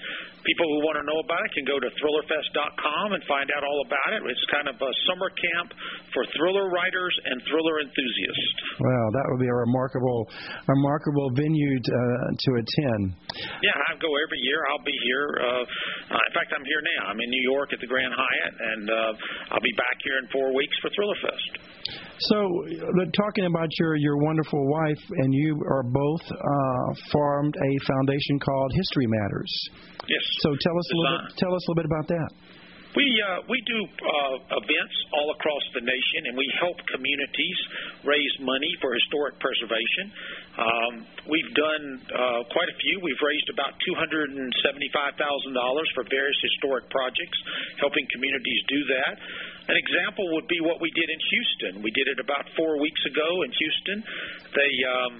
people 0.45 0.67
who 0.67 0.79
want 0.87 0.97
to 1.01 1.05
know 1.07 1.19
about 1.23 1.43
it 1.43 1.51
can 1.55 1.67
go 1.67 1.79
to 1.79 1.89
thrillerfest.com 1.99 3.07
and 3.17 3.23
find 3.27 3.49
out 3.55 3.63
all 3.67 3.81
about 3.87 4.11
it. 4.15 4.21
It's 4.27 4.47
kind 4.53 4.69
of 4.71 4.77
a 4.79 4.93
summer 5.11 5.31
camp 5.33 5.75
for 6.15 6.23
thriller 6.37 6.71
writers 6.71 7.15
and 7.27 7.43
thriller 7.49 7.83
enthusiasts. 7.83 8.59
Well, 8.79 9.09
that 9.15 9.25
would 9.33 9.43
be 9.43 9.51
a 9.51 9.59
remarkable, 9.67 10.29
remarkable 10.67 11.35
venue 11.35 11.75
to, 11.81 11.95
uh, 11.95 12.29
to 12.35 12.51
attend. 12.63 13.03
Yeah, 13.63 13.75
I 13.75 13.99
go 13.99 14.11
every 14.23 14.41
year. 14.47 14.61
I'll 14.71 14.87
be 14.87 14.99
here. 15.07 15.27
Uh, 15.39 15.65
uh, 16.15 16.29
in 16.29 16.33
fact, 16.35 16.51
I'm 16.55 16.67
here 16.67 16.83
now. 16.83 17.11
I'm 17.11 17.21
in 17.21 17.31
New 17.31 17.45
York 17.45 17.73
at 17.75 17.81
the 17.81 17.91
Grand 17.91 18.13
Hyatt, 18.15 18.55
and 18.55 18.85
uh, 18.91 19.55
I'll 19.55 19.65
be 19.65 19.75
back 19.77 19.97
here 20.05 20.19
in 20.23 20.27
four 20.31 20.55
weeks 20.55 20.75
for 20.83 20.91
Thriller 20.95 21.19
Fest. 21.23 21.53
So, 22.21 22.37
talking 23.15 23.45
about 23.47 23.69
your 23.79 23.95
your 23.97 24.19
wonderful 24.19 24.67
wife 24.69 25.03
and 25.19 25.33
you 25.33 25.63
are 25.71 25.85
both 25.85 26.23
uh, 26.31 26.95
formed 27.13 27.55
a 27.55 27.87
foundation 27.87 28.39
called 28.41 28.73
History 28.75 29.07
Matters. 29.07 29.69
Yes. 30.09 30.25
So 30.41 30.51
tell 30.61 30.79
us 30.79 30.91
a 30.93 30.97
little 30.97 31.19
bit, 31.19 31.37
tell 31.39 31.55
us 31.55 31.63
a 31.69 31.71
little 31.71 31.83
bit 31.83 31.87
about 31.87 32.09
that. 32.09 32.31
We 32.99 33.07
uh, 33.23 33.47
we 33.47 33.63
do 33.63 33.79
uh, 33.87 34.59
events 34.59 34.97
all 35.15 35.31
across 35.31 35.65
the 35.71 35.87
nation, 35.87 36.21
and 36.27 36.35
we 36.35 36.51
help 36.59 36.75
communities 36.91 37.59
raise 38.03 38.35
money 38.43 38.73
for 38.83 38.91
historic 38.91 39.39
preservation. 39.39 40.11
Um, 40.59 40.93
we've 41.31 41.53
done 41.55 41.85
uh, 42.11 42.43
quite 42.51 42.67
a 42.67 42.77
few. 42.83 42.99
We've 42.99 43.23
raised 43.23 43.55
about 43.55 43.79
two 43.87 43.95
hundred 43.95 44.35
and 44.35 44.51
seventy-five 44.67 45.15
thousand 45.15 45.55
dollars 45.55 45.87
for 45.95 46.03
various 46.11 46.41
historic 46.43 46.91
projects, 46.91 47.39
helping 47.79 48.03
communities 48.11 48.61
do 48.67 48.81
that. 48.99 49.15
An 49.71 49.79
example 49.79 50.27
would 50.35 50.49
be 50.51 50.59
what 50.67 50.83
we 50.83 50.91
did 50.91 51.07
in 51.07 51.21
Houston. 51.23 51.73
We 51.87 51.95
did 51.95 52.11
it 52.11 52.19
about 52.19 52.51
four 52.59 52.83
weeks 52.83 53.03
ago 53.07 53.29
in 53.47 53.51
Houston. 53.55 53.99
They 54.59 54.73
um, 54.91 55.13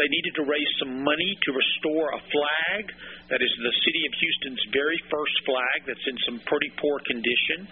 they 0.00 0.08
needed 0.08 0.40
to 0.40 0.44
raise 0.48 0.72
some 0.80 1.04
money 1.04 1.30
to 1.44 1.50
restore 1.52 2.16
a 2.16 2.20
flag 2.32 2.84
that 3.30 3.42
is 3.42 3.52
the 3.58 3.74
city 3.82 4.02
of 4.06 4.12
Houston's 4.14 4.62
very 4.70 4.98
first 5.10 5.36
flag 5.42 5.78
that's 5.90 6.06
in 6.06 6.18
some 6.30 6.38
pretty 6.46 6.70
poor 6.78 7.02
condition. 7.10 7.66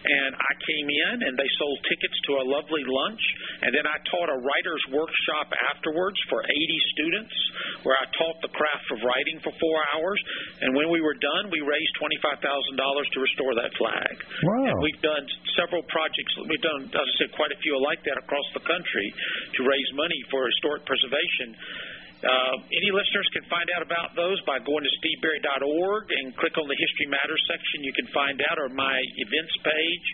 And 0.00 0.32
I 0.38 0.52
came 0.62 0.88
in 0.88 1.14
and 1.26 1.34
they 1.34 1.50
sold 1.58 1.78
tickets 1.90 2.18
to 2.30 2.32
a 2.40 2.44
lovely 2.46 2.86
lunch. 2.86 3.22
And 3.66 3.74
then 3.74 3.84
I 3.84 3.96
taught 4.06 4.30
a 4.30 4.38
writer's 4.38 4.84
workshop 4.94 5.50
afterwards 5.74 6.16
for 6.30 6.40
80 6.46 6.92
students 6.94 7.34
where 7.82 7.98
I 7.98 8.06
taught 8.16 8.38
the 8.40 8.52
craft 8.54 8.88
of 8.94 9.02
writing 9.02 9.42
for 9.42 9.52
four 9.58 9.76
hours. 9.92 10.20
And 10.62 10.78
when 10.78 10.88
we 10.94 11.02
were 11.02 11.18
done, 11.18 11.50
we 11.50 11.60
raised 11.60 11.92
$25,000 11.98 12.40
to 12.40 13.18
restore 13.18 13.52
that 13.58 13.72
flag. 13.76 14.14
Wow. 14.46 14.72
And 14.72 14.76
we've 14.78 15.02
done 15.02 15.24
several 15.58 15.82
projects. 15.90 16.32
We've 16.46 16.64
done, 16.64 16.86
as 16.86 17.06
I 17.06 17.14
said, 17.18 17.30
quite 17.34 17.52
a 17.52 17.58
few 17.60 17.76
like 17.82 18.00
that 18.06 18.16
across 18.16 18.46
the 18.54 18.64
country 18.64 19.08
to 19.58 19.60
raise 19.66 19.90
money 19.98 20.20
for 20.30 20.46
historic 20.46 20.86
preservation. 20.86 21.58
Uh, 22.20 22.54
any 22.68 22.90
listeners 22.92 23.24
can 23.32 23.44
find 23.48 23.64
out 23.72 23.80
about 23.80 24.12
those 24.12 24.36
by 24.44 24.60
going 24.60 24.84
to 24.84 24.92
steveberry.org 25.00 26.04
and 26.12 26.36
click 26.36 26.52
on 26.60 26.68
the 26.68 26.76
History 26.76 27.08
Matters 27.08 27.40
section. 27.48 27.80
You 27.80 27.96
can 27.96 28.08
find 28.12 28.36
out, 28.44 28.60
or 28.60 28.68
my 28.68 29.00
events 29.16 29.54
page 29.64 30.06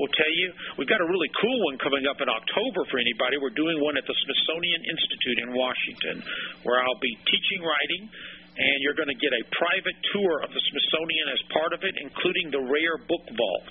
will 0.00 0.08
tell 0.16 0.32
you. 0.32 0.48
We've 0.80 0.88
got 0.88 1.04
a 1.04 1.08
really 1.12 1.28
cool 1.36 1.58
one 1.68 1.76
coming 1.76 2.08
up 2.08 2.24
in 2.24 2.28
October 2.32 2.88
for 2.88 2.96
anybody. 2.96 3.36
We're 3.36 3.52
doing 3.52 3.76
one 3.84 4.00
at 4.00 4.08
the 4.08 4.16
Smithsonian 4.24 4.80
Institute 4.88 5.38
in 5.44 5.48
Washington, 5.52 6.24
where 6.64 6.80
I'll 6.80 7.02
be 7.04 7.12
teaching 7.28 7.60
writing 7.60 8.08
and 8.52 8.76
you're 8.84 8.96
going 8.96 9.08
to 9.08 9.16
get 9.16 9.32
a 9.32 9.42
private 9.48 9.96
tour 10.12 10.44
of 10.44 10.52
the 10.52 10.60
Smithsonian 10.60 11.26
as 11.32 11.40
part 11.56 11.72
of 11.72 11.80
it, 11.88 11.96
including 11.96 12.52
the 12.52 12.60
rare 12.60 13.00
book 13.08 13.24
vault. 13.32 13.68